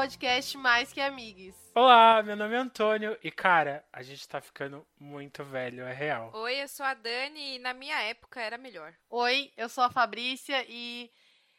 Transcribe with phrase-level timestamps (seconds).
[0.00, 1.54] podcast Mais Que Amigos.
[1.74, 6.30] Olá, meu nome é Antônio e cara, a gente tá ficando muito velho, é real.
[6.32, 8.94] Oi, eu sou a Dani e na minha época era melhor.
[9.10, 11.10] Oi, eu sou a Fabrícia e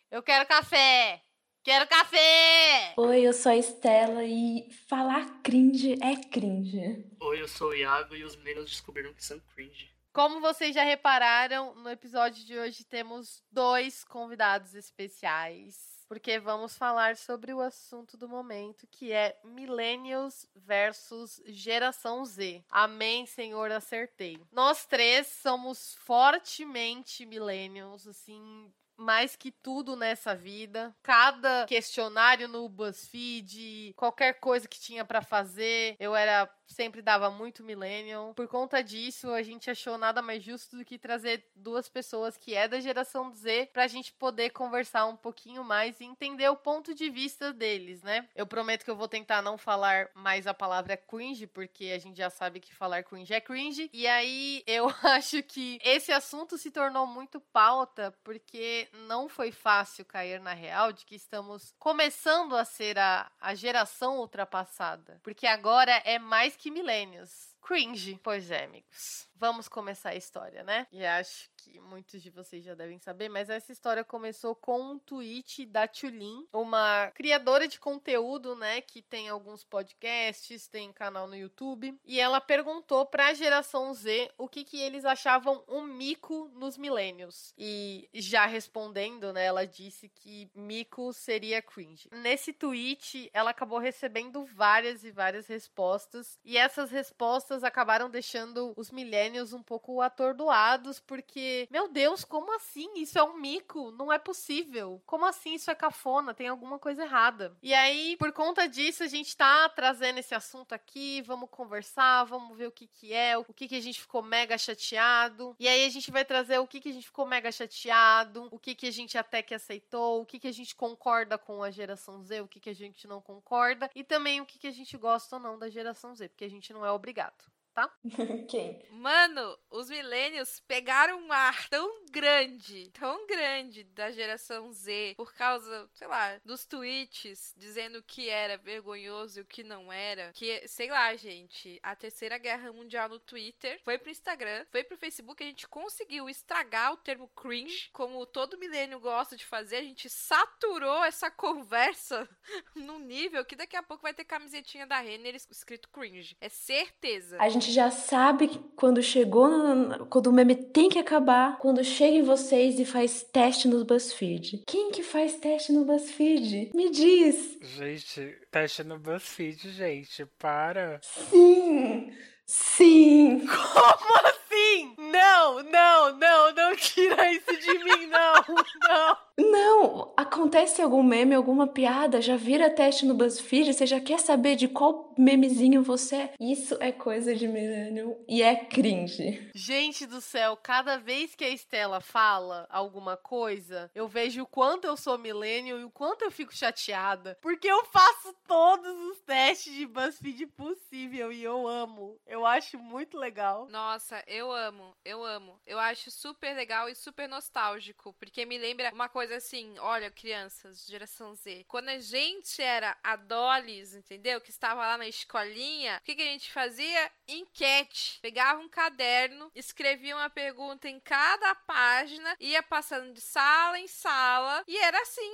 [0.10, 1.22] eu quero café!
[1.64, 2.96] Quero café!
[2.98, 7.06] Oi, eu sou a Estela e falar cringe é cringe.
[7.20, 9.94] Oi, eu sou o Iago e os meninos descobriram que são cringe.
[10.12, 15.91] Como vocês já repararam, no episódio de hoje temos dois convidados especiais.
[16.12, 22.66] Porque vamos falar sobre o assunto do momento, que é Millennials versus Geração Z.
[22.70, 24.38] Amém, Senhor, acertei.
[24.52, 30.94] Nós três somos fortemente Millennials, assim, mais que tudo nessa vida.
[31.02, 37.64] Cada questionário no BuzzFeed, qualquer coisa que tinha para fazer, eu era sempre dava muito
[37.64, 38.34] millennial.
[38.34, 42.56] Por conta disso, a gente achou nada mais justo do que trazer duas pessoas que
[42.56, 46.94] é da geração Z pra gente poder conversar um pouquinho mais e entender o ponto
[46.94, 48.28] de vista deles, né?
[48.36, 52.18] Eu prometo que eu vou tentar não falar mais a palavra cringe, porque a gente
[52.18, 53.90] já sabe que falar cringe é cringe.
[53.94, 60.06] E aí eu acho que esse assunto se tornou muito pauta porque não foi fácil
[60.06, 65.20] cair na real de que estamos começando a ser a, a geração ultrapassada.
[65.24, 67.56] Porque agora é mais que milênios.
[67.62, 68.20] Cringe.
[68.24, 69.28] Pois é, amigos.
[69.42, 70.86] Vamos começar a história, né?
[70.92, 75.00] E acho que muitos de vocês já devem saber, mas essa história começou com um
[75.00, 81.36] tweet da Tulin, uma criadora de conteúdo, né, que tem alguns podcasts, tem canal no
[81.36, 86.48] YouTube, e ela perguntou para a geração Z o que que eles achavam um mico
[86.54, 87.52] nos milênios.
[87.58, 92.08] E já respondendo, né, ela disse que mico seria cringe.
[92.12, 98.92] Nesse tweet, ela acabou recebendo várias e várias respostas, e essas respostas acabaram deixando os
[98.92, 102.90] milênios um pouco atordoados, porque, meu Deus, como assim?
[102.96, 103.92] Isso é um mico?
[103.92, 105.02] Não é possível.
[105.06, 106.34] Como assim isso é cafona?
[106.34, 107.56] Tem alguma coisa errada.
[107.62, 112.58] E aí, por conta disso, a gente tá trazendo esse assunto aqui, vamos conversar, vamos
[112.58, 115.56] ver o que que é, o que que a gente ficou mega chateado.
[115.60, 118.60] E aí a gente vai trazer o que que a gente ficou mega chateado, o
[118.60, 121.72] que que a gente até que aceitou, o que que a gente concorda com a
[121.72, 124.72] geração Z, o que que a gente não concorda e também o que que a
[124.72, 127.92] gente gosta ou não da geração Z, porque a gente não é obrigado tá?
[128.50, 128.82] Quem?
[128.92, 135.90] Mano, os millennials pegaram um ar tão grande, tão grande da geração Z por causa,
[135.94, 140.32] sei lá, dos tweets dizendo o que era vergonhoso e o que não era.
[140.34, 144.98] Que, sei lá, gente, a terceira guerra mundial no Twitter foi pro Instagram, foi pro
[144.98, 149.78] Facebook, a gente conseguiu estragar o termo cringe, como todo milênio gosta de fazer.
[149.78, 152.28] A gente saturou essa conversa
[152.76, 156.36] num nível que daqui a pouco vai ter camisetinha da Renner escrito cringe.
[156.42, 157.38] É certeza.
[157.40, 161.84] A gente gente já sabe quando chegou, no, quando o meme tem que acabar, quando
[161.84, 164.64] chega em vocês e faz teste no BuzzFeed.
[164.66, 166.72] Quem que faz teste no BuzzFeed?
[166.74, 167.60] Me diz.
[167.62, 171.00] Gente, teste no BuzzFeed, gente, para.
[171.04, 172.12] Sim.
[172.48, 173.46] Sim.
[173.46, 174.96] Como assim?
[174.98, 178.34] Não, não, não, não tira isso de mim, não,
[178.90, 179.18] não.
[179.42, 184.56] Não, acontece algum meme, alguma piada, já vira teste no BuzzFeed, você já quer saber
[184.56, 186.34] de qual memezinho você é.
[186.40, 189.50] Isso é coisa de millennial e é cringe.
[189.56, 194.86] Gente do céu, cada vez que a Estela fala alguma coisa, eu vejo o quanto
[194.86, 199.74] eu sou millennial e o quanto eu fico chateada, porque eu faço todos os testes
[199.74, 202.20] de BuzzFeed possível e eu amo.
[202.28, 203.68] Eu acho muito legal.
[203.70, 205.60] Nossa, eu amo, eu amo.
[205.66, 210.12] Eu acho super legal e super nostálgico, porque me lembra uma coisa coisa assim, olha,
[210.12, 211.64] crianças, geração Z.
[211.70, 214.42] Quando a gente era adoles, entendeu?
[214.42, 217.10] Que estava lá na escolinha, o que, que a gente fazia?
[217.30, 218.20] Enquete.
[218.22, 224.66] Pegava um caderno, escrevia uma pergunta em cada página, ia passando de sala em sala,
[224.68, 225.32] e era assim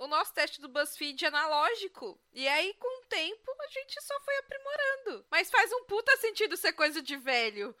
[0.00, 2.18] o nosso teste do BuzzFeed analógico.
[2.32, 5.24] E aí, com o tempo, a gente só foi aprimorando.
[5.30, 7.74] Mas faz um puta sentido ser coisa de velho.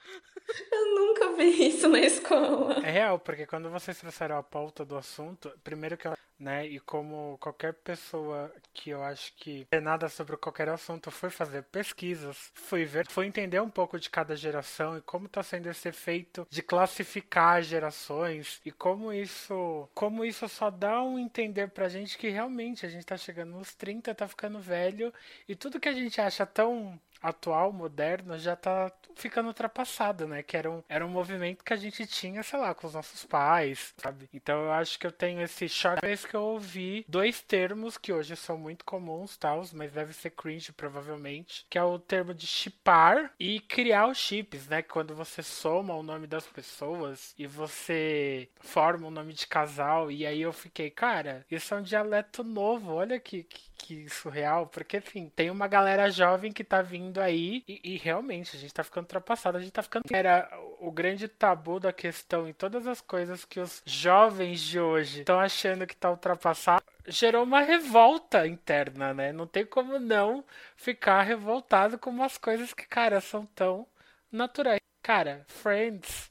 [0.70, 2.74] Eu nunca vi isso na escola.
[2.86, 6.78] É real, porque quando vocês trouxeram a pauta do assunto, primeiro que eu, né, e
[6.80, 12.50] como qualquer pessoa que eu acho que é nada sobre qualquer assunto foi fazer pesquisas,
[12.54, 16.46] fui ver, foi entender um pouco de cada geração e como está sendo esse efeito
[16.50, 22.28] de classificar gerações e como isso, como isso só dá um entender pra gente que
[22.28, 25.12] realmente a gente tá chegando nos 30, tá ficando velho
[25.48, 30.42] e tudo que a gente acha tão atual, moderno, já tá ficando ultrapassado, né?
[30.42, 33.24] Que era um, era um movimento que a gente tinha, sei lá, com os nossos
[33.24, 34.28] pais, sabe?
[34.32, 38.12] Então eu acho que eu tenho esse choque vez que eu ouvi dois termos que
[38.12, 42.46] hoje são muito comuns, tal, mas deve ser cringe provavelmente, que é o termo de
[42.46, 44.82] chipar e criar os chips, né?
[44.82, 50.26] Quando você soma o nome das pessoas e você forma um nome de casal, e
[50.26, 54.98] aí eu fiquei, cara, isso é um dialeto novo, olha que, que, que surreal, porque
[54.98, 58.82] enfim, tem uma galera jovem que tá vindo aí e, e realmente a gente tá
[58.82, 60.04] ficando ultrapassado, a gente tá ficando.
[60.10, 60.48] Era
[60.80, 65.38] o grande tabu da questão em todas as coisas que os jovens de hoje estão
[65.38, 66.84] achando que tá ultrapassado.
[67.06, 69.32] Gerou uma revolta interna, né?
[69.32, 70.44] Não tem como não
[70.76, 73.86] ficar revoltado com umas coisas que, cara, são tão
[74.30, 74.80] naturais.
[75.02, 76.30] Cara, Friends,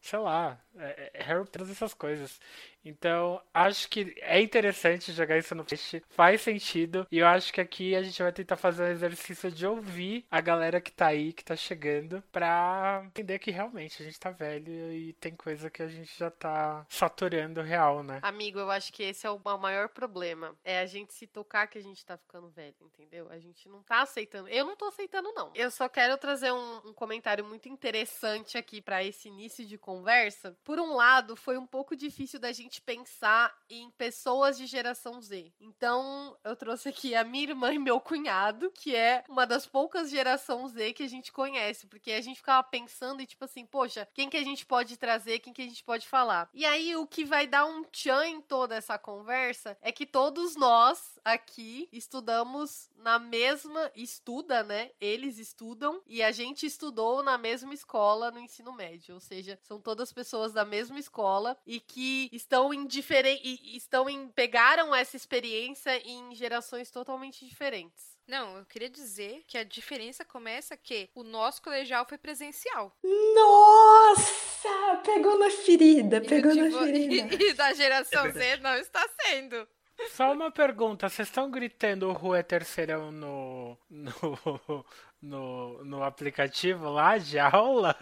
[0.00, 2.40] sei lá, é, é, Harry todas essas coisas.
[2.86, 7.06] Então, acho que é interessante jogar isso no peixe, faz sentido.
[7.10, 10.40] E eu acho que aqui a gente vai tentar fazer um exercício de ouvir a
[10.40, 14.92] galera que tá aí, que tá chegando, pra entender que realmente a gente tá velho
[14.92, 18.20] e tem coisa que a gente já tá saturando real, né?
[18.22, 20.56] Amigo, eu acho que esse é o maior problema.
[20.64, 23.28] É a gente se tocar que a gente tá ficando velho, entendeu?
[23.30, 24.48] A gente não tá aceitando.
[24.48, 25.50] Eu não tô aceitando, não.
[25.54, 30.56] Eu só quero trazer um, um comentário muito interessante aqui para esse início de conversa.
[30.62, 35.52] Por um lado, foi um pouco difícil da gente pensar em pessoas de geração Z.
[35.60, 40.10] Então, eu trouxe aqui a minha irmã e meu cunhado, que é uma das poucas
[40.10, 44.08] geração Z que a gente conhece, porque a gente ficava pensando e tipo assim, poxa,
[44.14, 46.48] quem que a gente pode trazer, quem que a gente pode falar.
[46.54, 50.56] E aí o que vai dar um tchan em toda essa conversa é que todos
[50.56, 54.90] nós aqui estudamos na mesma estuda, né?
[55.00, 59.80] Eles estudam e a gente estudou na mesma escola no ensino médio, ou seja, são
[59.80, 65.96] todas pessoas da mesma escola e que estão em diferente estão em pegaram essa experiência
[66.04, 68.16] em gerações totalmente diferentes.
[68.26, 72.92] Não, eu queria dizer que a diferença começa que o nosso colegial foi presencial.
[73.34, 75.00] Nossa!
[75.04, 77.36] Pegou na ferida, pegou e, na ferida.
[77.36, 79.66] E, e da geração é Z não está sendo.
[80.10, 84.84] Só uma pergunta, vocês estão gritando o Rua é terceirão no, no,
[85.22, 87.94] no, no aplicativo lá de aula?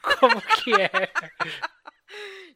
[0.00, 0.90] Como que é?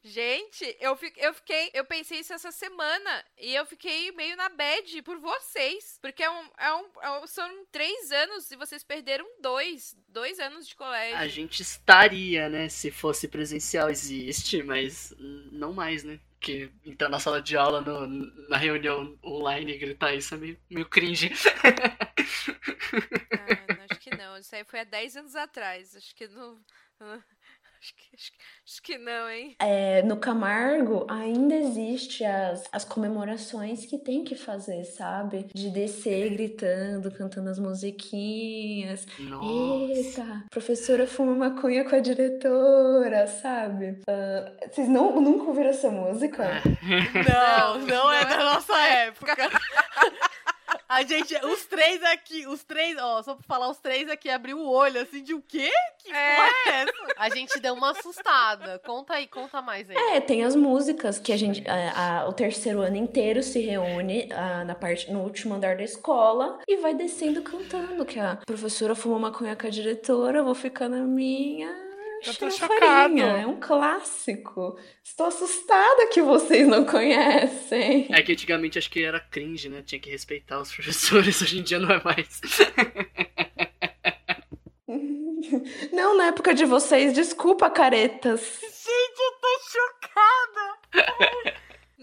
[0.07, 1.69] Gente, eu, fi, eu fiquei.
[1.73, 3.25] Eu pensei isso essa semana.
[3.37, 5.99] E eu fiquei meio na bad por vocês.
[6.01, 9.97] Porque é um, é um, é um, são três anos e vocês perderam dois.
[10.07, 11.17] Dois anos de colégio.
[11.17, 12.69] A gente estaria, né?
[12.69, 15.13] Se fosse presencial, existe, mas
[15.51, 16.19] não mais, né?
[16.39, 18.07] Porque entrar na sala de aula, no,
[18.47, 21.31] na reunião online e gritar isso é meio, meio cringe.
[23.33, 24.37] ah, acho que não.
[24.37, 25.95] Isso aí foi há 10 anos atrás.
[25.95, 26.63] Acho que não.
[27.87, 28.31] Acho que, acho,
[28.65, 29.55] acho que não, hein?
[29.59, 35.47] É, no Camargo ainda existe as, as comemorações que tem que fazer, sabe?
[35.53, 39.07] De descer gritando, cantando as musiquinhas.
[39.17, 39.93] Nossa.
[39.93, 44.01] Eita, professora fuma maconha com a diretora, sabe?
[44.01, 46.61] Uh, vocês não, nunca ouviram essa música?
[47.27, 49.35] Não, não é da nossa época.
[50.89, 54.57] A gente, os três aqui, os três, ó, só pra falar, os três aqui abriu
[54.57, 55.69] o olho, assim, de o quê?
[55.99, 56.35] Que é.
[56.35, 57.13] porra é essa?
[57.17, 58.79] A gente deu uma assustada.
[58.85, 59.97] Conta aí, conta mais aí.
[59.97, 64.31] É, tem as músicas que a gente, a, a, o terceiro ano inteiro se reúne
[64.31, 68.95] a, na parte, no último andar da escola e vai descendo cantando, que a professora
[68.95, 71.86] fuma maconha com a diretora, eu vou ficar na minha
[72.25, 73.19] eu tô chocado.
[73.19, 74.77] É um clássico.
[75.03, 78.07] Estou assustada que vocês não conhecem.
[78.11, 79.81] É que antigamente acho que era cringe, né?
[79.85, 81.41] Tinha que respeitar os professores.
[81.41, 82.41] Hoje em dia não é mais.
[85.93, 88.41] Não, na época de vocês, desculpa, caretas.
[88.61, 91.57] Gente, eu tô chocada.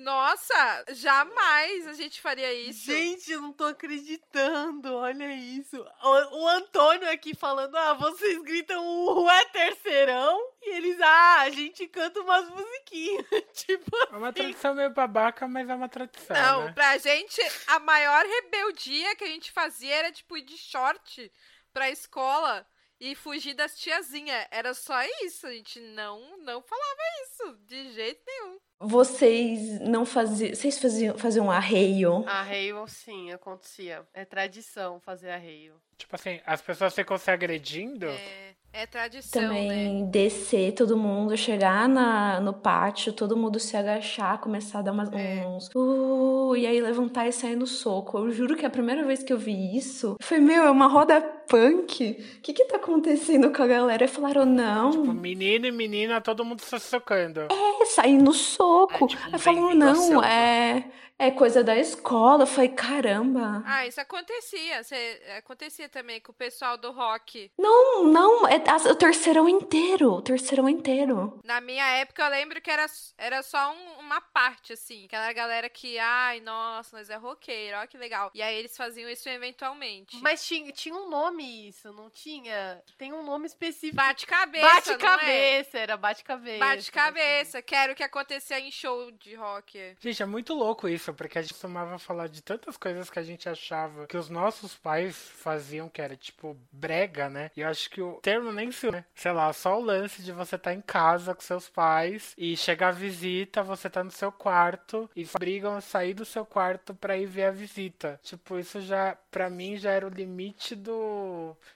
[0.04, 2.84] Nossa, jamais a gente faria isso.
[2.84, 4.94] Gente, eu não tô acreditando.
[4.94, 5.82] Olha isso.
[6.02, 10.38] O, o Antônio aqui falando: ah, vocês gritam o é terceirão.
[10.62, 13.24] E eles, ah, a gente canta umas musiquinhas.
[13.54, 13.90] tipo.
[14.12, 16.36] É uma tradição meio babaca, mas é uma tradição.
[16.36, 16.72] Não, né?
[16.72, 21.32] pra gente, a maior rebeldia que a gente fazia era, tipo, ir de short
[21.72, 22.66] pra escola
[23.00, 24.46] e fugir das tiazinhas.
[24.50, 25.46] Era só isso.
[25.46, 28.58] A gente não, não falava isso de jeito nenhum.
[28.80, 30.54] Vocês não faziam.
[30.54, 32.24] Vocês faziam, faziam arreio?
[32.26, 34.06] Arreio, sim, acontecia.
[34.12, 35.74] É tradição fazer arreio.
[35.96, 38.06] Tipo assim, as pessoas ficam se agredindo?
[38.06, 38.54] É.
[38.76, 40.10] É tradição, Também né?
[40.10, 45.12] descer todo mundo, chegar na, no pátio, todo mundo se agachar, começar a dar umas,
[45.12, 45.46] É.
[45.46, 45.70] uns.
[45.76, 48.18] Uh, e aí levantar e sair no soco.
[48.18, 51.20] Eu juro que a primeira vez que eu vi isso, foi, meu, é uma roda
[51.48, 52.10] punk.
[52.38, 54.04] O que que tá acontecendo com a galera?
[54.04, 54.90] E falaram, não.
[54.90, 57.40] Tipo, menino e menina, todo mundo se socando.
[57.50, 59.04] É, sair no soco.
[59.04, 60.84] É, tipo, Aí à não, é,
[61.18, 62.42] é coisa da escola.
[62.42, 63.62] Eu falei, caramba.
[63.66, 64.82] Ah, isso acontecia.
[64.84, 67.50] Cê- acontecia também com o pessoal do rock.
[67.58, 70.12] Não, não, é a- o terceirão inteiro.
[70.12, 71.38] O terceirão inteiro.
[71.44, 72.86] Na minha época, eu lembro que era,
[73.18, 75.04] era só um- uma parte, assim.
[75.06, 78.30] Aquela galera que, ai, nossa, nós é roqueiro, ó que legal.
[78.34, 80.16] E aí eles faziam isso eventualmente.
[80.20, 82.82] Mas tinha, tinha um nome isso, não tinha?
[82.98, 83.96] Tem um nome específico.
[83.96, 84.70] Bate-cabeça, é?
[84.70, 86.58] Bate-cabeça, era bate-cabeça.
[86.58, 89.96] Bate-cabeça, que era o que acontecia em show de rock.
[90.00, 93.22] Gente, é muito louco isso, porque a gente costumava falar de tantas coisas que a
[93.22, 97.50] gente achava que os nossos pais faziam, que era tipo brega, né?
[97.56, 99.04] E eu acho que o termo nem se, né?
[99.14, 102.88] Sei lá, só o lance de você estar em casa com seus pais e chegar
[102.88, 107.16] a visita, você tá no seu quarto e brigam a sair do seu quarto pra
[107.16, 108.20] ir ver a visita.
[108.22, 111.23] Tipo, isso já, pra mim, já era o limite do.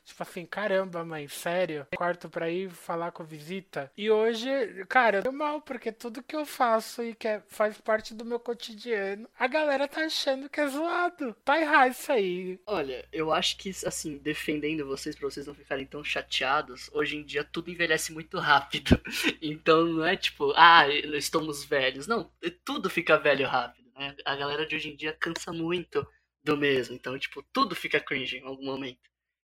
[0.05, 1.87] Tipo assim, caramba, mãe, sério?
[1.97, 3.90] Quarto pra ir falar com visita?
[3.97, 4.49] E hoje,
[4.88, 8.38] cara, eu mal, porque tudo que eu faço e que é- faz parte do meu
[8.40, 11.35] cotidiano, a galera tá achando que é zoado.
[11.45, 12.61] Tá errado isso aí.
[12.67, 17.25] Olha, eu acho que, assim, defendendo vocês pra vocês não ficarem tão chateados, hoje em
[17.25, 19.00] dia tudo envelhece muito rápido.
[19.43, 22.07] Então não é tipo, ah, estamos velhos.
[22.07, 22.31] Não,
[22.64, 24.14] tudo fica velho rápido, né?
[24.25, 26.07] A galera de hoje em dia cansa muito
[26.43, 26.95] do mesmo.
[26.95, 29.00] Então, tipo, tudo fica cringe em algum momento.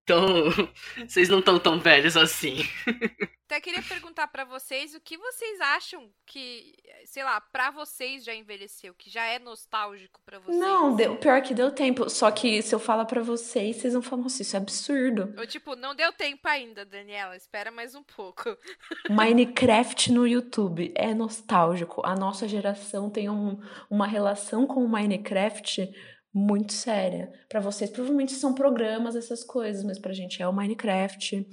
[0.04, 0.26] Então,
[1.06, 2.58] vocês não estão tão velhos assim.
[3.46, 6.72] Até queria perguntar pra vocês o que vocês acham que,
[7.04, 10.58] sei lá, pra vocês já envelheceu, que já é nostálgico pra vocês.
[10.58, 12.08] Não, deu, pior que deu tempo.
[12.08, 15.34] Só que se eu falar pra vocês, vocês vão falar, nossa, isso é absurdo.
[15.38, 18.56] Ou tipo, não deu tempo ainda, Daniela, espera mais um pouco.
[19.10, 22.00] Minecraft no YouTube é nostálgico.
[22.04, 25.88] A nossa geração tem um- uma relação com o Minecraft
[26.32, 27.32] muito séria.
[27.48, 31.46] Pra vocês, provavelmente são programas, essas coisas, mas pra gente é o Minecraft.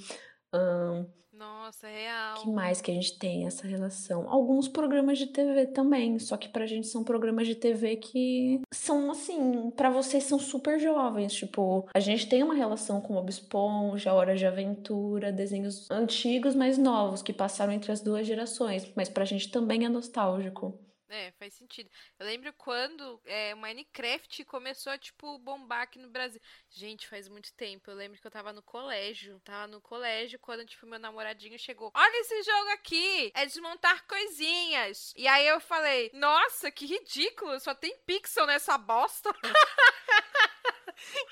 [1.40, 2.42] Nossa, é real.
[2.42, 4.30] que mais que a gente tem essa relação?
[4.30, 9.10] Alguns programas de TV também, só que pra gente são programas de TV que são
[9.10, 14.14] assim, pra vocês são super jovens, tipo, a gente tem uma relação com Bob Esponja,
[14.14, 19.24] Hora de Aventura, desenhos antigos, mas novos que passaram entre as duas gerações, mas pra
[19.24, 20.78] gente também é nostálgico.
[21.10, 21.90] É, faz sentido.
[22.20, 26.40] Eu lembro quando é, o Minecraft começou a, tipo, bombar aqui no Brasil.
[26.70, 27.90] Gente, faz muito tempo.
[27.90, 29.40] Eu lembro que eu tava no colégio.
[29.44, 31.92] Tava no colégio quando, tipo, meu namoradinho chegou.
[31.96, 33.32] Olha esse jogo aqui!
[33.34, 35.12] É desmontar coisinhas.
[35.18, 37.60] E aí eu falei, nossa, que ridículo!
[37.60, 39.34] Só tem pixel nessa bosta.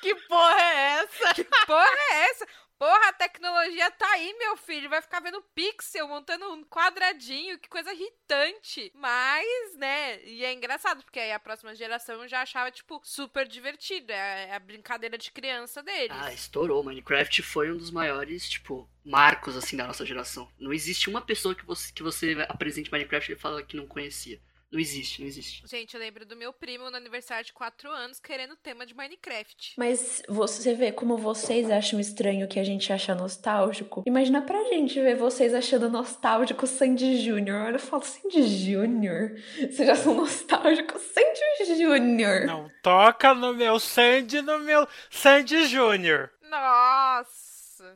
[0.02, 1.34] Que porra é essa?
[1.34, 2.48] Que porra é essa?
[2.78, 4.90] Porra, a tecnologia tá aí, meu filho.
[4.90, 7.58] Vai ficar vendo pixel, montando um quadradinho.
[7.58, 8.92] Que coisa irritante.
[8.94, 10.24] Mas, né?
[10.24, 14.12] E é engraçado, porque aí a próxima geração já achava, tipo, super divertido.
[14.12, 16.16] É a brincadeira de criança deles.
[16.20, 16.84] Ah, estourou.
[16.84, 20.48] Minecraft foi um dos maiores, tipo, marcos, assim, da nossa geração.
[20.60, 24.40] Não existe uma pessoa que você, que você apresente Minecraft e fala que não conhecia.
[24.70, 25.64] Não existe, não existe.
[25.66, 28.94] Gente, eu lembro do meu primo no aniversário de 4 anos querendo o tema de
[28.94, 29.76] Minecraft.
[29.78, 34.04] Mas você vê como vocês acham estranho o que a gente acha nostálgico.
[34.06, 37.74] Imagina pra gente ver vocês achando nostálgico Sandy Júnior.
[37.74, 39.32] Eu falo, Sandy Júnior?
[39.56, 42.46] Vocês já são nostálgicos Sandy Júnior.
[42.46, 46.30] Não toca no meu Sandy, no meu Sandy Júnior.
[46.42, 47.48] Nossa!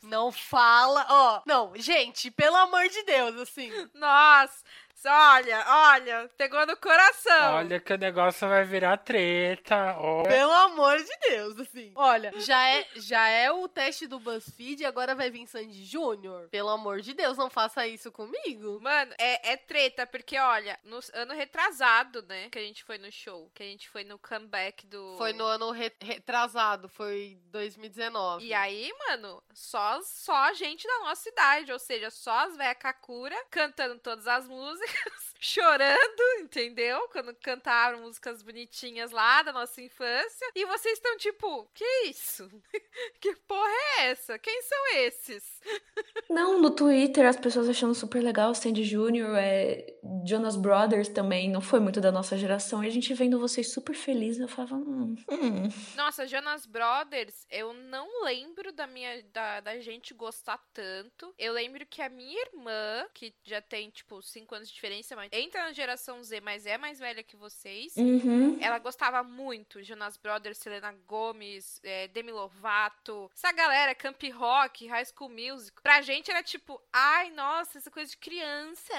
[0.04, 1.42] Não fala, ó.
[1.46, 3.72] Não, gente, pelo amor de Deus, assim.
[3.96, 4.63] Nossa!
[5.05, 7.55] Olha, olha, pegou no coração.
[7.55, 9.96] Olha que o negócio vai virar treta.
[9.98, 10.24] ó.
[10.24, 11.91] Pelo amor de Deus, assim.
[11.96, 16.50] Olha, já é, já é o teste do BuzzFeed e agora vai vir Sandy Júnior.
[16.50, 18.79] Pelo amor de Deus, não faça isso comigo.
[18.81, 22.50] Mano, é, é treta, porque olha, no ano retrasado, né?
[22.50, 25.15] Que a gente foi no show, que a gente foi no comeback do.
[25.17, 28.46] Foi no ano re- retrasado, foi 2019.
[28.46, 33.36] E aí, mano, só, só gente da nossa idade, ou seja, só as véia Kakura
[33.50, 37.10] cantando todas as músicas, because chorando, entendeu?
[37.12, 40.48] Quando cantaram músicas bonitinhas lá da nossa infância.
[40.55, 42.48] E vocês estão tipo, que isso?
[43.19, 44.38] que porra é essa?
[44.38, 45.62] Quem são esses?
[46.29, 49.86] Não, no Twitter as pessoas achando super legal Sandy Júnior, é,
[50.25, 52.83] Jonas Brothers também, não foi muito da nossa geração.
[52.83, 55.69] E a gente vendo vocês super felizes, eu falava, hum, hum.
[55.95, 61.33] Nossa, Jonas Brothers, eu não lembro da minha da, da gente gostar tanto.
[61.38, 65.31] Eu lembro que a minha irmã, que já tem tipo 5 anos de diferença, mas
[65.32, 67.96] entra na geração Z, mas é mais velha que vocês.
[67.96, 68.58] Uhum.
[68.62, 75.06] Ela gostava muito, Jonas Brothers, Selena Gomez, é, Demi Lovato, essa galera, Camp Rock, High
[75.06, 75.82] School Music.
[75.82, 78.94] Pra gente era tipo, ai, nossa, essa coisa de criança.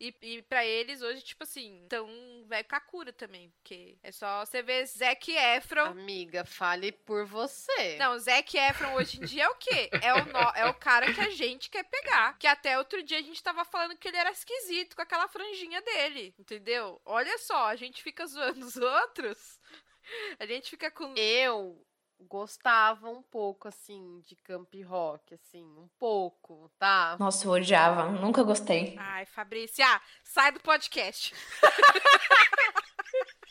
[0.00, 2.08] E, e pra eles hoje, tipo assim, então
[2.46, 5.84] velho Kakura também, porque é só você ver Zac Efron.
[5.86, 7.96] Amiga, fale por você.
[7.98, 9.90] Não, Zac Efron hoje em dia é o quê?
[10.02, 12.36] É o, no- é o cara que a gente quer pegar.
[12.38, 15.73] Que até outro dia a gente tava falando que ele era esquisito com aquela franjinha
[15.80, 17.00] dele, entendeu?
[17.04, 19.58] Olha só, a gente fica zoando os outros.
[20.38, 21.14] A gente fica com.
[21.16, 21.82] Eu
[22.20, 27.16] gostava um pouco, assim, de camp rock, assim, um pouco, tá?
[27.18, 28.10] Nossa, eu odiava.
[28.10, 28.96] Nunca gostei.
[28.98, 31.34] Ai, Fabrícia, ah, sai do podcast.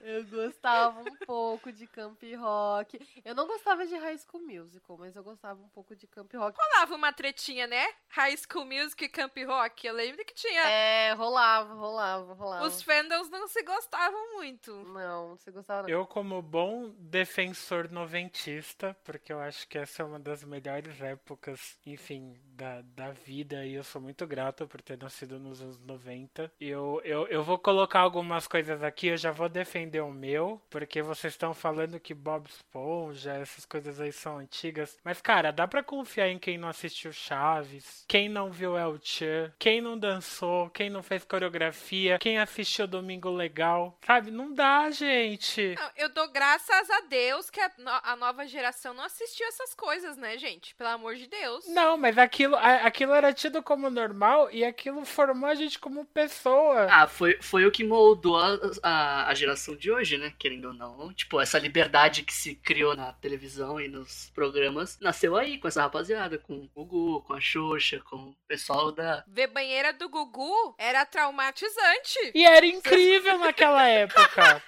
[0.00, 2.98] Eu gostava um pouco de camp rock.
[3.24, 6.58] Eu não gostava de High School Musical, mas eu gostava um pouco de camp rock.
[6.58, 7.86] Rolava uma tretinha, né?
[8.08, 9.86] High School Music e Camp Rock.
[9.86, 10.62] Eu lembro que tinha.
[10.62, 12.66] É, rolava, rolava, rolava.
[12.66, 14.72] Os fandoms não se gostavam muito.
[14.84, 15.88] Não, você gostava não.
[15.88, 21.76] Eu, como bom defensor noventista, porque eu acho que essa é uma das melhores épocas,
[21.84, 26.52] enfim, da, da vida, e eu sou muito grato por ter nascido nos anos 90.
[26.60, 31.02] Eu, eu, eu vou colocar algumas coisas aqui, eu já vou defender o meu, porque
[31.02, 34.96] vocês estão falando que Bob Esponja, essas coisas aí são antigas.
[35.04, 39.52] Mas, cara, dá pra confiar em quem não assistiu Chaves, quem não viu El Chan,
[39.58, 44.30] quem não dançou, quem não fez coreografia, quem assistiu Domingo Legal, sabe?
[44.30, 45.74] Não dá, gente.
[45.78, 49.74] Não, eu dou graças a Deus que a, no- a nova geração não assistiu essas
[49.74, 50.74] coisas, né, gente?
[50.74, 51.66] Pelo amor de Deus.
[51.68, 56.04] Não, mas aquilo, a- aquilo era tido como normal e aquilo formou a gente como
[56.04, 56.86] pessoa.
[56.90, 60.32] Ah, foi, foi o que moldou a, a, a geração de hoje, né?
[60.38, 61.12] Querendo ou não.
[61.14, 65.80] Tipo, essa liberdade que se criou na televisão e nos programas nasceu aí com essa
[65.80, 69.24] rapaziada, com o Gugu, com a Xuxa, com o pessoal da.
[69.26, 72.32] Ver banheira do Gugu era traumatizante.
[72.34, 74.62] E era incrível naquela época.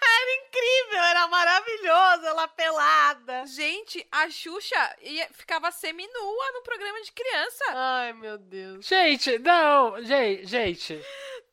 [0.56, 3.44] Incrível, era maravilhoso, ela pelada.
[3.46, 7.64] Gente, a Xuxa ia, ficava seminua no programa de criança.
[7.68, 8.87] Ai, meu Deus.
[8.87, 11.00] Gente, não, gente, gente.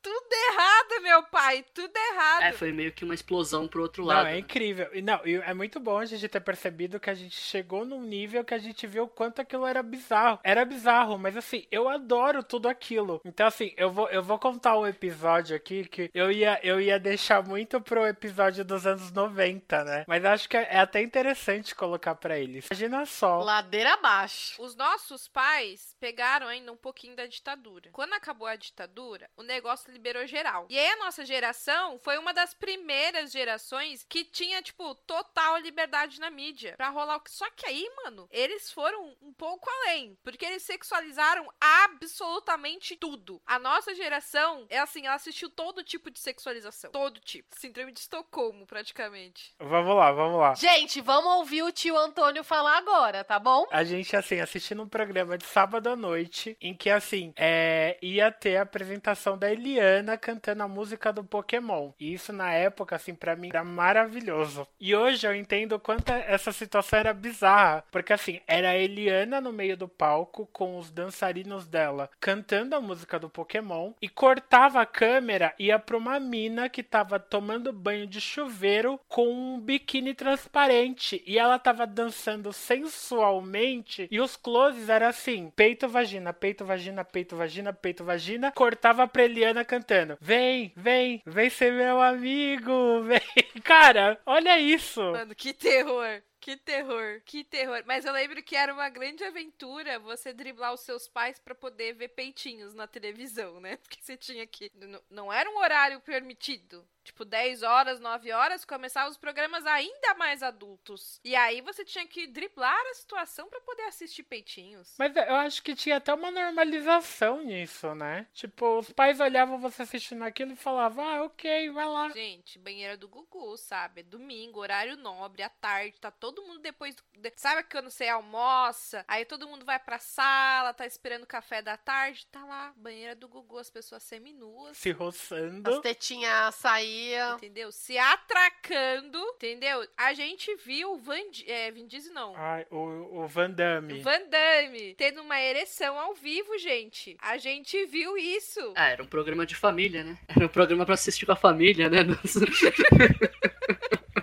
[0.03, 1.65] Tudo errado, meu pai.
[1.73, 2.43] Tudo errado.
[2.43, 4.27] É, foi meio que uma explosão pro outro Não, lado.
[4.27, 4.37] é né?
[4.39, 4.89] incrível.
[4.93, 8.01] E não, e é muito bom a gente ter percebido que a gente chegou num
[8.01, 10.39] nível que a gente viu o quanto aquilo era bizarro.
[10.43, 13.21] Era bizarro, mas assim, eu adoro tudo aquilo.
[13.23, 16.99] Então assim, eu vou, eu vou contar um episódio aqui que eu ia, eu ia
[16.99, 20.03] deixar muito pro episódio dos anos 90, né?
[20.05, 22.67] Mas acho que é, é até interessante colocar pra eles.
[22.69, 23.39] Imagina só.
[23.39, 24.61] Ladeira abaixo.
[24.61, 27.89] Os nossos pais pegaram ainda um pouquinho da ditadura.
[27.93, 30.65] Quando acabou a ditadura, o negócio liberou geral.
[30.69, 36.19] E aí a nossa geração foi uma das primeiras gerações que tinha, tipo, total liberdade
[36.19, 37.31] na mídia pra rolar o que.
[37.31, 40.17] Só que aí, mano, eles foram um pouco além.
[40.23, 43.41] Porque eles sexualizaram absolutamente tudo.
[43.45, 46.91] A nossa geração, é assim, ela assistiu todo tipo de sexualização.
[46.91, 47.47] Todo tipo.
[47.57, 49.53] Síndrome de Estocolmo, praticamente.
[49.59, 50.55] Vamos lá, vamos lá.
[50.55, 53.67] Gente, vamos ouvir o tio Antônio falar agora, tá bom?
[53.71, 58.31] A gente, assim, assistindo um programa de sábado à noite, em que, assim, é, ia
[58.31, 59.51] ter a apresentação da
[59.83, 61.91] Eliana cantando a música do Pokémon.
[61.99, 64.67] E isso, na época, assim, pra mim, era maravilhoso.
[64.79, 67.83] E hoje eu entendo quanto essa situação era bizarra.
[67.91, 72.81] Porque, assim, era a Eliana no meio do palco, com os dançarinos dela, cantando a
[72.81, 78.07] música do Pokémon, e cortava a câmera, ia pra uma mina que tava tomando banho
[78.07, 81.21] de chuveiro com um biquíni transparente.
[81.25, 84.07] E ela tava dançando sensualmente.
[84.09, 88.51] E os closes eram assim: peito, vagina, peito, vagina, peito, vagina, peito, vagina.
[88.51, 93.61] Cortava pra Eliana cantando: Vem, vem, vem ser meu amigo, vem.
[93.63, 95.01] Cara, olha isso.
[95.01, 96.21] Mano, que terror.
[96.39, 97.83] Que terror, que terror.
[97.85, 101.93] Mas eu lembro que era uma grande aventura você driblar os seus pais pra poder
[101.93, 103.77] ver peitinhos na televisão, né?
[103.81, 104.69] Porque você tinha que.
[105.09, 106.85] Não era um horário permitido.
[107.03, 111.19] Tipo, 10 horas, 9 horas, começavam os programas ainda mais adultos.
[111.23, 114.95] E aí você tinha que driblar a situação pra poder assistir peitinhos.
[114.97, 116.31] Mas eu acho que tinha até uma
[116.73, 118.25] normalização nisso, né?
[118.33, 122.09] Tipo, os pais olhavam você assistindo aquilo e falavam: Ah, ok, vai lá.
[122.09, 124.01] Gente, banheira do Gugu, sabe?
[124.01, 126.95] É domingo, horário nobre, à tarde, tá todo mundo depois.
[126.95, 127.03] do-
[127.35, 129.03] Sabe quando você almoça?
[129.07, 133.15] Aí todo mundo vai pra sala, tá esperando o café da tarde, tá lá, banheira
[133.15, 134.77] do Gugu, as pessoas seminuas.
[134.77, 135.69] Se roçando.
[135.69, 136.55] As tetinhas
[136.93, 137.35] saíam.
[137.37, 137.71] Entendeu?
[137.71, 139.85] Se atracando, entendeu?
[139.97, 141.15] A gente viu o Van,
[141.47, 142.33] é, Vin Diesel, não.
[142.35, 143.99] Ai, o, o Van Damme.
[144.01, 147.17] Van Damme tendo uma ereção ao vivo, gente.
[147.21, 148.73] A gente viu isso.
[148.75, 150.17] Ah, era um programa de família, né?
[150.27, 151.99] Era um programa pra assistir com a família, né?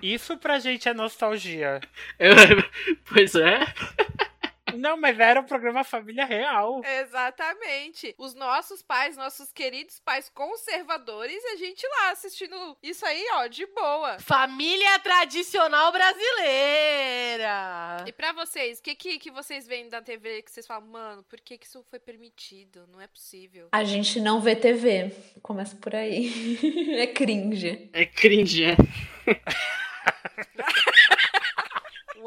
[0.02, 1.80] Isso pra gente é nostalgia.
[2.18, 2.34] Eu-
[3.12, 3.60] pois é.
[4.80, 6.80] Não, mas era o programa Família Real.
[6.84, 8.14] Exatamente.
[8.16, 13.66] Os nossos pais, nossos queridos pais conservadores, a gente lá assistindo isso aí, ó, de
[13.66, 14.18] boa.
[14.20, 18.04] Família tradicional brasileira.
[18.06, 21.22] E pra vocês, o que, que que vocês veem da TV que vocês falam, mano,
[21.24, 22.86] por que, que isso foi permitido?
[22.90, 23.68] Não é possível.
[23.72, 25.14] A gente não vê TV.
[25.42, 26.58] Começa por aí.
[26.96, 27.90] é cringe.
[27.92, 28.76] É cringe, é.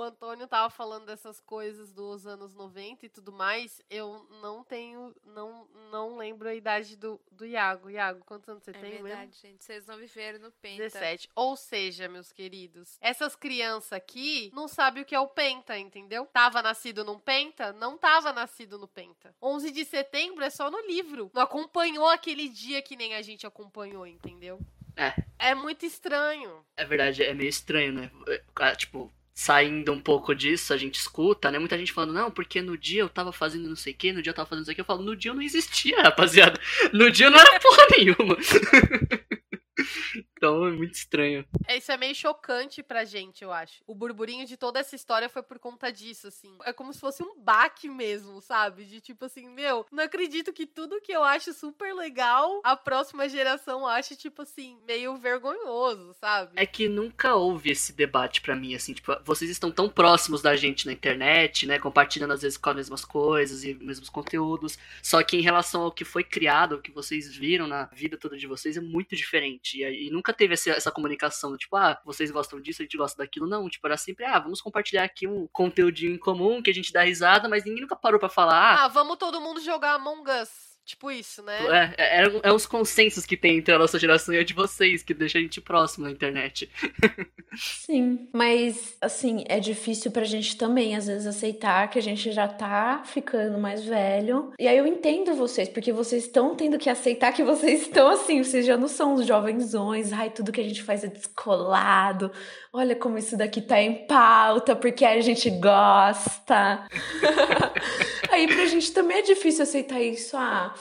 [0.04, 3.82] o Antônio tava falando dessas coisas dos anos 90 e tudo mais.
[3.90, 7.90] Eu não tenho, não, não lembro a idade do, do Iago.
[7.90, 9.34] Iago, quantos anos você é tem verdade, mesmo?
[9.42, 9.64] gente.
[9.64, 10.84] Vocês não viveram no Penta.
[10.84, 11.30] 17.
[11.36, 16.26] Ou seja, meus queridos, essas crianças aqui não sabem o que é o Penta, entendeu?
[16.32, 17.72] Tava nascido num Penta?
[17.74, 19.34] Não tava nascido no Penta.
[19.42, 21.32] 11 de setembro é só no livro.
[21.34, 24.60] Não acompanhou aquele dia que nem a gente acompanhou, entendeu?
[24.96, 25.14] É.
[25.40, 26.64] É muito estranho.
[26.78, 28.12] É verdade, é meio estranho, né?
[28.56, 31.58] Ah, Tipo, saindo um pouco disso, a gente escuta, né?
[31.58, 34.22] Muita gente falando, não, porque no dia eu tava fazendo não sei o que, no
[34.22, 34.82] dia eu tava fazendo não sei o que.
[34.82, 36.60] Eu falo, no dia eu não existia, rapaziada.
[36.94, 38.38] No dia eu não era porra nenhuma.
[40.44, 41.46] então é muito estranho.
[41.66, 43.82] É, Isso é meio chocante pra gente, eu acho.
[43.88, 46.58] O burburinho de toda essa história foi por conta disso, assim.
[46.66, 48.84] É como se fosse um baque mesmo, sabe?
[48.84, 53.30] De tipo assim, meu, não acredito que tudo que eu acho super legal, a próxima
[53.30, 56.52] geração acha, tipo assim, meio vergonhoso, sabe?
[56.58, 60.58] É que nunca houve esse debate pra mim, assim, tipo, vocês estão tão próximos da
[60.58, 65.24] gente na internet, né, compartilhando às vezes com as mesmas coisas e mesmos conteúdos, só
[65.24, 68.46] que em relação ao que foi criado, o que vocês viram na vida toda de
[68.46, 72.60] vocês é muito diferente, e, aí nunca teve essa, essa comunicação, tipo, ah, vocês gostam
[72.60, 76.14] disso, a gente gosta daquilo, não, tipo, era sempre, ah, vamos compartilhar aqui um conteúdinho
[76.14, 78.88] em comum, que a gente dá risada, mas ninguém nunca parou pra falar, ah, Ah,
[78.88, 80.73] vamos todo mundo jogar Among Us.
[80.86, 81.58] Tipo isso, né?
[81.72, 84.54] é, é, é, é os consensos que tem entre a nossa geração e a de
[84.54, 86.70] vocês, que deixa a gente próximo na internet.
[87.56, 92.50] Sim, mas assim, é difícil pra gente também, às vezes, aceitar que a gente já
[92.50, 94.52] tá ficando mais velho.
[94.60, 98.44] E aí eu entendo vocês, porque vocês estão tendo que aceitar que vocês estão assim,
[98.44, 102.30] vocês já não são os jovenzões, ai, tudo que a gente faz é descolado.
[102.74, 106.88] Olha como isso daqui tá em pauta, porque a gente gosta.
[108.32, 110.36] aí pra gente também é difícil aceitar isso.
[110.36, 110.73] Ah,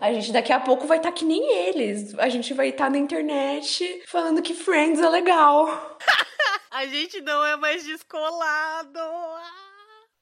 [0.00, 2.18] a gente daqui a pouco vai estar tá que nem eles.
[2.18, 5.98] A gente vai estar tá na internet falando que Friends é legal.
[6.70, 9.00] A gente não é mais descolado.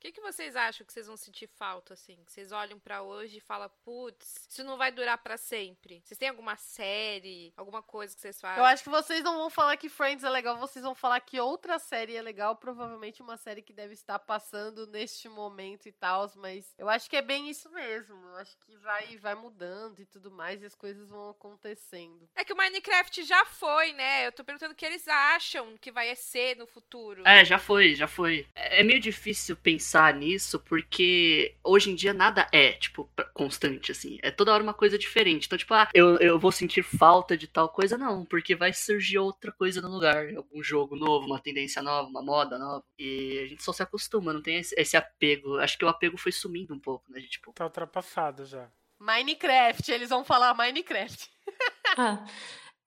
[0.04, 2.22] O que, que vocês acham que vocês vão sentir falta, assim?
[2.26, 6.02] Que vocês olham pra hoje e falam, putz, isso não vai durar pra sempre.
[6.04, 8.58] Vocês têm alguma série, alguma coisa que vocês fazem?
[8.58, 11.40] Eu acho que vocês não vão falar que Friends é legal, vocês vão falar que
[11.40, 16.30] outra série é legal, provavelmente uma série que deve estar passando neste momento e tal,
[16.36, 18.14] mas eu acho que é bem isso mesmo.
[18.28, 22.28] Eu acho que vai, vai mudando e tudo mais, e as coisas vão acontecendo.
[22.34, 24.26] É que o Minecraft já foi, né?
[24.26, 27.26] Eu tô perguntando o que eles acham que vai ser no futuro.
[27.26, 28.46] É, já foi, já foi.
[28.54, 34.18] É meio difícil pensar nisso porque hoje em dia nada é, tipo, constante, assim.
[34.22, 35.46] É toda hora uma coisa diferente.
[35.46, 39.18] Então, tipo, ah, eu, eu vou sentir falta de tal coisa, não, porque vai surgir
[39.18, 40.34] outra coisa no lugar.
[40.36, 42.84] Algum jogo novo, uma tendência nova, uma moda nova.
[42.98, 45.58] E a gente só se acostuma, não tem esse, esse apego.
[45.58, 47.20] Acho que o apego foi sumindo um pouco, né?
[47.22, 48.68] Tipo, Tá ultrapassado já.
[48.98, 51.30] Minecraft, eles vão falar Minecraft.
[51.96, 52.26] Ah,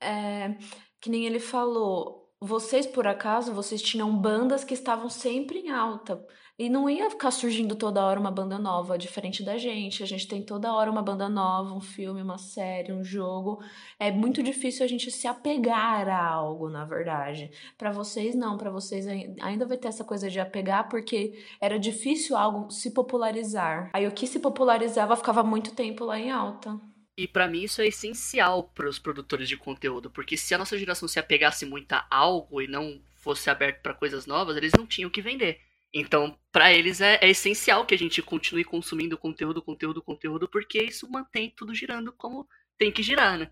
[0.01, 0.57] é,
[0.99, 6.23] que nem ele falou, vocês por acaso, vocês tinham bandas que estavam sempre em alta.
[6.59, 10.01] E não ia ficar surgindo toda hora uma banda nova, diferente da gente.
[10.01, 13.63] A gente tem toda hora uma banda nova, um filme, uma série, um jogo.
[13.99, 17.51] É muito difícil a gente se apegar a algo, na verdade.
[17.77, 18.57] Para vocês, não.
[18.57, 23.91] Para vocês ainda vai ter essa coisa de apegar, porque era difícil algo se popularizar.
[23.93, 26.79] Aí o que se popularizava ficava muito tempo lá em alta.
[27.17, 30.77] E para mim isso é essencial para os produtores de conteúdo, porque se a nossa
[30.77, 34.85] geração se apegasse muito a algo e não fosse aberto para coisas novas, eles não
[34.85, 35.59] tinham o que vender.
[35.93, 40.81] Então, para eles é, é, essencial que a gente continue consumindo conteúdo, conteúdo, conteúdo, porque
[40.81, 43.49] isso mantém tudo girando como tem que girar, né?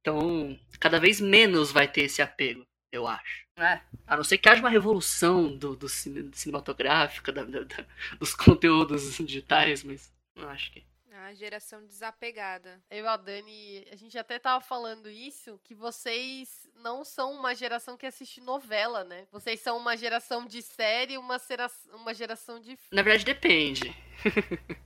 [0.00, 3.44] Então, cada vez menos vai ter esse apego, eu acho.
[3.56, 7.86] É, a não ser que haja uma revolução do, do cine, cinematográfica, da, da, da,
[8.18, 10.84] dos conteúdos digitais, mas não acho que.
[11.22, 12.82] A geração desapegada.
[12.90, 17.54] Eu e a Dani, a gente até tava falando isso, que vocês não são uma
[17.54, 19.26] geração que assiste novela, né?
[19.30, 22.76] Vocês são uma geração de série, uma, cera, uma geração de.
[22.90, 23.94] Na verdade, depende.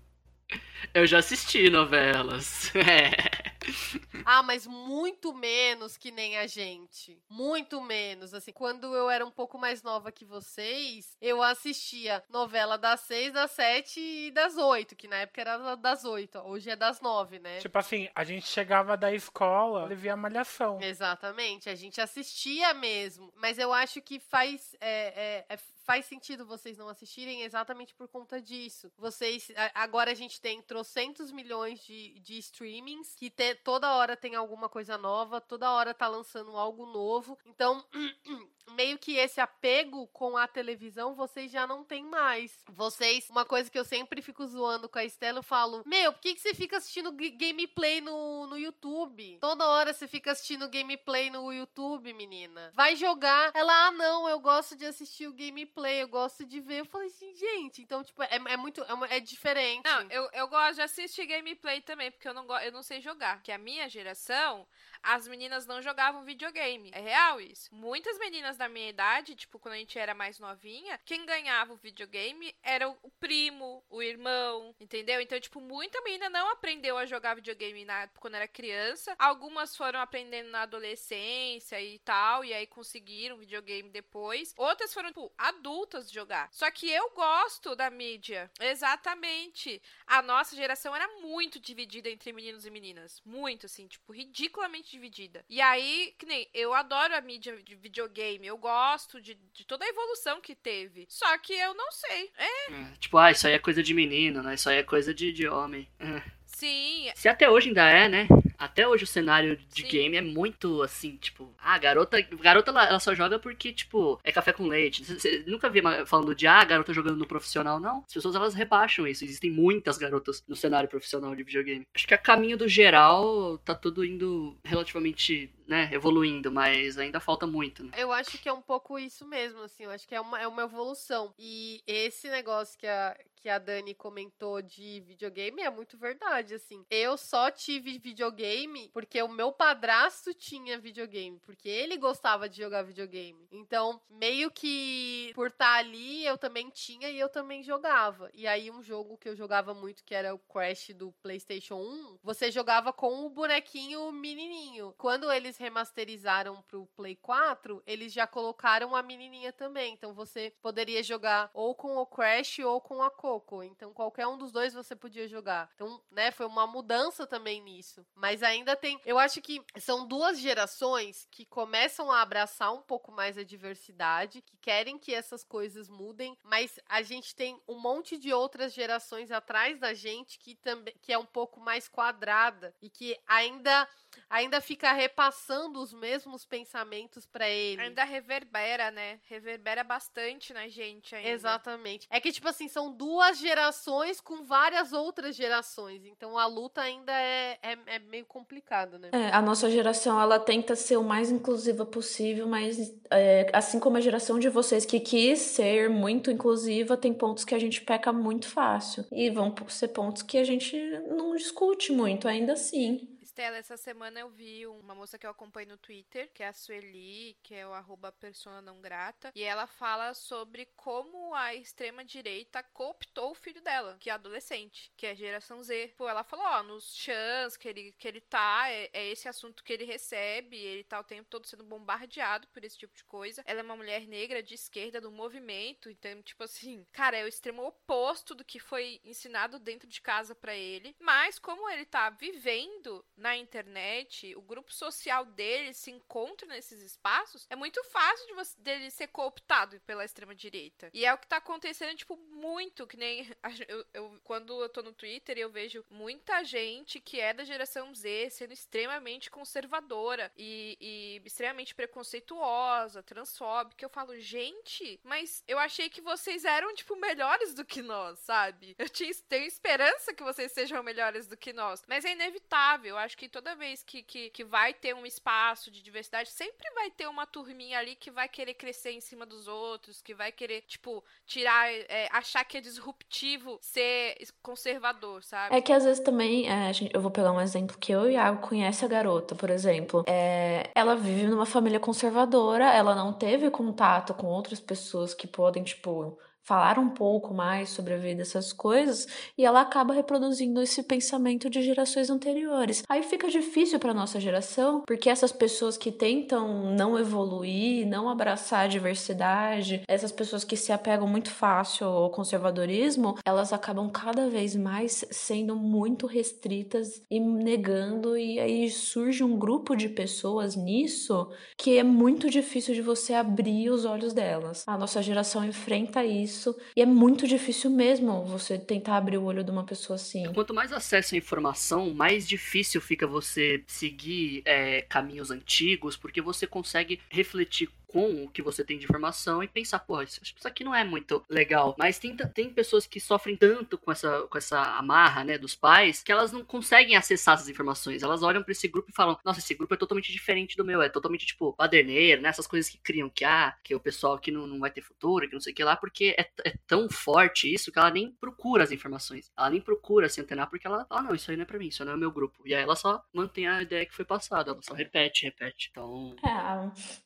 [0.95, 2.71] Eu já assisti novelas.
[2.79, 3.38] É.
[4.25, 7.21] ah, mas muito menos que nem a gente.
[7.29, 8.35] Muito menos.
[8.35, 13.33] Assim, quando eu era um pouco mais nova que vocês, eu assistia novela das seis,
[13.33, 16.39] das sete e das oito, que na época era das oito.
[16.41, 17.59] Hoje é das nove, né?
[17.59, 20.81] Tipo assim, a gente chegava da escola e via malhação.
[20.81, 23.33] Exatamente, a gente assistia mesmo.
[23.37, 24.75] Mas eu acho que faz.
[24.81, 28.93] É, é, é faz sentido vocês não assistirem exatamente por conta disso.
[28.99, 29.51] Vocês.
[29.75, 34.69] Agora a gente tem trocentos milhões de, de streamings que te, toda hora tem alguma
[34.69, 37.39] coisa nova, toda hora tá lançando algo novo.
[37.47, 37.83] Então,
[38.75, 42.57] meio que esse apego com a televisão vocês já não tem mais.
[42.69, 46.21] Vocês, uma coisa que eu sempre fico zoando com a Estela, eu falo: Meu, por
[46.21, 49.39] que, que você fica assistindo gameplay no, no YouTube?
[49.41, 52.73] Toda hora você fica assistindo gameplay no YouTube, menina.
[52.75, 53.51] Vai jogar.
[53.55, 56.81] Ela, ah, não, eu gosto de assistir o gameplay gameplay, eu gosto de ver.
[56.81, 58.83] Eu falei assim, gente, então, tipo, é, é muito.
[58.83, 59.85] É, é, diferente.
[59.85, 63.43] Não, eu, eu gosto de assistir gameplay também, porque eu não, eu não sei jogar.
[63.43, 64.67] Que a minha geração,
[65.03, 66.91] as meninas não jogavam videogame.
[66.93, 67.75] É real isso.
[67.75, 71.77] Muitas meninas da minha idade, tipo, quando a gente era mais novinha, quem ganhava o
[71.77, 75.21] videogame era o primo, o irmão, entendeu?
[75.21, 79.15] Então, tipo, muita menina não aprendeu a jogar videogame na, quando era criança.
[79.19, 84.55] Algumas foram aprendendo na adolescência e tal, e aí conseguiram videogame depois.
[84.57, 86.49] Outras foram, tipo, adultas jogar.
[86.53, 88.51] Só que eu gosto da mídia.
[88.61, 89.81] Exatamente.
[90.07, 93.21] A nossa geração era muito dividida entre meninos e meninas.
[93.25, 95.45] Muito, assim, tipo, ridiculamente dividida.
[95.49, 98.47] E aí, que nem, eu adoro a mídia de videogame.
[98.47, 101.07] Eu gosto de, de toda a evolução que teve.
[101.09, 102.31] Só que eu não sei.
[102.37, 102.73] É.
[102.73, 104.55] é tipo, ah, isso aí é coisa de menino, né?
[104.55, 105.89] Isso aí é coisa de, de homem.
[105.99, 106.23] É.
[106.47, 107.11] Sim.
[107.15, 108.29] Se até hoje ainda é, né?
[108.59, 109.89] Até hoje o cenário de Sim.
[109.89, 114.19] game é muito assim, tipo, ah, a garota, garota ela, ela, só joga porque, tipo,
[114.25, 115.05] é café com leite.
[115.05, 118.05] Você nunca vi falando de ah, garota jogando no profissional, não.
[118.07, 119.25] As pessoas elas rebaixam isso.
[119.25, 121.87] Existem muitas garotas no cenário profissional de videogame.
[121.95, 127.47] Acho que a caminho do geral tá tudo indo relativamente né, evoluindo, mas ainda falta
[127.47, 127.85] muito.
[127.85, 127.91] Né?
[127.97, 130.49] Eu acho que é um pouco isso mesmo, assim, eu acho que é uma, é
[130.49, 131.33] uma evolução.
[131.39, 136.85] E esse negócio que a, que a Dani comentou de videogame é muito verdade, assim.
[136.91, 138.48] Eu só tive videogame
[138.93, 143.47] porque o meu padrasto tinha videogame, porque ele gostava de jogar videogame.
[143.51, 148.31] Então, meio que por estar tá ali, eu também tinha e eu também jogava.
[148.35, 152.19] E aí, um jogo que eu jogava muito, que era o Crash do PlayStation 1,
[152.23, 154.95] você jogava com o bonequinho menininho.
[154.99, 159.95] Quando eles remasterizaram pro Play 4, eles já colocaram a menininha também.
[159.95, 163.63] Então você poderia jogar ou com o Crash ou com a Coco.
[163.63, 165.71] Então qualquer um dos dois você podia jogar.
[165.75, 168.05] Então, né, foi uma mudança também nisso.
[168.15, 173.13] Mas ainda tem, eu acho que são duas gerações que começam a abraçar um pouco
[173.13, 178.19] mais a diversidade, que querem que essas coisas mudem, mas a gente tem um monte
[178.19, 182.91] de outras gerações atrás da gente que também que é um pouco mais quadrada e
[182.91, 183.89] que ainda
[184.29, 187.83] ainda fica repassando os mesmos pensamentos para ele.
[187.83, 189.21] Ainda reverbera, né?
[189.25, 191.29] Reverbera bastante na gente ainda.
[191.29, 192.07] Exatamente.
[192.11, 196.05] É que, tipo assim, são duas gerações com várias outras gerações.
[196.05, 199.11] Então a luta ainda é, é, é meio complicada, né?
[199.13, 203.97] É, a nossa geração, ela tenta ser o mais inclusiva possível, mas é, assim como
[203.97, 208.13] a geração de vocês que quis ser muito inclusiva, tem pontos que a gente peca
[208.13, 209.05] muito fácil.
[209.11, 210.77] E vão ser pontos que a gente
[211.09, 213.09] não discute muito, ainda assim.
[213.39, 216.53] Stella, essa semana eu vi uma moça que eu acompanho no Twitter, que é a
[216.53, 222.65] Sueli, que é o arroba persona não grata, e ela fala sobre como a extrema-direita
[222.65, 225.95] cooptou o filho dela, que é adolescente, que é geração Z.
[225.97, 229.63] Pô, ela falou, ó, nos chans que ele, que ele tá, é, é esse assunto
[229.63, 233.45] que ele recebe, ele tá o tempo todo sendo bombardeado por esse tipo de coisa.
[233.47, 237.29] Ela é uma mulher negra de esquerda do movimento, então, tipo assim, cara, é o
[237.29, 242.11] extremo oposto do que foi ensinado dentro de casa para ele, mas como ele tá
[242.11, 248.27] vivendo na na internet, o grupo social dele se encontra nesses espaços, é muito fácil
[248.27, 250.91] de você, dele ser cooptado pela extrema-direita.
[250.95, 253.29] E é o que tá acontecendo, tipo, muito, que nem.
[253.69, 257.95] Eu, eu, quando eu tô no Twitter eu vejo muita gente que é da geração
[257.95, 263.85] Z sendo extremamente conservadora e, e extremamente preconceituosa, transfóbica.
[263.85, 268.77] Eu falo, gente, mas eu achei que vocês eram, tipo, melhores do que nós, sabe?
[268.79, 268.89] Eu
[269.29, 271.83] tenho esperança que vocês sejam melhores do que nós.
[271.87, 272.91] Mas é inevitável.
[272.91, 276.71] Eu acho que toda vez que, que, que vai ter um espaço de diversidade, sempre
[276.73, 280.31] vai ter uma turminha ali que vai querer crescer em cima dos outros, que vai
[280.31, 285.57] querer, tipo, tirar, é, achar que é disruptivo ser conservador, sabe?
[285.57, 288.41] É que às vezes também, é, eu vou pegar um exemplo que eu e Iago
[288.47, 290.05] conhece a garota, por exemplo.
[290.07, 295.65] É, ela vive numa família conservadora, ela não teve contato com outras pessoas que podem,
[295.65, 296.17] tipo,
[296.49, 299.07] falar um pouco mais sobre a vida, essas coisas,
[299.37, 302.83] e ela acaba reproduzindo esse pensamento de gerações anteriores.
[302.89, 308.61] Aí fica difícil para nossa geração, porque essas pessoas que tentam não evoluir, não abraçar
[308.61, 314.57] a diversidade, essas pessoas que se apegam muito fácil ao conservadorismo, elas acabam cada vez
[314.57, 321.77] mais sendo muito restritas e negando, e aí surge um grupo de pessoas nisso que
[321.77, 324.65] é muito difícil de você abrir os olhos delas.
[324.67, 326.57] A nossa geração enfrenta isso isso.
[326.77, 330.25] E é muito difícil mesmo você tentar abrir o olho de uma pessoa assim.
[330.33, 336.47] Quanto mais acesso à informação, mais difícil fica você seguir é, caminhos antigos, porque você
[336.47, 340.63] consegue refletir com o que você tem de informação e pensar, pô, isso, isso aqui
[340.63, 341.75] não é muito legal.
[341.79, 346.03] Mas tem, tem pessoas que sofrem tanto com essa, com essa amarra, né, dos pais,
[346.03, 348.03] que elas não conseguem acessar essas informações.
[348.03, 350.83] Elas olham para esse grupo e falam, nossa, esse grupo é totalmente diferente do meu,
[350.83, 354.31] é totalmente, tipo, baderneiro, né, essas coisas que criam que, ah, que o pessoal aqui
[354.31, 356.91] não, não vai ter futuro, que não sei o que lá, porque é, é tão
[356.91, 359.33] forte isso que ela nem procura as informações.
[359.37, 361.69] Ela nem procura se antenar porque ela fala, não, isso aí não é pra mim,
[361.69, 362.43] isso não é meu grupo.
[362.45, 365.69] E aí ela só mantém a ideia que foi passada, ela só repete, repete.
[365.71, 366.15] Então...
[366.23, 366.29] É,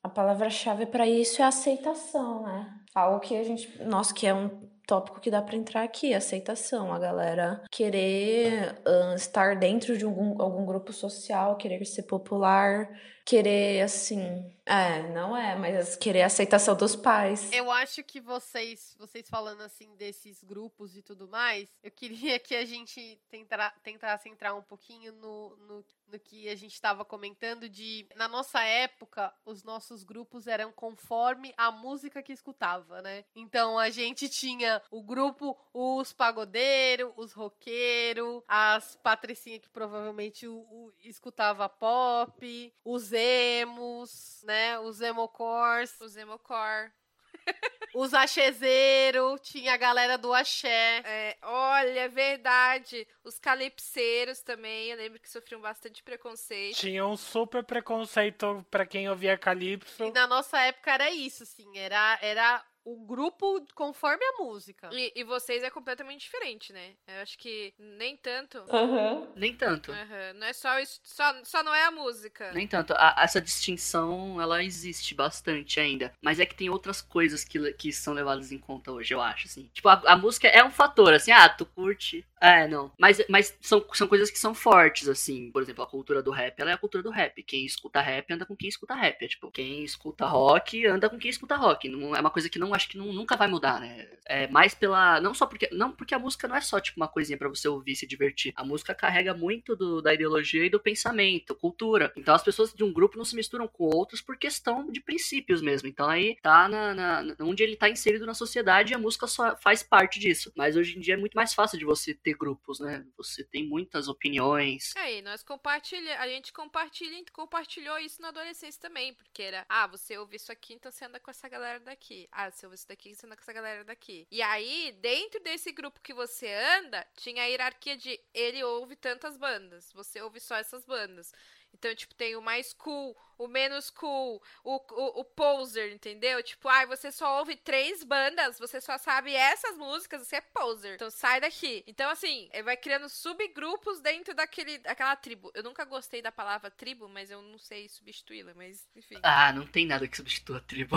[0.02, 2.74] a palavra-chave chave para isso é aceitação, né?
[2.94, 3.82] Algo que a gente.
[3.84, 4.50] Nossa, que é um
[4.86, 10.40] tópico que dá para entrar aqui, aceitação, a galera querer uh, estar dentro de algum,
[10.42, 12.88] algum grupo social, querer ser popular,
[13.24, 17.50] querer assim, é, não é, mas querer a aceitação dos pais.
[17.52, 22.54] Eu acho que vocês, vocês falando assim desses grupos e tudo mais, eu queria que
[22.54, 27.68] a gente tentar, tentasse entrar um pouquinho no, no, no que a gente estava comentando
[27.68, 33.24] de na nossa época os nossos grupos eram conforme a música que escutava, né?
[33.34, 40.54] Então a gente tinha o grupo os pagodeiros, os roqueiros, as patricinhas que provavelmente o,
[40.54, 44.78] o, escutava pop, os emos, né?
[44.78, 46.00] Os emocores.
[46.00, 46.90] Os emocore.
[47.94, 51.02] Os achezeiros, tinha a galera do axé.
[51.04, 53.06] É, olha, é verdade.
[53.22, 56.76] Os calipseiros também, eu lembro que sofriam bastante preconceito.
[56.76, 60.04] Tinha um super preconceito para quem ouvia calypso.
[60.04, 64.90] E na nossa época era isso, assim, era, era o grupo conforme a música.
[64.92, 66.94] E, e, vocês é completamente diferente, né?
[67.06, 68.58] Eu acho que nem tanto.
[68.68, 69.28] Uhum.
[69.36, 69.92] Nem tanto.
[69.92, 70.38] Uhum.
[70.38, 72.52] Não é só isso, só, só não é a música.
[72.52, 72.92] Nem tanto.
[72.94, 76.12] A, essa distinção, ela existe bastante ainda.
[76.20, 79.46] Mas é que tem outras coisas que, que são levadas em conta hoje, eu acho,
[79.46, 79.70] assim.
[79.72, 82.26] Tipo, a, a música é um fator, assim, ah, tu curte.
[82.40, 82.90] É, não.
[82.98, 85.52] Mas, mas são, são coisas que são fortes, assim.
[85.52, 87.40] Por exemplo, a cultura do rap, ela é a cultura do rap.
[87.44, 89.24] Quem escuta rap anda com quem escuta rap.
[89.24, 91.88] É tipo, quem escuta rock anda com quem escuta rock.
[91.88, 94.08] Não, é uma coisa que não acho que não, nunca vai mudar, né?
[94.24, 95.20] É mais pela.
[95.20, 95.68] Não só porque.
[95.72, 98.06] Não porque a música não é só, tipo, uma coisinha para você ouvir e se
[98.06, 98.52] divertir.
[98.56, 102.12] A música carrega muito do, da ideologia e do pensamento, cultura.
[102.16, 105.60] Então as pessoas de um grupo não se misturam com outros por questão de princípios
[105.60, 105.88] mesmo.
[105.88, 109.56] Então aí tá na, na onde ele tá inserido na sociedade e a música só
[109.56, 110.52] faz parte disso.
[110.56, 113.04] Mas hoje em dia é muito mais fácil de você ter grupos, né?
[113.16, 114.94] Você tem muitas opiniões.
[114.96, 119.86] É, e nós compartilha, a gente compartilha, compartilhou isso na adolescência também, porque era, ah,
[119.86, 122.28] você ouve isso aqui, então você anda com essa galera daqui.
[122.30, 124.26] Ah, ouve isso daqui, anda com essa galera daqui.
[124.30, 129.36] E aí, dentro desse grupo que você anda, tinha a hierarquia de ele ouve tantas
[129.36, 131.32] bandas, você ouve só essas bandas.
[131.74, 136.42] Então, tipo, tem o mais cool, o menos cool, o, o, o poser, entendeu?
[136.42, 140.40] Tipo, ai, ah, você só ouve três bandas, você só sabe essas músicas, você é
[140.40, 140.94] poser.
[140.94, 141.82] Então sai daqui.
[141.86, 145.50] Então, assim, vai criando subgrupos dentro daquele, daquela tribo.
[145.54, 149.18] Eu nunca gostei da palavra tribo, mas eu não sei substituí-la, mas enfim.
[149.22, 150.96] Ah, não tem nada que substitua a tribo.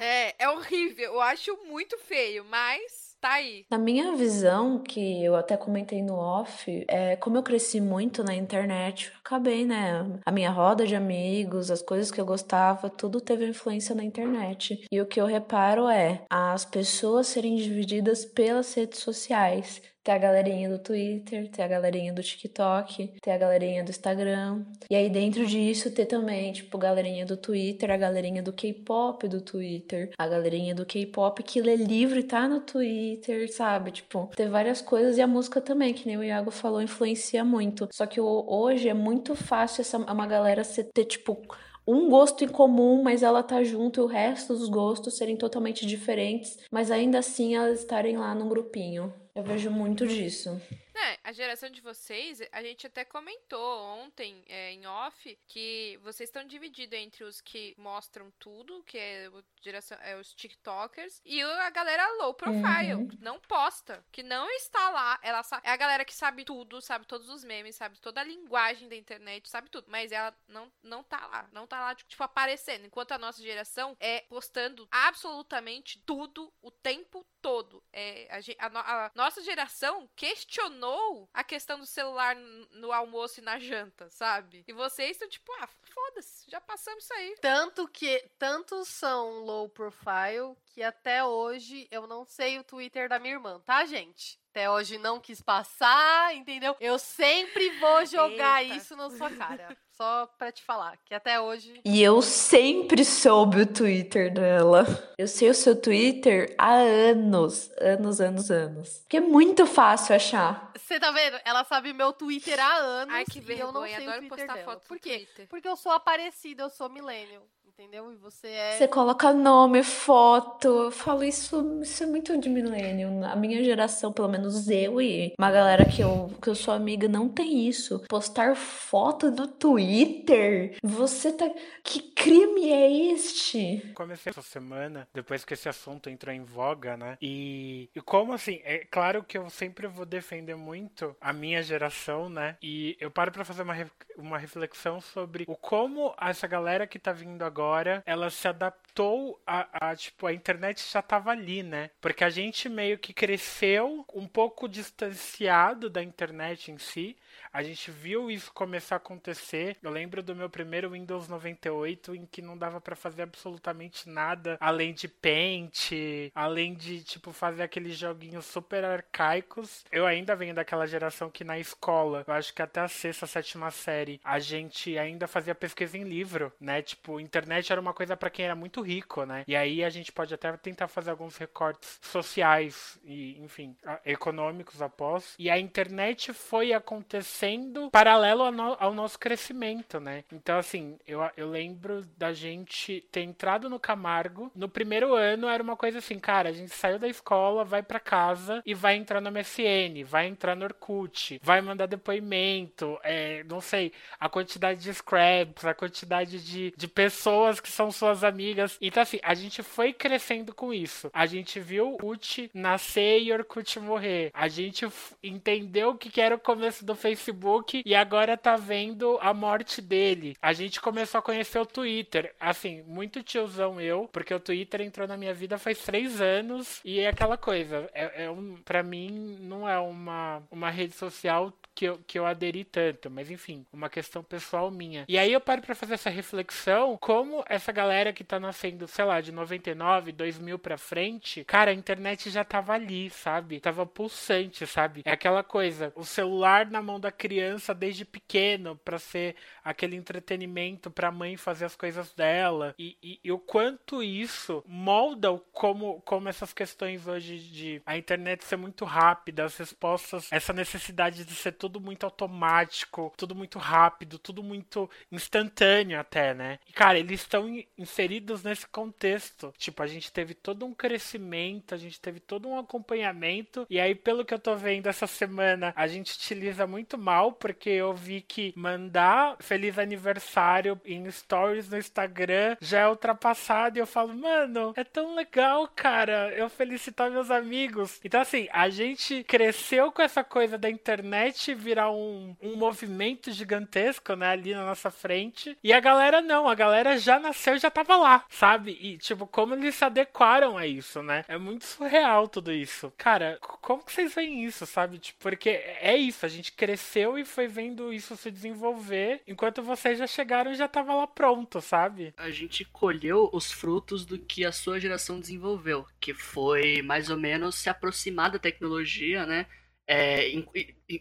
[0.00, 1.12] é, é horrível.
[1.14, 3.64] Eu acho muito feio, mas tá aí.
[3.70, 8.34] Na minha visão, que eu até comentei no off, é como eu cresci muito na
[8.34, 10.20] internet, acabei, né?
[10.24, 14.86] A minha roda de amigos, as coisas que eu gostava, tudo teve influência na internet.
[14.90, 19.82] E o que eu reparo é as pessoas serem divididas pelas redes sociais.
[20.06, 24.64] Tem a galerinha do Twitter, tem a galerinha do TikTok, tem a galerinha do Instagram.
[24.88, 29.40] E aí dentro disso ter também, tipo, galerinha do Twitter, a galerinha do K-pop do
[29.40, 33.90] Twitter, a galerinha do K-pop que lê livro e tá no Twitter, sabe?
[33.90, 37.88] Tipo, ter várias coisas e a música também, que nem o Iago falou, influencia muito.
[37.92, 40.62] Só que hoje é muito fácil essa uma galera
[40.94, 41.42] ter, tipo,
[41.84, 45.84] um gosto em comum, mas ela tá junto e o resto dos gostos serem totalmente
[45.84, 49.12] diferentes, mas ainda assim elas estarem lá num grupinho.
[49.36, 50.58] Eu vejo muito disso.
[50.96, 56.28] É, a geração de vocês, a gente até comentou ontem é, em off que vocês
[56.28, 59.30] estão divididos entre os que mostram tudo, que é,
[59.60, 63.08] geração, é os TikTokers, e a galera low profile, uhum.
[63.20, 65.18] não posta, que não está lá.
[65.22, 68.88] Ela é a galera que sabe tudo, sabe todos os memes, sabe toda a linguagem
[68.88, 72.86] da internet, sabe tudo, mas ela não, não tá lá, não tá lá, tipo, aparecendo.
[72.86, 77.82] Enquanto a nossa geração é postando absolutamente tudo o tempo todo.
[77.92, 78.28] É,
[78.58, 80.85] a, a, a nossa geração questionou
[81.32, 84.64] a questão do celular no almoço e na janta, sabe?
[84.66, 87.36] E vocês estão tipo, ah, foda-se, já passamos isso aí.
[87.40, 93.18] Tanto que, tantos são low profile que até hoje eu não sei o Twitter da
[93.18, 94.38] minha irmã, tá, gente?
[94.50, 96.76] Até hoje não quis passar, entendeu?
[96.78, 98.76] Eu sempre vou jogar Eita.
[98.76, 99.74] isso na sua cara.
[99.92, 101.80] Só pra te falar, que até hoje.
[101.82, 104.84] E eu sempre soube o Twitter dela.
[105.16, 107.70] Eu sei o seu Twitter há anos.
[107.80, 108.98] Anos, anos, anos.
[108.98, 110.72] Porque é muito fácil achar.
[110.76, 111.40] Você tá vendo?
[111.46, 113.14] Ela sabe meu Twitter há anos.
[113.14, 113.64] Ai, que vergonha.
[113.64, 114.64] E eu não sei Adoro o Twitter postar dela.
[114.66, 115.16] foto Por quê?
[115.20, 115.48] Twitter.
[115.48, 117.42] Porque eu sou aparecida, eu sou milênio
[117.78, 118.10] entendeu?
[118.10, 118.72] E você é.
[118.72, 120.66] Você coloca nome, foto.
[120.66, 123.22] Eu falo isso, isso é muito de milênio.
[123.24, 127.06] A minha geração, pelo menos eu e uma galera que eu, que eu sou amiga,
[127.06, 128.02] não tem isso.
[128.08, 130.76] Postar foto no Twitter.
[130.82, 131.50] Você tá.
[131.84, 133.92] Que crime é este?
[133.94, 137.18] Comecei essa semana, depois que esse assunto entrou em voga, né?
[137.20, 138.60] E, e como assim?
[138.64, 142.56] É claro que eu sempre vou defender muito a minha geração, né?
[142.62, 143.76] E eu paro pra fazer uma,
[144.16, 149.40] uma reflexão sobre o como essa galera que tá vindo agora agora ela se adaptou
[149.46, 151.90] a, a, tipo, a internet já tava ali, né?
[152.00, 157.16] Porque a gente meio que cresceu um pouco distanciado da internet em si.
[157.56, 159.78] A gente viu isso começar a acontecer.
[159.82, 164.58] Eu lembro do meu primeiro Windows 98 em que não dava para fazer absolutamente nada
[164.60, 165.92] além de Paint,
[166.34, 169.86] além de tipo fazer aqueles joguinhos super arcaicos.
[169.90, 173.70] Eu ainda venho daquela geração que na escola, eu acho que até a sexta, sétima
[173.70, 176.82] série, a gente ainda fazia pesquisa em livro, né?
[176.82, 179.44] Tipo, internet era uma coisa para quem era muito rico, né?
[179.48, 185.34] E aí a gente pode até tentar fazer alguns recortes sociais e, enfim, econômicos após.
[185.38, 190.24] E a internet foi acontecendo sendo paralelo ao, no, ao, nosso crescimento, né?
[190.32, 194.50] Então, assim, eu, eu lembro da gente ter entrado no Camargo.
[194.54, 198.00] No primeiro ano era uma coisa assim, cara, a gente saiu da escola, vai para
[198.00, 203.60] casa e vai entrar no MSN, vai entrar no Orkut, vai mandar depoimento, é, não
[203.60, 208.76] sei, a quantidade de scraps, a quantidade de, de pessoas que são suas amigas.
[208.80, 211.10] Então, assim, a gente foi crescendo com isso.
[211.14, 214.30] A gente viu Orkut nascer e Orkut morrer.
[214.34, 214.86] A gente
[215.22, 219.82] entendeu o que era o começo do Facebook Facebook e agora tá vendo a morte
[219.82, 220.36] dele.
[220.40, 222.34] A gente começou a conhecer o Twitter.
[222.40, 227.00] Assim, muito tiozão eu, porque o Twitter entrou na minha vida faz três anos e
[227.00, 227.88] é aquela coisa.
[227.92, 232.24] É, é um, pra mim, não é uma, uma rede social que eu, que eu
[232.24, 235.04] aderi tanto, mas enfim, uma questão pessoal minha.
[235.06, 239.04] E aí eu paro para fazer essa reflexão, como essa galera que tá nascendo, sei
[239.04, 243.60] lá, de 99, 2000 pra frente, cara, a internet já tava ali, sabe?
[243.60, 245.02] Tava pulsante, sabe?
[245.04, 250.90] É aquela coisa, o celular na mão da criança desde pequeno para ser aquele entretenimento
[250.90, 256.00] para a mãe fazer as coisas dela e, e, e, o quanto isso molda como
[256.02, 261.34] como essas questões hoje de a internet ser muito rápida, as respostas, essa necessidade de
[261.34, 266.60] ser tudo tudo muito automático, tudo muito rápido, tudo muito instantâneo até, né?
[266.68, 269.52] E, cara, eles estão inseridos nesse contexto.
[269.58, 273.96] Tipo, a gente teve todo um crescimento, a gente teve todo um acompanhamento, e aí,
[273.96, 278.20] pelo que eu tô vendo essa semana, a gente utiliza muito mal, porque eu vi
[278.20, 284.72] que mandar feliz aniversário em stories no Instagram já é ultrapassado, e eu falo, mano,
[284.76, 288.00] é tão legal, cara, eu felicitar meus amigos.
[288.04, 294.14] Então, assim, a gente cresceu com essa coisa da internet virar um, um movimento gigantesco,
[294.14, 295.56] né, ali na nossa frente.
[295.62, 298.76] E a galera não, a galera já nasceu e já tava lá, sabe?
[298.80, 301.24] E, tipo, como eles se adequaram a isso, né?
[301.28, 302.92] É muito surreal tudo isso.
[302.96, 304.98] Cara, como que vocês veem isso, sabe?
[304.98, 309.98] Tipo, porque é isso, a gente cresceu e foi vendo isso se desenvolver, enquanto vocês
[309.98, 312.14] já chegaram e já tava lá pronto, sabe?
[312.16, 317.16] A gente colheu os frutos do que a sua geração desenvolveu, que foi mais ou
[317.16, 319.46] menos se aproximar da tecnologia, né?
[319.88, 320.32] É,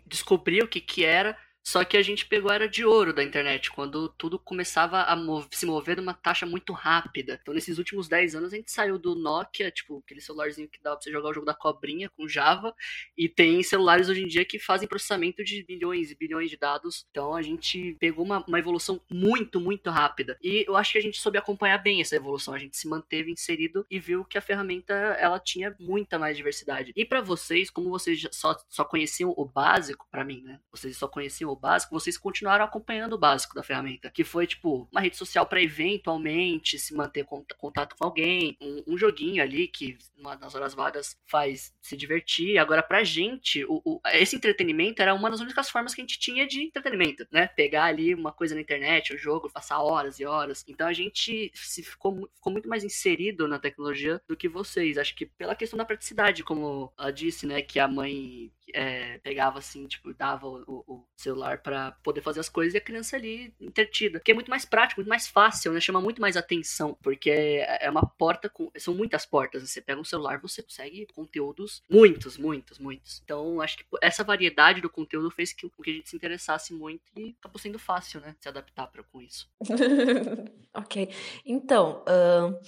[0.05, 1.37] descobrir o que, que era
[1.67, 5.15] Só que a gente pegou a era de ouro da internet, quando tudo começava a
[5.15, 7.39] mov se mover numa taxa muito rápida.
[7.41, 10.97] Então, nesses últimos 10 anos, a gente saiu do Nokia, tipo, aquele celularzinho que dava
[10.97, 12.75] pra você jogar o jogo da cobrinha com Java,
[13.17, 17.07] e tem celulares hoje em dia que fazem processamento de bilhões e bilhões de dados.
[17.09, 20.37] Então, a gente pegou uma, uma evolução muito, muito rápida.
[20.43, 22.53] E eu acho que a gente soube acompanhar bem essa evolução.
[22.53, 26.93] A gente se manteve inserido e viu que a ferramenta ela tinha muita mais diversidade.
[26.95, 30.59] E para vocês, como vocês só, só conheciam o básico, para mim, né?
[30.71, 34.87] Vocês só conheciam o básico, vocês continuaram acompanhando o básico da ferramenta, que foi tipo
[34.91, 37.25] uma rede social para eventualmente se manter
[37.57, 42.57] contato com alguém, um, um joguinho ali que nas horas vagas faz se divertir.
[42.57, 46.19] Agora, pra gente, o, o, esse entretenimento era uma das únicas formas que a gente
[46.19, 47.47] tinha de entretenimento, né?
[47.47, 50.63] Pegar ali uma coisa na internet, o um jogo, passar horas e horas.
[50.67, 54.97] Então a gente se ficou, ficou muito mais inserido na tecnologia do que vocês.
[54.97, 57.61] Acho que pela questão da praticidade, como ela disse, né?
[57.61, 62.49] Que a mãe é, pegava assim, tipo, dava o, o celular para poder fazer as
[62.49, 64.19] coisas e a criança ali entretida.
[64.19, 65.79] Que é muito mais prático, muito mais fácil, né?
[65.79, 68.71] Chama muito mais atenção, porque é, é uma porta com.
[68.77, 69.67] São muitas portas.
[69.69, 73.21] Você pega um celular, você consegue conteúdos muitos, muitos, muitos.
[73.23, 76.73] Então, acho que essa variedade do conteúdo fez que, com que a gente se interessasse
[76.73, 78.35] muito e acabou sendo fácil, né?
[78.39, 79.49] Se adaptar pra, com isso.
[80.73, 81.09] ok.
[81.45, 82.59] Então, uh,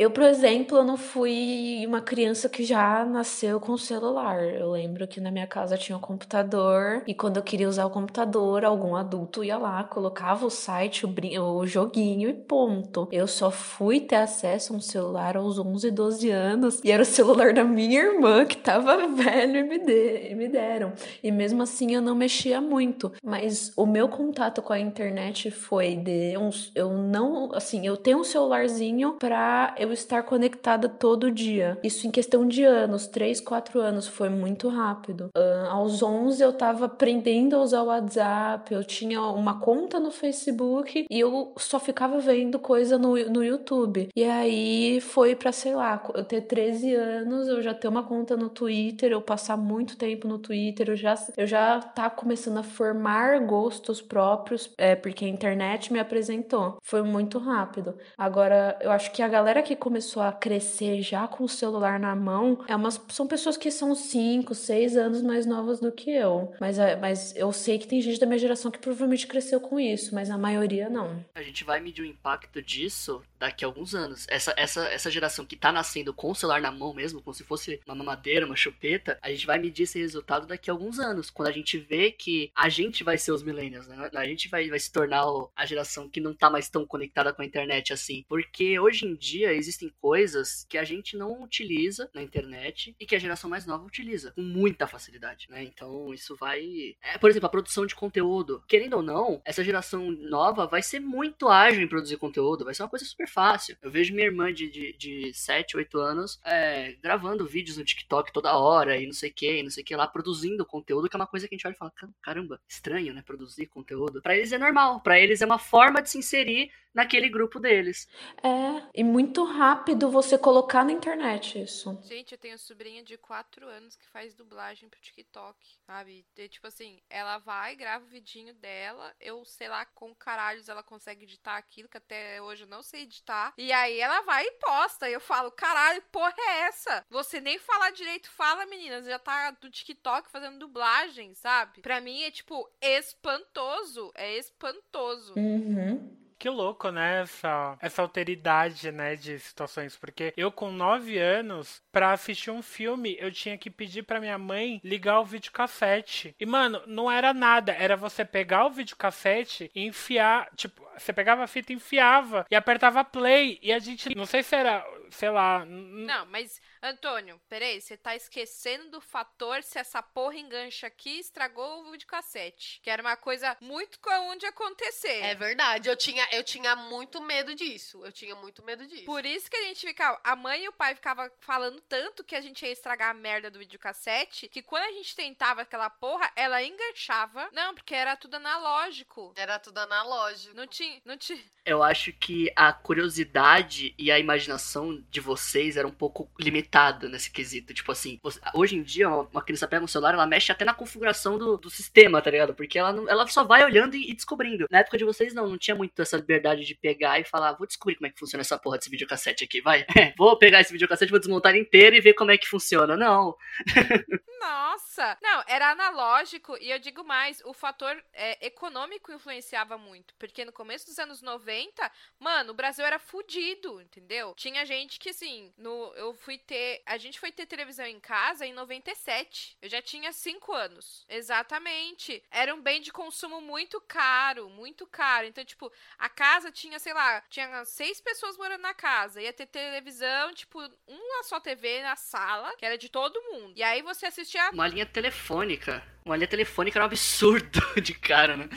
[0.00, 4.42] eu, por exemplo, não fui uma criança que já nasceu com celular.
[4.42, 7.90] Eu lembro que na minha casa tinha um computador e quando eu queria usar o
[7.90, 11.10] computador, algum adulto ia lá, colocava o site, o,
[11.42, 13.08] o joguinho e ponto.
[13.12, 17.04] Eu só fui ter acesso a um celular aos 11, 12 anos e era o
[17.04, 20.94] celular da minha irmã que tava velho e me, de, me deram.
[21.22, 23.12] E mesmo assim eu não mexia muito.
[23.22, 26.72] Mas o meu contato com a internet foi de uns.
[26.74, 27.54] Eu não.
[27.54, 31.78] Assim, eu tenho um celularzinho pra eu estar conectada todo dia.
[31.82, 35.30] Isso em questão de anos, 3, 4 anos, foi muito rápido.
[35.36, 40.10] Uh, aos 11 eu tava aprendendo a usar o WhatsApp, eu tinha uma conta no
[40.10, 44.08] Facebook e eu só ficava vendo coisa no, no YouTube.
[44.14, 48.36] E aí foi pra, sei lá, eu ter 13 anos, eu já ter uma conta
[48.36, 52.62] no Twitter, eu passar muito tempo no Twitter, eu já, eu já tá começando a
[52.62, 56.78] formar gostos próprios, é, porque a internet me apresentou.
[56.82, 57.94] Foi muito rápido.
[58.16, 62.14] Agora, eu acho que a galera que começou a crescer já com o celular na
[62.14, 66.52] mão é umas, são pessoas que são 5, 6 anos mais novas do que eu.
[66.60, 69.80] Mas, é, mas eu sei que tem gente da minha geração que provavelmente cresceu com
[69.80, 71.24] isso, mas a maioria não.
[71.34, 74.26] A gente vai medir o impacto disso daqui a alguns anos.
[74.28, 77.42] Essa, essa, essa geração que tá nascendo com o celular na mão mesmo, como se
[77.42, 81.30] fosse uma mamadeira, uma chupeta, a gente vai medir esse resultado daqui a alguns anos.
[81.30, 84.10] Quando a gente vê que a gente vai ser os millennials, né?
[84.14, 85.24] A gente vai, vai se tornar
[85.56, 88.24] a geração que não tá mais tão conectada com a internet assim.
[88.28, 93.06] Porque hoje em dia existe existem coisas que a gente não utiliza na internet e
[93.06, 95.62] que a geração mais nova utiliza com muita facilidade, né?
[95.62, 96.96] Então isso vai.
[97.02, 98.62] É, por exemplo, a produção de conteúdo.
[98.68, 102.82] Querendo ou não, essa geração nova vai ser muito ágil em produzir conteúdo, vai ser
[102.82, 103.76] uma coisa super fácil.
[103.80, 108.32] Eu vejo minha irmã de, de, de 7, 8 anos é, gravando vídeos no TikTok
[108.32, 111.08] toda hora e não sei o que, e não sei o que lá, produzindo conteúdo,
[111.08, 113.22] que é uma coisa que a gente olha e fala: caramba, estranho, né?
[113.22, 114.20] Produzir conteúdo.
[114.20, 118.08] Para eles é normal, para eles é uma forma de se inserir naquele grupo deles.
[118.42, 121.98] É, e muito rápido você colocar na internet isso.
[122.02, 125.56] Gente, eu tenho sobrinha de 4 anos que faz dublagem pro TikTok,
[125.86, 126.24] sabe?
[126.36, 130.82] E, tipo assim, ela vai, grava o vidinho dela, eu sei lá com caralhos ela
[130.82, 133.19] consegue editar aquilo, que até hoje eu não sei editar.
[133.56, 135.08] E aí ela vai e posta.
[135.08, 137.04] E eu falo, caralho, porra é essa?
[137.10, 139.06] Você nem falar direito fala, meninas.
[139.06, 141.80] Já tá do TikTok fazendo dublagem, sabe?
[141.80, 144.10] Pra mim é, tipo, espantoso.
[144.14, 145.34] É espantoso.
[145.36, 146.16] Uhum.
[146.40, 147.20] Que louco, né?
[147.20, 149.94] Essa, essa alteridade, né, de situações.
[149.94, 154.38] Porque eu, com 9 anos, pra assistir um filme, eu tinha que pedir pra minha
[154.38, 156.34] mãe ligar o videocassete.
[156.40, 157.72] E, mano, não era nada.
[157.72, 160.48] Era você pegar o videocassete e enfiar.
[160.56, 163.58] Tipo, você pegava a fita e enfiava e apertava play.
[163.62, 164.16] E a gente.
[164.16, 164.82] Não sei se era.
[165.10, 165.66] Sei lá.
[165.66, 171.82] Não, mas Antônio, peraí, você tá esquecendo do fator se essa porra engancha aqui estragou
[171.82, 172.80] o videocassete.
[172.82, 175.22] Que era uma coisa muito comum de acontecer.
[175.22, 178.04] É verdade, eu tinha, eu tinha muito medo disso.
[178.04, 179.04] Eu tinha muito medo disso.
[179.04, 180.20] Por isso que a gente ficava.
[180.24, 183.50] A mãe e o pai ficavam falando tanto que a gente ia estragar a merda
[183.50, 184.48] do videocassete.
[184.48, 187.48] Que quando a gente tentava aquela porra, ela enganchava.
[187.52, 189.32] Não, porque era tudo analógico.
[189.36, 190.54] Era tudo analógico.
[190.54, 191.40] Não tinha não tinha.
[191.64, 197.30] Eu acho que a curiosidade e a imaginação de vocês era um pouco limitada nesse
[197.30, 197.74] quesito.
[197.74, 200.72] Tipo assim, você- hoje em dia, uma criança pega um celular, ela mexe até na
[200.74, 202.54] configuração do, do sistema, tá ligado?
[202.54, 204.66] Porque ela, não- ela só vai olhando e, e descobrindo.
[204.70, 207.66] Na época de vocês, não, não tinha muito essa liberdade de pegar e falar, vou
[207.66, 209.84] descobrir como é que funciona essa porra desse videocassete aqui, vai.
[210.16, 212.96] vou pegar esse videocassete, vou desmontar inteiro e ver como é que funciona.
[212.96, 213.36] Não.
[214.40, 215.18] Nossa!
[215.22, 220.14] Não, era analógico e eu digo mais, o fator é, econômico influenciava muito.
[220.14, 224.34] Porque no começo dos anos 90, mano, o Brasil era fudido, entendeu?
[224.36, 226.82] Tinha gente que, assim, no, eu fui ter.
[226.86, 229.56] A gente foi ter televisão em casa em 97.
[229.60, 231.04] Eu já tinha 5 anos.
[231.08, 232.22] Exatamente.
[232.30, 235.26] Era um bem de consumo muito caro, muito caro.
[235.26, 239.22] Então, tipo, a casa tinha, sei lá, tinha seis pessoas morando na casa.
[239.22, 243.52] Ia ter televisão, tipo, uma só TV na sala, que era de todo mundo.
[243.56, 245.82] E aí você assistia Uma linha telefônica.
[246.04, 248.48] Uma linha telefônica era um absurdo de cara, né?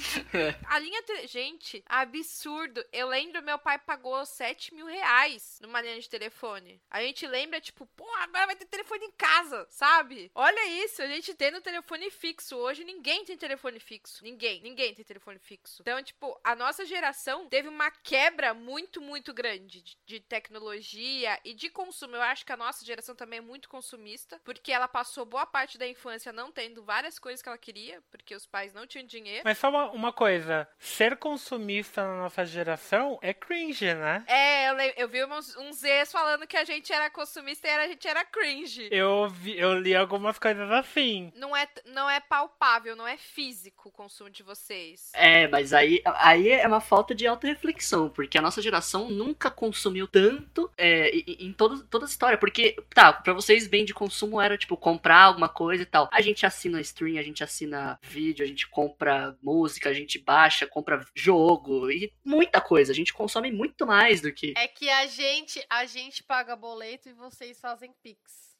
[0.65, 1.01] a linha.
[1.03, 1.27] Te...
[1.27, 2.83] Gente, absurdo.
[2.91, 6.81] Eu lembro, meu pai pagou 7 mil reais numa linha de telefone.
[6.89, 10.31] A gente lembra, tipo, pô, agora vai ter telefone em casa, sabe?
[10.33, 12.55] Olha isso, a gente tem no telefone fixo.
[12.55, 14.23] Hoje ninguém tem telefone fixo.
[14.23, 15.81] Ninguém, ninguém tem telefone fixo.
[15.81, 21.53] Então, tipo, a nossa geração teve uma quebra muito, muito grande de, de tecnologia e
[21.53, 22.15] de consumo.
[22.15, 25.77] Eu acho que a nossa geração também é muito consumista, porque ela passou boa parte
[25.77, 29.41] da infância não tendo várias coisas que ela queria, porque os pais não tinham dinheiro.
[29.43, 34.23] Mas só uma, uma coisa, ser consumista na nossa geração é cringe, né?
[34.27, 37.71] É, eu, le- eu vi uns, uns ex falando que a gente era consumista e
[37.71, 38.87] a gente era cringe.
[38.91, 41.31] Eu, vi- eu li algumas coisas assim.
[41.35, 45.11] Não é, não é palpável, não é físico o consumo de vocês.
[45.13, 50.07] É, mas aí, aí é uma falta de auto-reflexão, porque a nossa geração nunca consumiu
[50.07, 52.37] tanto é, em, em todo, toda a história.
[52.37, 56.09] Porque, tá, pra vocês, bem de consumo era, tipo, comprar alguma coisa e tal.
[56.11, 60.67] A gente assina stream, a gente assina vídeo, a gente compra música, a gente baixa,
[60.67, 62.91] compra jogo e muita coisa.
[62.91, 64.53] A gente consome muito mais do que.
[64.57, 68.53] É que a gente, a gente paga boleto e vocês fazem pix.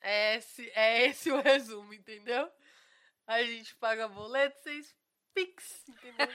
[0.00, 2.48] É esse, é esse o resumo, entendeu?
[3.26, 4.94] A gente paga boleto, vocês
[5.34, 6.28] pix, entendeu?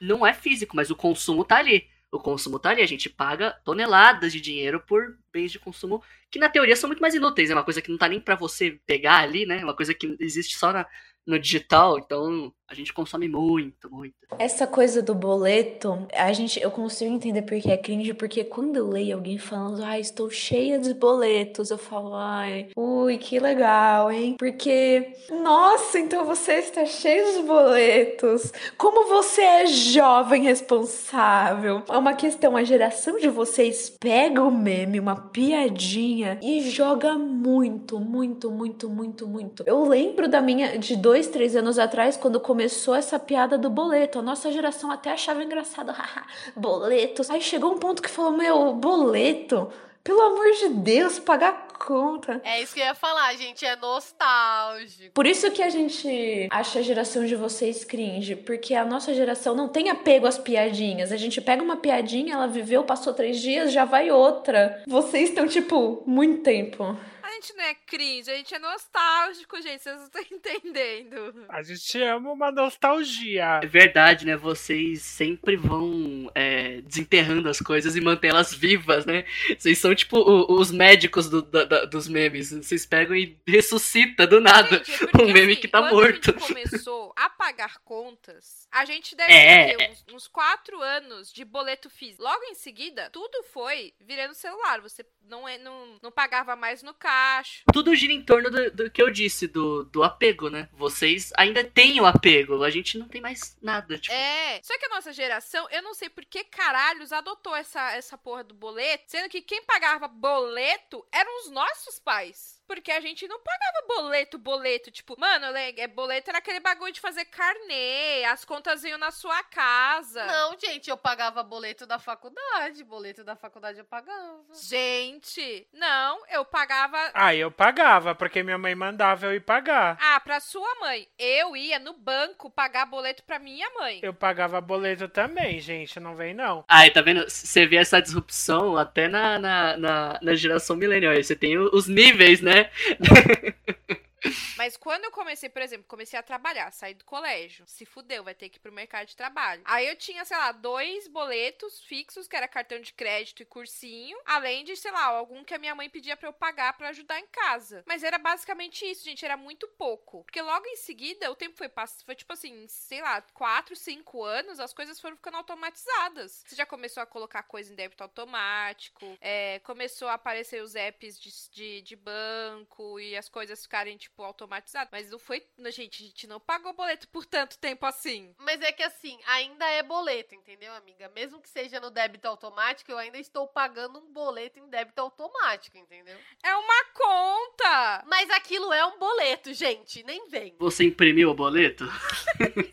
[0.00, 1.88] Não é físico, mas o consumo tá ali.
[2.12, 6.38] O consumo tá ali, a gente paga toneladas de dinheiro por bens de consumo que
[6.38, 7.50] na teoria são muito mais inúteis.
[7.50, 9.60] É uma coisa que não tá nem pra você pegar ali, né?
[9.60, 10.86] É uma coisa que existe só na,
[11.26, 11.98] no digital.
[11.98, 14.14] Então a gente consome muito, muito.
[14.38, 18.88] Essa coisa do boleto, a gente, eu consigo entender porque é cringe, porque quando eu
[18.88, 24.36] leio alguém falando, ai, estou cheia de boletos, eu falo, ai, ui, que legal, hein?
[24.38, 28.50] Porque, nossa, então você está cheio de boletos.
[28.78, 31.82] Como você é jovem responsável.
[31.86, 38.00] É uma questão, a geração de vocês pega o meme, uma piadinha e joga muito,
[38.00, 39.62] muito, muito, muito, muito.
[39.66, 44.20] Eu lembro da minha, de dois, três anos atrás, quando começou essa piada do boleto.
[44.20, 47.28] A nossa geração até achava engraçado, haha, boletos.
[47.28, 49.68] Aí chegou um ponto que falou: Meu, boleto?
[50.04, 52.40] Pelo amor de Deus, pagar conta.
[52.44, 55.12] É isso que eu ia falar, gente, é nostálgico.
[55.12, 59.54] Por isso que a gente acha a geração de vocês cringe, porque a nossa geração
[59.54, 61.12] não tem apego às piadinhas.
[61.12, 64.82] A gente pega uma piadinha, ela viveu, passou três dias, já vai outra.
[64.86, 66.96] Vocês estão, tipo, muito tempo.
[67.22, 69.82] A gente não é cringe, a gente é nostálgico, gente.
[69.82, 71.44] Vocês não estão entendendo.
[71.48, 73.60] A gente ama uma nostalgia.
[73.62, 74.36] É verdade, né?
[74.36, 79.24] Vocês sempre vão é, desenterrando as coisas e mantê-las vivas, né?
[79.58, 82.50] Vocês são tipo o- os médicos do- da- da- dos memes.
[82.52, 85.92] Vocês pegam e ressuscita do nada Gente, é porque, um meme assim, que tá quando
[85.92, 86.30] morto.
[86.30, 91.32] a gente começou a pagar contas, a gente deve É, ter uns, uns quatro anos
[91.32, 92.22] de boleto físico.
[92.22, 94.80] Logo em seguida, tudo foi virando celular.
[94.80, 97.62] Você não, é, não, não pagava mais no caixa.
[97.72, 100.68] Tudo gira em torno do, do que eu disse, do, do apego, né?
[100.72, 103.98] Vocês ainda têm o apego, a gente não tem mais nada.
[103.98, 104.60] Tipo, É.
[104.62, 108.42] Só que a nossa geração, eu não sei por que caralhos adotou essa, essa porra
[108.42, 112.61] do boleto, sendo que quem pagava boleto eram os nossos pais.
[112.66, 114.90] Porque a gente não pagava boleto, boleto.
[114.90, 119.42] Tipo, mano, é, boleto era aquele bagulho de fazer carnê, as contas iam na sua
[119.44, 120.24] casa.
[120.24, 122.84] Não, gente, eu pagava boleto da faculdade.
[122.84, 124.42] Boleto da faculdade eu pagava.
[124.54, 127.10] Gente, não, eu pagava.
[127.14, 129.98] Ah, eu pagava, porque minha mãe mandava eu ir pagar.
[130.00, 131.08] Ah, pra sua mãe.
[131.18, 134.00] Eu ia no banco pagar boleto pra minha mãe.
[134.02, 136.64] Eu pagava boleto também, gente, não vem não.
[136.68, 137.28] Aí, tá vendo?
[137.28, 141.12] Você vê essa disrupção até na, na, na, na geração millennial.
[141.12, 142.51] Aí você tem os níveis, né?
[142.52, 142.68] ne?
[144.56, 148.34] Mas quando eu comecei, por exemplo, comecei a trabalhar, saí do colégio, se fudeu, vai
[148.34, 149.62] ter que ir pro mercado de trabalho.
[149.64, 154.18] Aí eu tinha, sei lá, dois boletos fixos, que era cartão de crédito e cursinho,
[154.24, 157.18] além de, sei lá, algum que a minha mãe pedia para eu pagar para ajudar
[157.18, 157.82] em casa.
[157.86, 160.24] Mas era basicamente isso, gente, era muito pouco.
[160.24, 164.22] Porque logo em seguida, o tempo foi passando, foi tipo assim, sei lá, quatro, cinco
[164.22, 166.42] anos, as coisas foram ficando automatizadas.
[166.46, 171.18] Você já começou a colocar coisa em débito automático, é, começou a aparecer os apps
[171.18, 174.88] de, de, de banco e as coisas ficarem, tipo, automatizadas.
[174.90, 178.34] Mas não foi, gente, a gente não pagou boleto por tanto tempo assim.
[178.38, 181.10] Mas é que assim, ainda é boleto, entendeu, amiga?
[181.14, 185.76] Mesmo que seja no débito automático, eu ainda estou pagando um boleto em débito automático,
[185.76, 186.16] entendeu?
[186.42, 188.04] É uma conta!
[188.06, 190.54] Mas aquilo é um boleto, gente, nem vem.
[190.58, 191.84] Você imprimiu o boleto?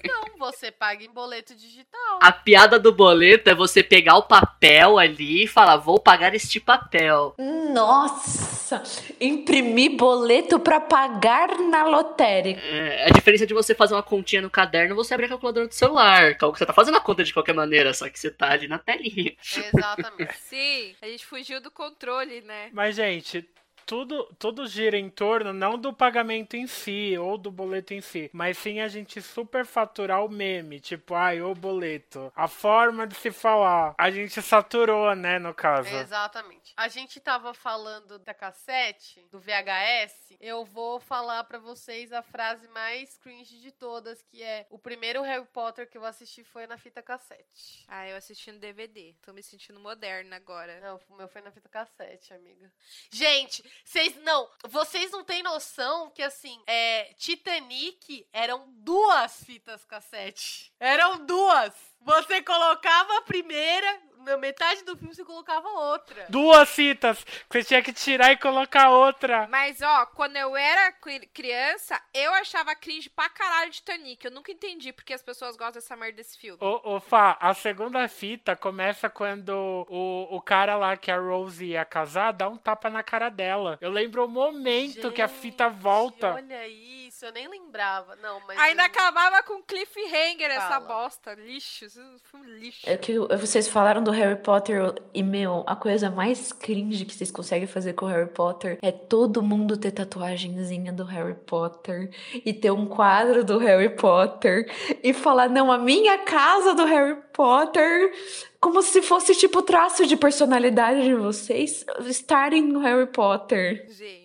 [0.06, 2.20] Não, você paga em boleto digital.
[2.22, 6.60] A piada do boleto é você pegar o papel ali e falar, vou pagar este
[6.60, 7.36] papel.
[7.38, 8.84] Nossa!
[9.20, 12.62] Imprimir boleto pra pagar na lotérica.
[12.62, 15.74] É, a diferença de você fazer uma continha no caderno, você abrir a calculadora do
[15.74, 16.38] celular.
[16.38, 18.78] que Você tá fazendo a conta de qualquer maneira, só que você tá ali na
[18.78, 19.36] telinha.
[19.74, 20.38] Exatamente.
[20.38, 22.70] Sim, a gente fugiu do controle, né?
[22.72, 23.48] Mas, gente,
[23.90, 28.30] tudo, tudo gira em torno não do pagamento em si ou do boleto em si,
[28.32, 32.32] mas sim a gente superfaturar o meme, tipo, ai, o boleto.
[32.36, 33.96] A forma de se falar.
[33.98, 35.90] A gente saturou, né, no caso.
[35.90, 36.72] Exatamente.
[36.78, 40.38] A gente tava falando da cassete, do VHS.
[40.40, 45.24] Eu vou falar para vocês a frase mais cringe de todas, que é: o primeiro
[45.24, 47.86] Harry Potter que eu assisti foi na fita cassete.
[47.88, 49.16] Ah, eu assisti no DVD.
[49.24, 50.80] Tô me sentindo moderna agora.
[50.80, 52.72] Não, o meu foi na fita cassete, amiga.
[53.12, 60.72] Gente, vocês não, vocês não têm noção que assim, é, Titanic eram duas fitas cassete.
[60.80, 61.74] Eram duas.
[62.02, 66.26] Você colocava a primeira, na metade do filme você colocava outra.
[66.30, 67.26] Duas fitas.
[67.50, 69.48] Você tinha que tirar e colocar outra.
[69.50, 70.94] Mas, ó, quando eu era
[71.34, 74.24] criança, eu achava cringe pra caralho de Titanic.
[74.24, 76.60] Eu nunca entendi porque as pessoas gostam dessa merda desse filme.
[76.62, 81.66] Ô, ô Fá, a segunda fita começa quando o, o cara lá que a Rose
[81.66, 83.78] ia casar dá um tapa na cara dela.
[83.82, 86.34] Eu lembro o momento Gente, que a fita volta.
[86.36, 88.16] Olha isso, eu nem lembrava.
[88.18, 88.58] Não, mas.
[88.60, 88.86] Ainda eu...
[88.86, 90.86] acabava com cliffhanger essa Fala.
[90.86, 91.34] bosta.
[91.34, 91.86] Lixo.
[91.86, 92.90] Isso foi um lixo.
[92.90, 97.32] É que vocês falaram do Harry Potter e, meu, a coisa mais cringe que vocês
[97.32, 102.54] conseguem fazer com o Harry Potter é todo mundo ter tatuagenzinha do Harry Potter e
[102.54, 104.70] ter um quadro do Harry Potter
[105.04, 108.12] e falar, não, a minha casa do Harry Potter,
[108.60, 113.86] como se fosse tipo traço de personalidade de vocês estarem no Harry Potter.
[113.90, 114.19] Gente,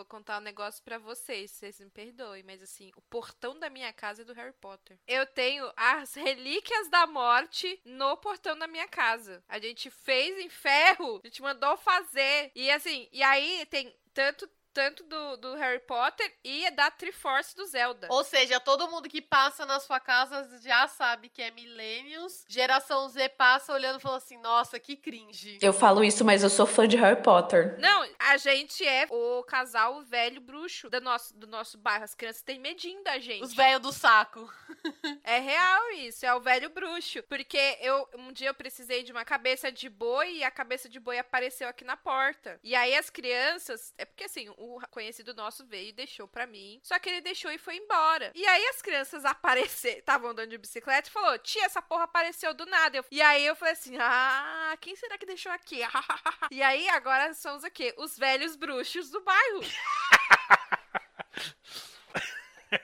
[0.00, 3.92] vou contar um negócio pra vocês, vocês me perdoem, mas assim, o portão da minha
[3.92, 4.98] casa é do Harry Potter.
[5.06, 9.44] Eu tenho as relíquias da morte no portão da minha casa.
[9.46, 12.50] A gente fez em ferro, a gente mandou fazer.
[12.54, 17.66] E assim, e aí tem tanto tanto do, do Harry Potter e da Triforce do
[17.66, 18.08] Zelda.
[18.10, 22.44] Ou seja, todo mundo que passa na sua casa já sabe que é Millennials.
[22.48, 25.58] Geração Z passa olhando e fala assim: nossa, que cringe.
[25.60, 27.78] Eu falo isso, mas eu sou fã de Harry Potter.
[27.78, 32.04] Não, a gente é o casal velho bruxo do nosso, do nosso bairro.
[32.04, 33.42] As crianças têm medinho da gente.
[33.42, 34.50] Os velhos do saco.
[35.22, 37.22] É real isso, é o velho bruxo.
[37.24, 40.98] Porque eu um dia eu precisei de uma cabeça de boi e a cabeça de
[40.98, 42.58] boi apareceu aqui na porta.
[42.62, 43.92] E aí as crianças.
[43.98, 46.80] É porque assim, o conhecido nosso veio e deixou pra mim.
[46.82, 48.30] Só que ele deixou e foi embora.
[48.34, 52.52] E aí as crianças apareceram, estavam andando de bicicleta e falou: Tia, essa porra apareceu
[52.54, 52.98] do nada.
[52.98, 55.80] Eu- e aí eu falei assim: Ah, quem será que deixou aqui?
[56.50, 57.94] e aí agora somos o quê?
[57.96, 59.60] Os velhos bruxos do bairro.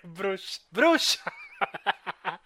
[0.05, 0.61] Bruxa.
[0.73, 1.21] Bruxa!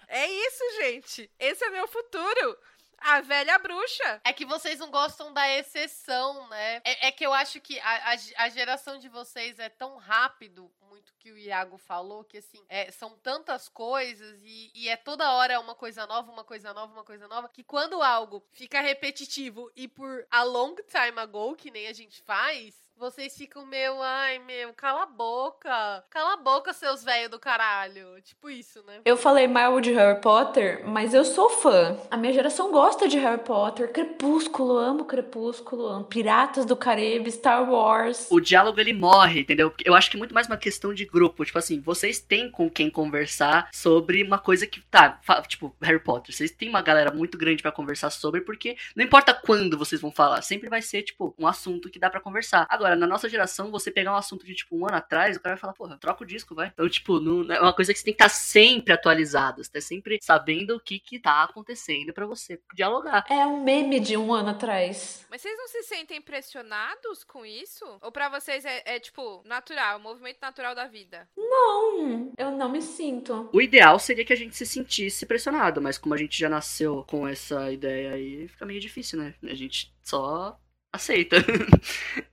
[0.08, 1.30] É isso, gente.
[1.38, 2.58] Esse é meu futuro.
[3.00, 4.20] A velha bruxa.
[4.24, 6.82] É que vocês não gostam da exceção, né?
[6.84, 10.70] É, é que eu acho que a, a, a geração de vocês é tão rápido,
[10.82, 15.32] muito que o Iago falou, que assim, é, são tantas coisas e, e é toda
[15.32, 19.70] hora uma coisa nova, uma coisa nova, uma coisa nova, que quando algo fica repetitivo
[19.74, 24.38] e por a long time ago, que nem a gente faz, vocês ficam meio, ai
[24.40, 26.04] meu, cala a boca.
[26.10, 28.20] Cala a boca, seus velhos do caralho.
[28.22, 29.00] Tipo isso, né?
[29.06, 31.96] Eu falei mal de Harry Potter, mas eu sou fã.
[32.10, 37.68] A minha geração gosta de Harry Potter, Crepúsculo, amo Crepúsculo, amo Piratas do Caribe, Star
[37.72, 38.28] Wars.
[38.30, 39.72] O diálogo ele morre, entendeu?
[39.82, 41.42] Eu acho que é muito mais uma questão de grupo.
[41.42, 44.82] Tipo assim, vocês têm com quem conversar sobre uma coisa que.
[44.82, 46.34] Tá, tipo, Harry Potter.
[46.34, 50.12] Vocês têm uma galera muito grande pra conversar sobre, porque não importa quando vocês vão
[50.12, 52.66] falar, sempre vai ser, tipo, um assunto que dá pra conversar.
[52.68, 55.40] Agora, Agora, na nossa geração, você pegar um assunto de, tipo, um ano atrás, o
[55.40, 56.68] cara vai falar, porra, troca o disco, vai.
[56.68, 59.62] Então, tipo, não, é uma coisa que você tem que estar sempre atualizado.
[59.62, 63.24] Você tá sempre sabendo o que que tá acontecendo para você dialogar.
[63.28, 65.26] É um meme de um ano atrás.
[65.30, 67.84] Mas vocês não se sentem impressionados com isso?
[68.00, 71.28] Ou para vocês é, é, tipo, natural, o movimento natural da vida?
[71.36, 73.48] Não, eu não me sinto.
[73.52, 77.04] O ideal seria que a gente se sentisse pressionado, mas como a gente já nasceu
[77.08, 79.34] com essa ideia aí, fica meio difícil, né?
[79.44, 80.58] A gente só
[80.92, 81.36] aceita.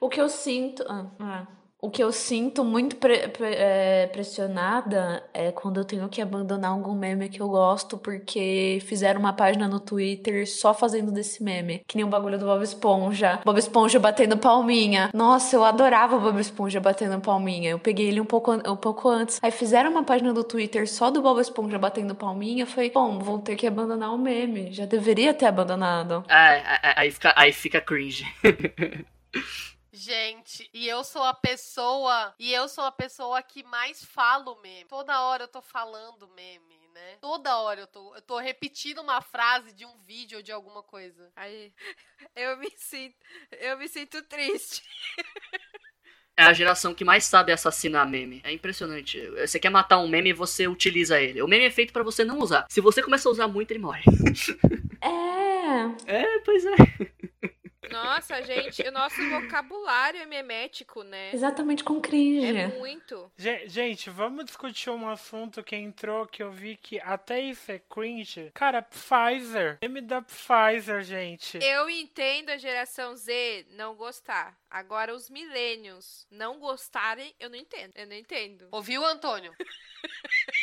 [0.00, 0.84] o que eu sinto.
[0.88, 1.46] Ah, ah.
[1.82, 6.72] O que eu sinto muito pre pre é, pressionada é quando eu tenho que abandonar
[6.72, 11.82] algum meme que eu gosto porque fizeram uma página no Twitter só fazendo desse meme.
[11.86, 13.40] Que nem o bagulho do Bob Esponja.
[13.46, 15.10] Bob Esponja batendo palminha.
[15.14, 17.70] Nossa, eu adorava o Bob Esponja batendo palminha.
[17.70, 19.38] Eu peguei ele um pouco, um pouco antes.
[19.42, 22.66] Aí fizeram uma página do Twitter só do Bob Esponja batendo palminha.
[22.66, 24.70] Falei, bom, vou ter que abandonar o meme.
[24.70, 26.24] Já deveria ter abandonado.
[26.28, 28.26] É, aí fica, aí fica cringe.
[30.00, 32.34] Gente, e eu sou a pessoa.
[32.38, 34.86] E eu sou a pessoa que mais falo meme.
[34.88, 36.80] Toda hora eu tô falando meme.
[36.94, 37.18] Né?
[37.20, 40.82] Toda hora eu tô, eu tô repetindo uma frase de um vídeo ou de alguma
[40.82, 41.30] coisa.
[41.36, 41.70] Aí
[42.34, 43.14] eu me sinto,
[43.60, 44.82] eu me sinto triste.
[46.34, 48.40] É a geração que mais sabe assassinar meme.
[48.42, 49.20] É impressionante.
[49.32, 51.42] Você quer matar um meme e você utiliza ele.
[51.42, 52.64] O meme é feito para você não usar.
[52.70, 54.02] Se você começa a usar muito, ele morre.
[55.02, 56.20] É.
[56.20, 57.19] É, pois é.
[57.90, 61.30] Nossa, gente, o nosso vocabulário é memético, né?
[61.32, 62.56] Exatamente com cringe.
[62.56, 63.30] É muito.
[63.36, 68.50] Gente, vamos discutir um assunto que entrou que eu vi que até isso é cringe.
[68.54, 69.78] Cara, Pfizer.
[69.80, 71.58] M da Pfizer, gente.
[71.62, 74.56] Eu entendo a geração Z não gostar.
[74.70, 77.92] Agora, os milênios não gostarem, eu não entendo.
[77.96, 78.68] Eu não entendo.
[78.70, 79.52] Ouviu, Antônio?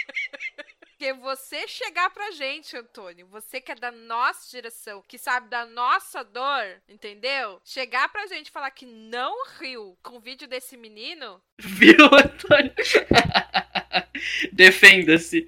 [0.97, 5.63] Porque você chegar pra gente, Antônio, você que é da nossa geração, que sabe da
[5.63, 7.61] nossa dor, entendeu?
[7.63, 11.39] Chegar pra gente e falar que não riu com o vídeo desse menino.
[11.61, 12.73] Viu, Antônio?
[14.51, 15.45] Defenda-se.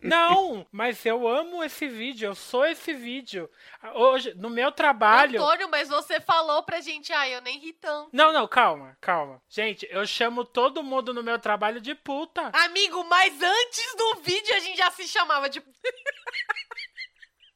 [0.00, 3.48] Não, mas eu amo esse vídeo, eu sou esse vídeo.
[3.94, 5.42] Hoje, no meu trabalho.
[5.42, 8.10] Antônio, mas você falou pra gente, ah, eu nem ri tanto.
[8.12, 9.40] Não, não, calma, calma.
[9.48, 12.50] Gente, eu chamo todo mundo no meu trabalho de puta.
[12.52, 15.60] Amigo, mas antes do vídeo a gente já se chamava de.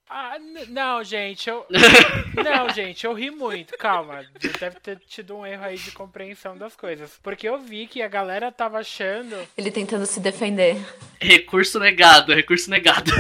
[0.09, 0.37] Ah,
[0.69, 1.67] não, gente, eu.
[2.35, 3.77] não, gente, eu ri muito.
[3.77, 4.25] Calma.
[4.61, 7.19] Deve ter tido um erro aí de compreensão das coisas.
[7.23, 9.37] Porque eu vi que a galera tava achando.
[9.59, 10.77] Ele tentando se defender.
[11.21, 13.11] Recurso negado, recurso negado.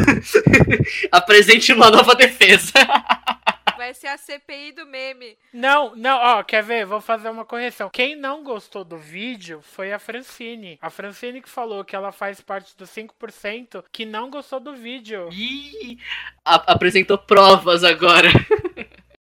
[1.11, 2.73] Apresente uma nova defesa.
[3.77, 5.37] Vai ser a CPI do meme.
[5.53, 6.87] Não, não, ó, quer ver?
[6.87, 7.91] Vou fazer uma correção.
[7.91, 10.79] Quem não gostou do vídeo foi a Francine.
[10.81, 15.29] A Francine que falou que ela faz parte dos 5% que não gostou do vídeo.
[15.33, 15.99] Ih,
[16.45, 18.29] apresentou provas agora.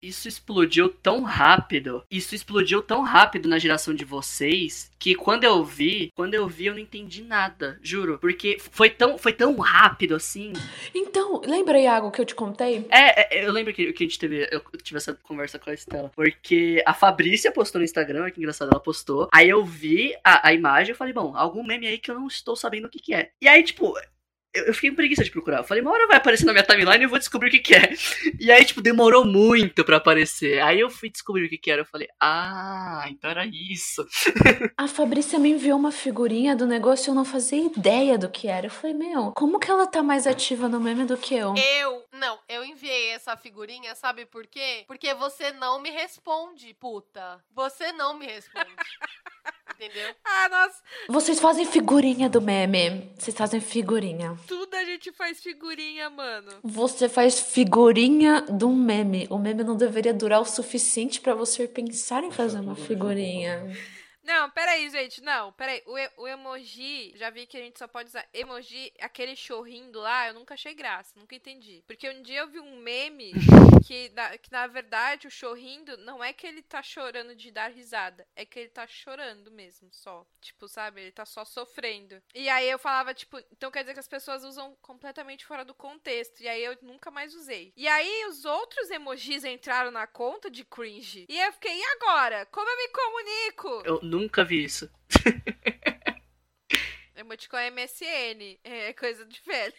[0.01, 2.03] Isso explodiu tão rápido.
[2.09, 6.67] Isso explodiu tão rápido na geração de vocês que quando eu vi, quando eu vi
[6.67, 10.53] eu não entendi nada, juro, porque foi tão, foi tão rápido assim.
[10.93, 12.85] Então, lembra Iago que eu te contei?
[12.89, 15.73] É, é eu lembro que, que a gente teve, eu tive essa conversa com a
[15.73, 19.27] Estela, porque a Fabrícia postou no Instagram, que engraçado, ela postou.
[19.33, 22.27] Aí eu vi a, a imagem e falei, bom, algum meme aí que eu não
[22.27, 23.31] estou sabendo o que que é.
[23.41, 23.95] E aí, tipo,
[24.65, 25.59] eu, fiquei com preguiça de procurar.
[25.59, 27.59] Eu falei, uma hora vai aparecer na minha timeline e eu vou descobrir o que,
[27.59, 27.93] que é.
[28.39, 30.61] E aí, tipo, demorou muito para aparecer.
[30.61, 31.81] Aí eu fui descobrir o que, que era.
[31.81, 34.05] Eu falei, ah, então era isso.
[34.77, 38.47] A Fabrícia me enviou uma figurinha do negócio e eu não fazia ideia do que
[38.47, 38.67] era.
[38.67, 41.53] Eu falei, meu, como que ela tá mais ativa no meme do que eu?
[41.55, 44.83] Eu, não, eu enviei essa figurinha, sabe por quê?
[44.87, 47.43] Porque você não me responde, puta.
[47.53, 48.67] Você não me responde.
[49.75, 50.15] Entendeu?
[50.25, 50.75] Ah, nossa.
[51.09, 53.11] Vocês fazem figurinha do meme.
[53.17, 54.37] Vocês fazem figurinha.
[54.47, 56.51] Tudo a gente faz figurinha, mano.
[56.63, 59.27] Você faz figurinha do meme.
[59.29, 63.75] O meme não deveria durar o suficiente para você pensar em fazer uma figurinha.
[64.27, 65.21] Não, peraí, gente.
[65.21, 65.81] Não, peraí.
[65.85, 70.01] O, e, o emoji, já vi que a gente só pode usar emoji, aquele chorrindo
[70.01, 71.81] lá, eu nunca achei graça, nunca entendi.
[71.87, 73.31] Porque um dia eu vi um meme
[73.87, 77.71] que na, que, na verdade, o chorrindo não é que ele tá chorando de dar
[77.71, 80.27] risada, é que ele tá chorando mesmo, só.
[80.41, 81.01] Tipo, sabe?
[81.01, 82.21] Ele tá só sofrendo.
[82.35, 85.73] E aí eu falava, tipo, então quer dizer que as pessoas usam completamente fora do
[85.73, 86.41] contexto.
[86.41, 87.71] E aí eu nunca mais usei.
[87.77, 91.25] E aí os outros emojis entraram na conta de cringe.
[91.29, 92.45] E eu fiquei, e agora?
[92.47, 93.81] Como eu me comunico?
[93.85, 94.89] Eu nunca vi isso.
[97.15, 98.59] Emoticon MSN.
[98.63, 99.73] É coisa de velho.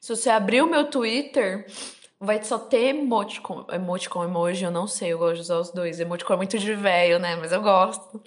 [0.00, 1.66] Se você abrir o meu Twitter,
[2.18, 3.66] vai só ter emoticon.
[3.70, 6.00] Emoticon, emoji, eu não sei, eu gosto de usar os dois.
[6.00, 7.36] Emoticon é muito de velho, né?
[7.36, 8.22] Mas eu gosto.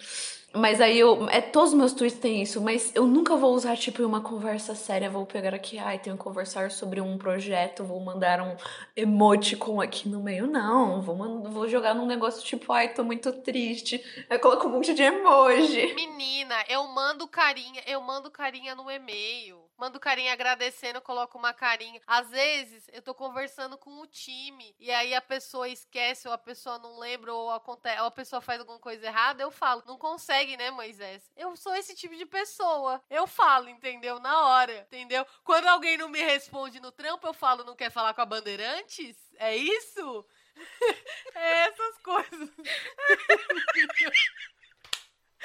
[0.55, 1.27] Mas aí eu.
[1.29, 4.21] É, todos os meus tweets têm isso, mas eu nunca vou usar, tipo, em uma
[4.21, 5.09] conversa séria.
[5.09, 8.55] Vou pegar aqui, ai, tenho que conversar sobre um projeto, vou mandar um
[8.95, 10.47] emoticon aqui no meio.
[10.47, 11.15] Não, vou,
[11.49, 14.03] vou jogar num negócio tipo, ai, tô muito triste.
[14.29, 15.93] Aí coloco um monte de emoji.
[15.93, 19.64] Menina, eu mando carinha, eu mando carinha no e-mail.
[19.77, 22.01] Mando carinha agradecendo, coloco uma carinha.
[22.07, 26.37] Às vezes, eu tô conversando com o time e aí a pessoa esquece ou a
[26.37, 29.83] pessoa não lembra ou, acontece, ou a pessoa faz alguma coisa errada, eu falo.
[29.85, 31.29] Não consegue, né, Moisés?
[31.35, 33.01] Eu sou esse tipo de pessoa.
[33.09, 34.19] Eu falo, entendeu?
[34.19, 35.25] Na hora, entendeu?
[35.43, 39.17] Quando alguém não me responde no trampo, eu falo, não quer falar com a Bandeirantes?
[39.37, 40.25] É isso?
[41.35, 42.49] é essas coisas.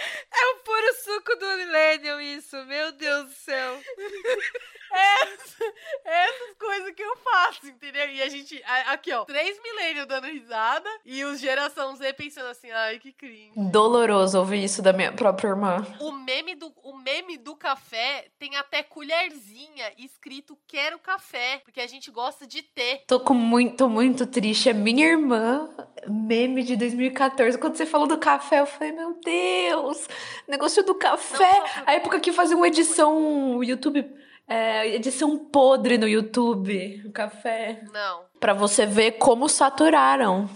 [0.32, 3.78] É o puro suco do Millennium isso, meu Deus do céu.
[4.92, 5.72] Essa-
[6.04, 8.08] essas coisas que eu faço, entendeu?
[8.10, 8.60] E a gente.
[8.88, 9.24] Aqui, ó.
[9.24, 13.52] Três milênios dando risada e os geração Z pensando assim, ai, que cringe.
[13.56, 15.86] Doloroso ouvir isso da minha própria irmã.
[16.00, 21.86] O meme, do, o meme do café tem até colherzinha escrito quero café, porque a
[21.86, 23.04] gente gosta de ter.
[23.06, 24.70] Tô com muito, muito triste.
[24.70, 25.70] A minha irmã,
[26.08, 29.89] meme de 2014, quando você falou do café, eu falei, meu Deus,
[30.48, 31.62] negócio do café.
[31.86, 34.10] A época que fazia uma edição YouTube,
[34.48, 37.82] é, edição podre no YouTube, o café.
[37.92, 38.24] Não.
[38.38, 40.48] Pra você ver como saturaram.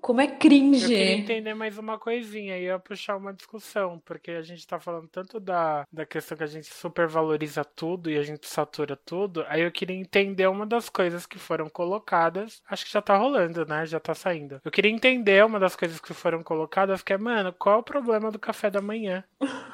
[0.00, 0.94] Como é Eu queria cringe.
[0.94, 5.40] entender mais uma coisinha e ia puxar uma discussão, porque a gente tá falando tanto
[5.40, 9.44] da, da questão que a gente supervaloriza tudo e a gente satura tudo.
[9.48, 12.62] Aí eu queria entender uma das coisas que foram colocadas.
[12.68, 13.84] Acho que já tá rolando, né?
[13.86, 14.60] Já tá saindo.
[14.64, 17.82] Eu queria entender uma das coisas que foram colocadas, que é, mano, qual é o
[17.82, 19.24] problema do café da manhã?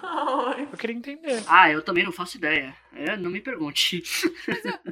[0.73, 1.43] Eu queria entender.
[1.47, 2.75] Ah, eu também não faço ideia.
[2.95, 4.03] É, não me pergunte.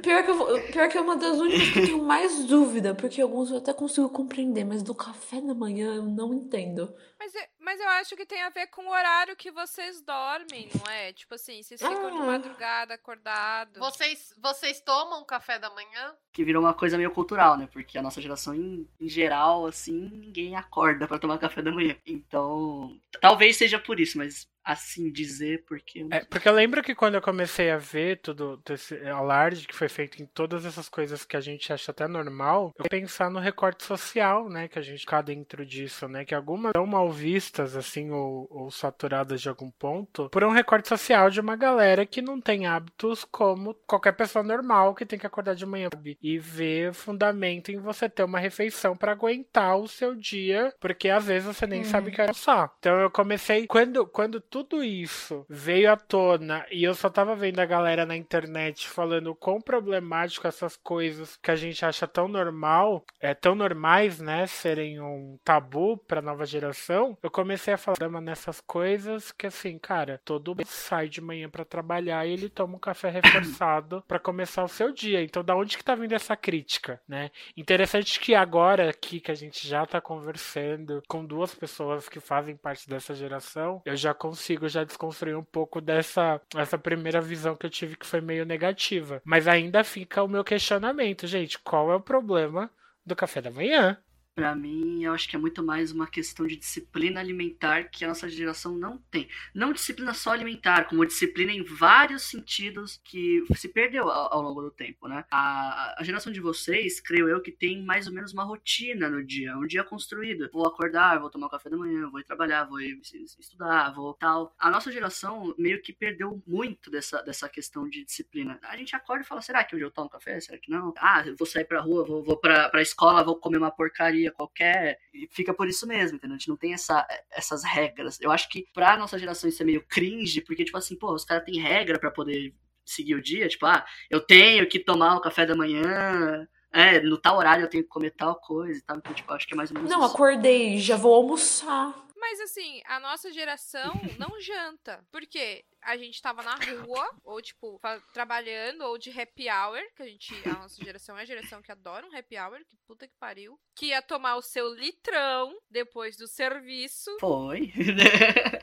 [0.01, 3.21] Pior que, eu, pior que é uma das únicas que eu tenho mais dúvida, porque
[3.21, 6.95] alguns eu até consigo compreender, mas do café da manhã eu não entendo.
[7.19, 10.69] Mas, é- mas eu acho que tem a ver com o horário que vocês dormem,
[10.83, 11.13] não é?
[11.13, 12.25] Tipo assim, vocês ficam de Ah.
[12.25, 13.77] madrugada acordados.
[13.79, 16.13] Vocês, vocês tomam café da manhã?
[16.31, 17.67] Que virou uma coisa meio cultural, né?
[17.71, 21.95] Porque a nossa geração, em, em geral, assim, ninguém acorda pra tomar café da manhã.
[22.05, 26.07] Então, talvez seja por isso, mas assim dizer, porque.
[26.09, 29.89] É, porque eu lembro que quando eu comecei a ver tudo esse alarde que foi
[29.89, 33.83] feito em todas essas coisas que a gente acha até normal, eu pensar no recorte
[33.83, 38.11] social, né, que a gente fica dentro disso, né, que algumas são mal vistas, assim,
[38.11, 42.39] ou, ou saturadas de algum ponto, por um recorte social de uma galera que não
[42.41, 45.89] tem hábitos como qualquer pessoa normal que tem que acordar de manhã
[46.21, 51.25] e ver fundamento em você ter uma refeição para aguentar o seu dia, porque às
[51.25, 51.85] vezes você nem Uhum.
[51.85, 52.69] sabe que era só.
[52.79, 57.59] Então eu comecei quando quando tudo isso veio à tona e eu só tava vendo
[57.59, 62.27] a galera na internet falando o quão problemático essas coisas que a gente acha tão
[62.27, 67.17] normal, é tão normais, né, serem um tabu pra nova geração.
[67.21, 71.49] Eu comecei a falar "Dama, nessas coisas que assim, cara, todo mundo sai de manhã
[71.49, 73.09] pra trabalhar e ele toma um café
[73.59, 75.21] reforçado pra começar o seu dia.
[75.21, 77.31] Então, da onde que tá vindo essa crítica, né?
[77.57, 82.55] Interessante que agora aqui que a gente já tá conversando com duas pessoas que fazem
[82.55, 87.65] parte dessa geração, eu já consigo já desconstruir um pouco dessa essa primeira visão que
[87.65, 89.21] eu tive que foi meio negativa.
[89.25, 92.71] Mas ainda fica o meu questionamento, gente, qual é o problema
[93.05, 93.97] do café da manhã?
[94.35, 98.07] Pra mim, eu acho que é muito mais uma questão de disciplina alimentar que a
[98.07, 99.29] nossa geração não tem.
[99.53, 104.63] Não disciplina só alimentar, como disciplina em vários sentidos que se perdeu ao, ao longo
[104.63, 105.23] do tempo, né?
[105.29, 109.23] A, a geração de vocês, creio eu, que tem mais ou menos uma rotina no
[109.23, 110.49] dia, um dia construído.
[110.51, 112.99] Vou acordar, vou tomar um café da manhã, vou ir trabalhar, vou ir
[113.39, 114.51] estudar, vou tal.
[114.57, 118.59] A nossa geração meio que perdeu muito dessa, dessa questão de disciplina.
[118.63, 120.39] A gente acorda e fala, será que hoje eu tomo café?
[120.39, 120.91] Será que não?
[120.97, 124.99] Ah, vou sair pra rua, vou, vou pra, pra escola, vou comer uma porcaria qualquer,
[125.13, 126.35] e fica por isso mesmo, entendeu?
[126.35, 128.19] A gente não tem essa, essas regras.
[128.21, 131.25] Eu acho que pra nossa geração isso é meio cringe, porque, tipo assim, pô, os
[131.25, 132.53] caras têm regra pra poder
[132.85, 137.17] seguir o dia, tipo, ah, eu tenho que tomar o café da manhã, é, no
[137.17, 139.57] tal horário eu tenho que comer tal coisa e tal, então, tipo, acho que é
[139.57, 140.13] mais ou menos Não, isso.
[140.13, 141.93] acordei, já vou almoçar.
[142.17, 145.05] Mas assim, a nossa geração não janta.
[145.11, 145.63] Por quê?
[145.85, 147.79] A gente tava na rua, ou tipo,
[148.13, 150.33] trabalhando, ou de happy hour, que a gente.
[150.47, 153.59] A nossa geração é a geração que adora um happy hour, que puta que pariu.
[153.75, 157.15] Que ia tomar o seu litrão depois do serviço.
[157.19, 157.71] Foi.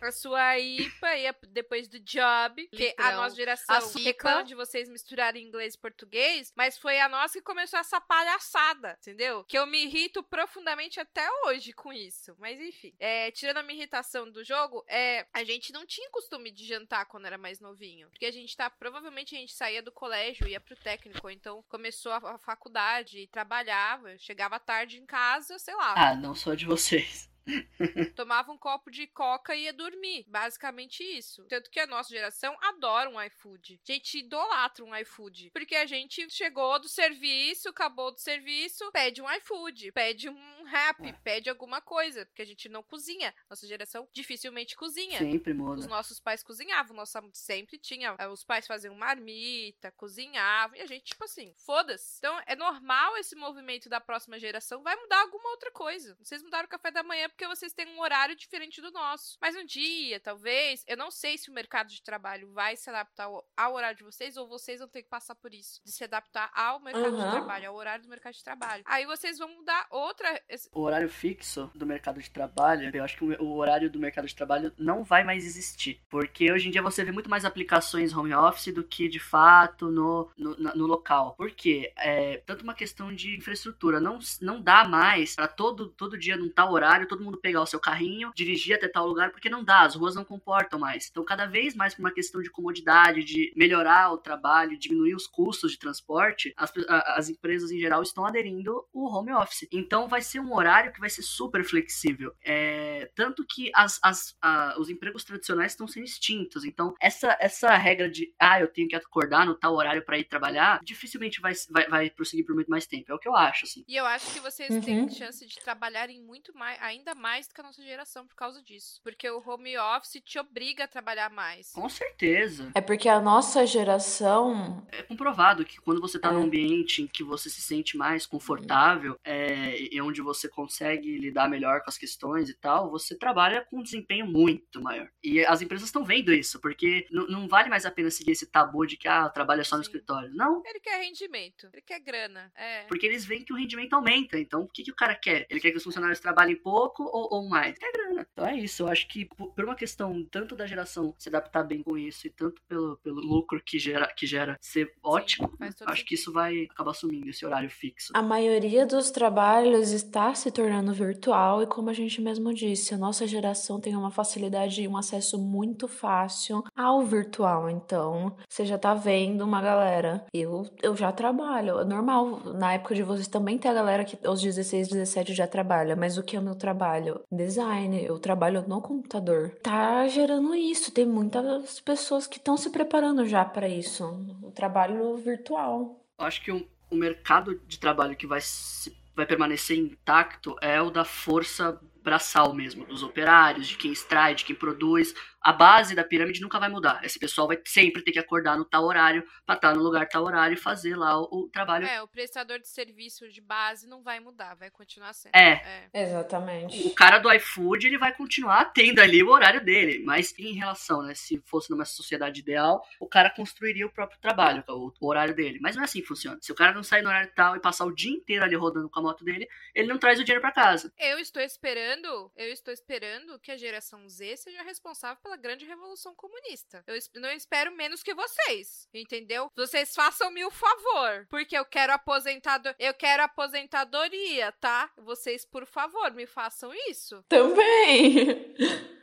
[0.03, 2.67] A sua IPA ia depois do job.
[2.69, 7.09] Que a nossa geração A reclama de vocês misturarem inglês e português, mas foi a
[7.09, 9.45] nossa que começou essa palhaçada, entendeu?
[9.45, 12.35] Que eu me irrito profundamente até hoje com isso.
[12.39, 12.95] Mas enfim.
[12.99, 17.07] É, tirando a minha irritação do jogo, é, a gente não tinha costume de jantar
[17.11, 18.09] quando era mais novinho.
[18.11, 18.71] Porque a gente tá.
[18.71, 23.19] Provavelmente a gente saía do colégio, ia pro técnico, ou então começou a, a faculdade
[23.19, 25.95] e trabalhava, chegava tarde em casa, sei lá.
[25.97, 27.31] ah, não só de vocês.
[28.15, 30.25] Tomava um copo de coca e ia dormir.
[30.29, 31.45] Basicamente isso.
[31.49, 33.81] Tanto que a nossa geração adora um iFood.
[33.83, 35.51] A gente idolatra um iFood.
[35.53, 41.07] Porque a gente chegou do serviço, acabou do serviço, pede um iFood, pede um rap,
[41.07, 41.13] É.
[41.13, 42.25] pede alguma coisa.
[42.27, 43.35] Porque a gente não cozinha.
[43.49, 45.19] Nossa geração dificilmente cozinha.
[45.19, 45.87] Sempre Os muda.
[45.89, 48.15] nossos pais cozinhavam, nossa sempre tinha.
[48.19, 52.19] eh, Os pais faziam marmita, cozinhavam, e a gente, tipo assim, foda-se.
[52.19, 56.17] Então é normal esse movimento da próxima geração, vai mudar alguma outra coisa.
[56.23, 59.37] Vocês mudaram o café da manhã porque vocês têm um horário diferente do nosso.
[59.41, 63.25] Mas um dia, talvez, eu não sei se o mercado de trabalho vai se adaptar
[63.57, 66.51] ao, horário de vocês, ou vocês vão ter que passar por isso, de se adaptar
[66.55, 67.31] ao mercado de Uhum.
[67.31, 68.83] trabalho, ao horário do mercado de trabalho.
[68.87, 70.41] Aí vocês vão mudar outra.
[70.73, 74.35] O horário fixo do mercado de trabalho, eu acho que o horário do mercado de
[74.35, 76.01] trabalho não vai mais existir.
[76.09, 79.91] Porque hoje em dia você vê muito mais aplicações home office do que de fato
[79.91, 81.35] no, no, no local.
[81.37, 81.93] Por quê?
[81.97, 84.01] É tanto uma questão de infraestrutura.
[84.01, 87.67] Não, não dá mais pra todo, todo dia num tal horário todo mundo pegar o
[87.67, 91.09] seu carrinho, dirigir até tal lugar, porque não dá, as ruas não comportam mais.
[91.11, 95.27] Então, cada vez mais por uma questão de comodidade, de melhorar o trabalho, diminuir os
[95.27, 99.69] custos de transporte, as, as empresas em geral estão aderindo o home office.
[99.73, 102.35] Então, vai ser um horário que vai ser super flexível.
[102.43, 106.65] É, tanto que as, as, a- os empregos tradicionais estão sendo extintos.
[106.65, 110.25] Então, essa, essa regra de, ah, eu tenho que acordar no tal horário para ir
[110.25, 113.11] trabalhar, dificilmente vai, vai, vai prosseguir por muito mais tempo.
[113.11, 113.85] É o que eu acho, assim.
[113.89, 114.81] E eu acho que vocês Uhum.
[114.81, 118.63] têm chance de trabalharem muito mais, ainda mais do que a nossa geração por causa
[118.63, 119.01] disso.
[119.03, 121.73] Porque o home office te obriga a trabalhar mais.
[121.73, 122.71] Com certeza.
[122.75, 124.87] É porque a nossa geração.
[124.91, 126.33] É comprovado que quando você tá É.
[126.33, 131.49] num ambiente em que você se sente mais confortável é, e onde você consegue lidar
[131.49, 135.09] melhor com as questões e tal, você trabalha com um desempenho muito maior.
[135.23, 138.87] E as empresas estão vendo isso, porque não vale mais a pena seguir esse tabu
[138.87, 139.91] de que, ah, trabalha só no Sim.
[139.91, 140.31] escritório.
[140.35, 142.51] Não, Ele quer rendimento, ele quer grana.
[142.55, 142.85] É.
[142.85, 144.39] porque eles veem que o rendimento aumenta.
[144.39, 145.47] Então, o que, que o cara quer?
[145.49, 147.79] Ele quer que os funcionários trabalhem pouco ou, ou mais?
[147.79, 148.27] Quer grana.
[148.33, 148.83] Então é isso.
[148.83, 152.31] Eu acho que por uma questão tanto da geração se adaptar bem com isso e
[152.31, 156.33] tanto pelo, pelo lucro que gera, que gera ser ótimo, faz todo acho que isso
[156.33, 158.13] vai acabar sumindo, esse horário fixo.
[158.15, 162.99] A maioria dos trabalhos está se tornando virtual e, como a gente mesmo disse, a
[162.99, 167.69] nossa geração tem uma facilidade e um acesso muito fácil ao virtual.
[167.71, 170.25] Então, você já tá vendo uma galera.
[170.35, 172.41] Eu, eu já trabalho, é normal.
[172.55, 175.97] Na época de vocês também tem a galera que aos 16, 17 já trabalha.
[175.97, 177.21] Mas o que é o meu trabalho?
[177.33, 178.05] Design.
[178.05, 179.51] Eu trabalho no computador.
[179.63, 180.93] Tá gerando isso.
[180.93, 184.05] Tem muitas pessoas que estão se preparando já para isso.
[184.43, 186.01] O trabalho virtual.
[186.19, 191.05] Acho que o mercado de trabalho que vai, se- vai permanecer intacto é o da
[191.05, 195.15] força braçal mesmo, dos operários, de quem extrai, de quem produz.
[195.41, 197.05] A base da pirâmide nunca vai mudar.
[197.05, 200.25] Esse pessoal vai sempre ter que acordar no tal horário pra estar no lugar tal
[200.25, 201.87] horário e fazer lá o, o trabalho.
[201.87, 205.35] É, o prestador de serviço de base não vai mudar, vai continuar sendo.
[205.35, 205.89] É.
[205.93, 206.87] Exatamente.
[206.87, 211.03] O cara do iFood, ele vai continuar tendo ali o horário dele, mas em relação,
[211.03, 215.35] né, se fosse numa sociedade ideal, o cara construiria o próprio trabalho, o, o horário
[215.35, 215.59] dele.
[215.61, 216.39] Mas não é assim que funciona.
[216.41, 218.89] Se o cara não sair no horário tal e passar o dia inteiro ali rodando
[218.89, 220.93] com a moto dele, ele não traz o dinheiro pra casa.
[220.99, 226.15] Eu estou esperando, eu estou esperando que a geração Z seja responsável pela grande revolução
[226.15, 226.85] comunista.
[226.87, 229.51] Eu não espero menos que vocês, entendeu?
[229.57, 234.91] Vocês façam-me o favor, porque eu quero aposentado, eu quero aposentadoria, tá?
[234.97, 237.25] Vocês, por favor, me façam isso.
[237.29, 238.55] Também.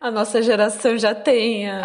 [0.00, 1.68] A nossa geração já tem.
[1.70, 1.80] a-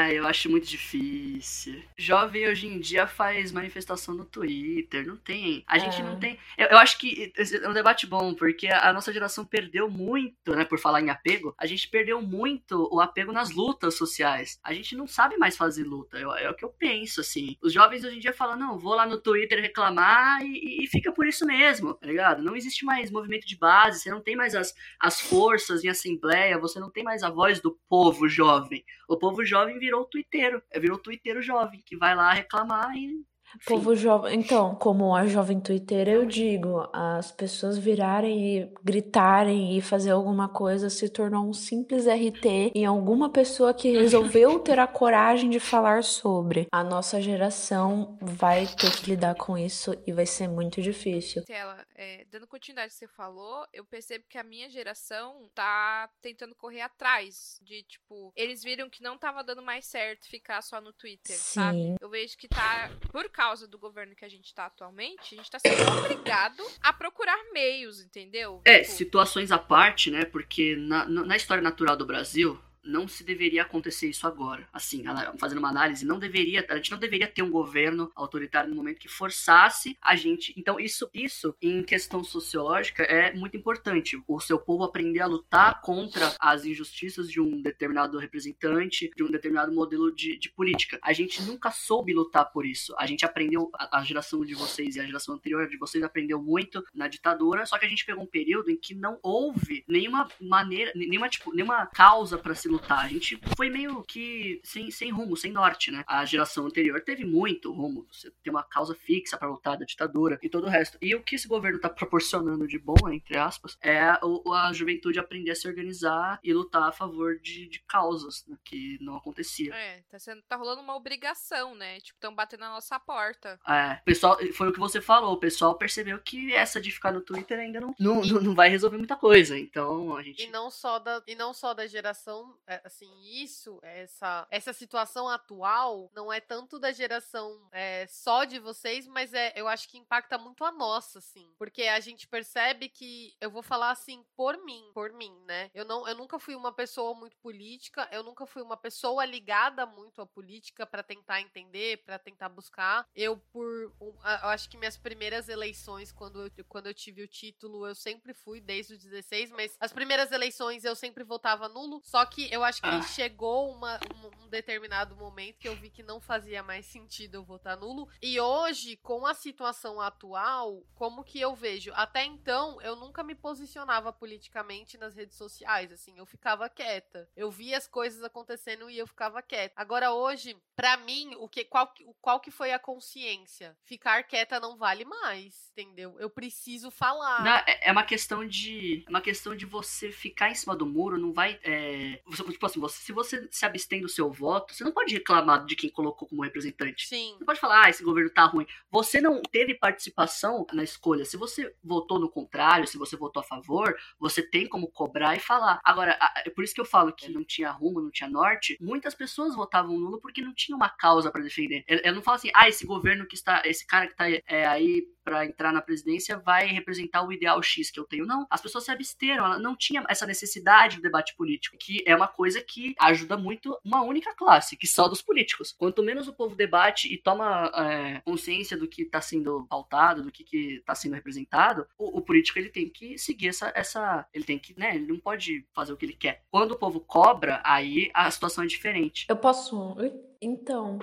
[0.00, 1.82] Ah, eu acho muito difícil.
[1.96, 5.64] Jovem hoje em dia faz manifestação no Twitter, não tem.
[5.66, 6.04] A gente É.
[6.04, 6.38] não tem.
[6.56, 10.54] Eu, eu acho que é um debate bom, porque a, a nossa geração perdeu muito,
[10.54, 10.64] né?
[10.64, 14.58] Por falar em apego, a gente perdeu muito o apego nas lutas sociais.
[14.62, 16.18] A gente não sabe mais fazer luta.
[16.18, 17.56] eu- é o que eu penso, assim.
[17.62, 21.12] Os jovens hoje em dia falam, não, vou lá no Twitter reclamar e, e fica
[21.12, 22.42] por isso mesmo, tá ligado?
[22.42, 26.58] Não existe mais movimento de base, você não tem mais as, as forças em assembleia,
[26.58, 28.82] você não tem mais a voz do povo jovem.
[29.08, 32.92] O povo jovem virou o twitteiro, é, virou o twitteiro jovem, que vai lá reclamar
[32.96, 33.04] e.
[33.04, 33.24] enfim.
[33.64, 34.40] Povo jovem.
[34.40, 40.48] Então, como a jovem twitteira, eu digo, as pessoas virarem e gritarem e fazer alguma
[40.48, 45.60] coisa se tornou um simples RT em alguma pessoa que resolveu ter a coragem de
[45.60, 46.66] falar sobre.
[46.72, 51.44] A nossa geração vai ter que lidar com isso e vai ser muito difícil.
[51.44, 56.08] Tela, é, dando continuidade ao que você falou, eu percebo que a minha geração tá
[56.22, 60.80] tentando correr atrás de, tipo, eles viram que não tava dando mais certo ficar só
[60.80, 61.78] no Twitter, sabe?
[61.78, 61.96] Sim.
[62.00, 65.50] Eu vejo que tá, por causa do governo que a gente tá atualmente, a gente
[65.50, 68.62] tá sendo obrigado a procurar meios, entendeu?
[68.64, 70.24] É, Tipo, situações à parte, né?
[70.24, 74.66] Porque na na história natural do Brasil, não se deveria acontecer isso agora.
[74.72, 75.04] Assim,
[75.38, 78.98] fazendo uma análise, não deveria, a gente não deveria ter um governo autoritário no momento
[78.98, 80.54] que forçasse a gente.
[80.56, 84.20] Então, isso, isso em questão sociológica é muito importante.
[84.26, 89.30] O seu povo aprender a lutar contra as injustiças de um determinado representante, de um
[89.30, 90.98] determinado modelo de, de política.
[91.02, 92.94] A gente nunca soube lutar por isso.
[92.98, 96.42] A gente aprendeu, a, a geração de vocês e a geração anterior de vocês aprendeu
[96.42, 100.28] muito na ditadura, só que a gente pegou um período em que não houve nenhuma
[100.40, 102.77] maneira, nenhuma, tipo, nenhuma causa para se lutar.
[102.88, 106.04] A gente foi meio que sem, sem rumo, sem norte, né?
[106.06, 108.06] A geração anterior teve muito rumo.
[108.10, 110.98] Você tem uma causa fixa para lutar da ditadura e todo o resto.
[111.00, 114.20] E o que esse governo tá proporcionando de bom, entre aspas, é a,
[114.66, 118.56] a juventude aprender a se organizar e lutar a favor de, de causas né?
[118.64, 119.74] que não acontecia.
[119.74, 122.00] É, tá, sendo, tá rolando uma obrigação, né?
[122.00, 123.58] Tipo, estão batendo na nossa porta.
[123.66, 127.20] É, pessoal, foi o que você falou, o pessoal percebeu que essa de ficar no
[127.20, 129.58] Twitter ainda não, não, não vai resolver muita coisa.
[129.58, 130.44] Então a gente.
[130.44, 136.10] E não só da, e não só da geração, assim, isso, essa, essa situação atual
[136.14, 140.38] não é tanto da geração é, só de vocês, mas é, eu acho que impacta
[140.38, 141.52] muito a nossa, assim.
[141.58, 145.70] Porque a gente percebe que, eu vou falar assim, por mim, por mim, né?
[145.74, 149.86] Eu, não, eu nunca fui uma pessoa muito política, eu nunca fui uma pessoa ligada
[149.86, 153.06] muito à política para tentar entender, para tentar buscar.
[153.14, 153.92] Eu, por.
[154.00, 158.34] Eu acho que minhas primeiras eleições, quando eu, quando eu tive o título, eu sempre
[158.34, 162.00] fui, desde os 16, mas as primeiras eleições eu sempre votava nulo.
[162.04, 163.02] Só que eu acho que ah.
[163.02, 167.44] chegou uma, um, um, determinado momento que eu vi que não fazia mais sentido eu
[167.44, 168.08] votar nulo.
[168.22, 171.92] E hoje, com a situação atual, como que eu vejo?
[171.94, 177.28] Até então, eu nunca me posicionava politicamente nas redes sociais, assim, eu ficava quieta.
[177.36, 179.74] Eu via as coisas acontecendo e eu ficava quieta.
[179.76, 183.76] Agora, hoje, para mim, o que, qual, qual que foi a consciência?
[183.82, 186.16] Ficar quieta não vale mais, entendeu?
[186.18, 187.42] Eu preciso falar.
[187.42, 189.04] Não, é, é uma questão de.
[189.06, 191.58] É uma questão de você ficar em cima do muro, não vai.
[191.62, 195.12] É, você, tipo assim, você, se você se abstém do seu voto, você não pode
[195.12, 197.06] reclamar de quem colocou como representante.
[197.06, 197.34] Sim.
[197.38, 198.66] Você pode falar, ah, esse governo tá ruim.
[198.90, 201.24] Você não teve participação na escolha.
[201.24, 205.40] Se você votou no contrário, se você votou a favor, você tem como cobrar e
[205.40, 205.80] falar.
[205.84, 208.76] Agora, é por isso que eu falo que não tinha rumo, não tinha norte.
[208.80, 211.84] Muitas pessoas votavam nulo porque não tinha uma causa para defender.
[211.86, 214.66] Eu, eu não falo assim, ah, esse governo que está, esse cara que tá é,
[214.66, 218.24] aí para entrar na presidência vai representar o ideal X que eu tenho.
[218.24, 222.16] Não, as pessoas se absteram, ela não tinha essa necessidade do debate político, que é
[222.16, 225.74] uma coisa que ajuda muito uma única classe, que só dos políticos.
[225.76, 230.32] Quanto menos o povo debate e toma é, consciência do que está sendo pautado, do
[230.32, 234.58] que está sendo representado, o, o, político ele tem que seguir essa, essa, ele tem
[234.58, 236.42] que, né, ele não pode fazer o que ele quer.
[236.50, 239.26] Quando o povo cobra, aí a situação é diferente.
[239.28, 239.94] Eu posso
[240.40, 240.98] então,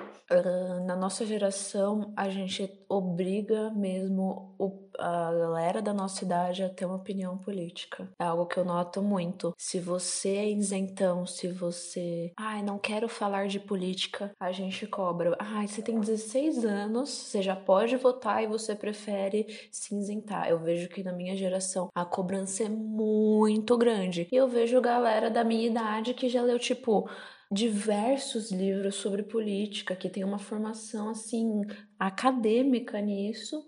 [0.85, 4.55] na nossa geração, a gente obriga mesmo
[4.97, 8.09] a galera da nossa idade a ter uma opinião política.
[8.19, 9.53] É algo que eu noto muito.
[9.57, 12.31] Se você é isentão, se você.
[12.37, 15.35] Ai, não quero falar de política, a gente cobra.
[15.37, 20.47] Ai, você tem 16 anos, você já pode votar e você prefere se isentar.
[20.49, 24.27] Eu vejo que na minha geração a cobrança é muito grande.
[24.31, 27.09] E eu vejo galera da minha idade que já leu, tipo
[27.51, 31.61] diversos livros sobre política, que tem uma formação assim
[31.99, 33.65] acadêmica nisso,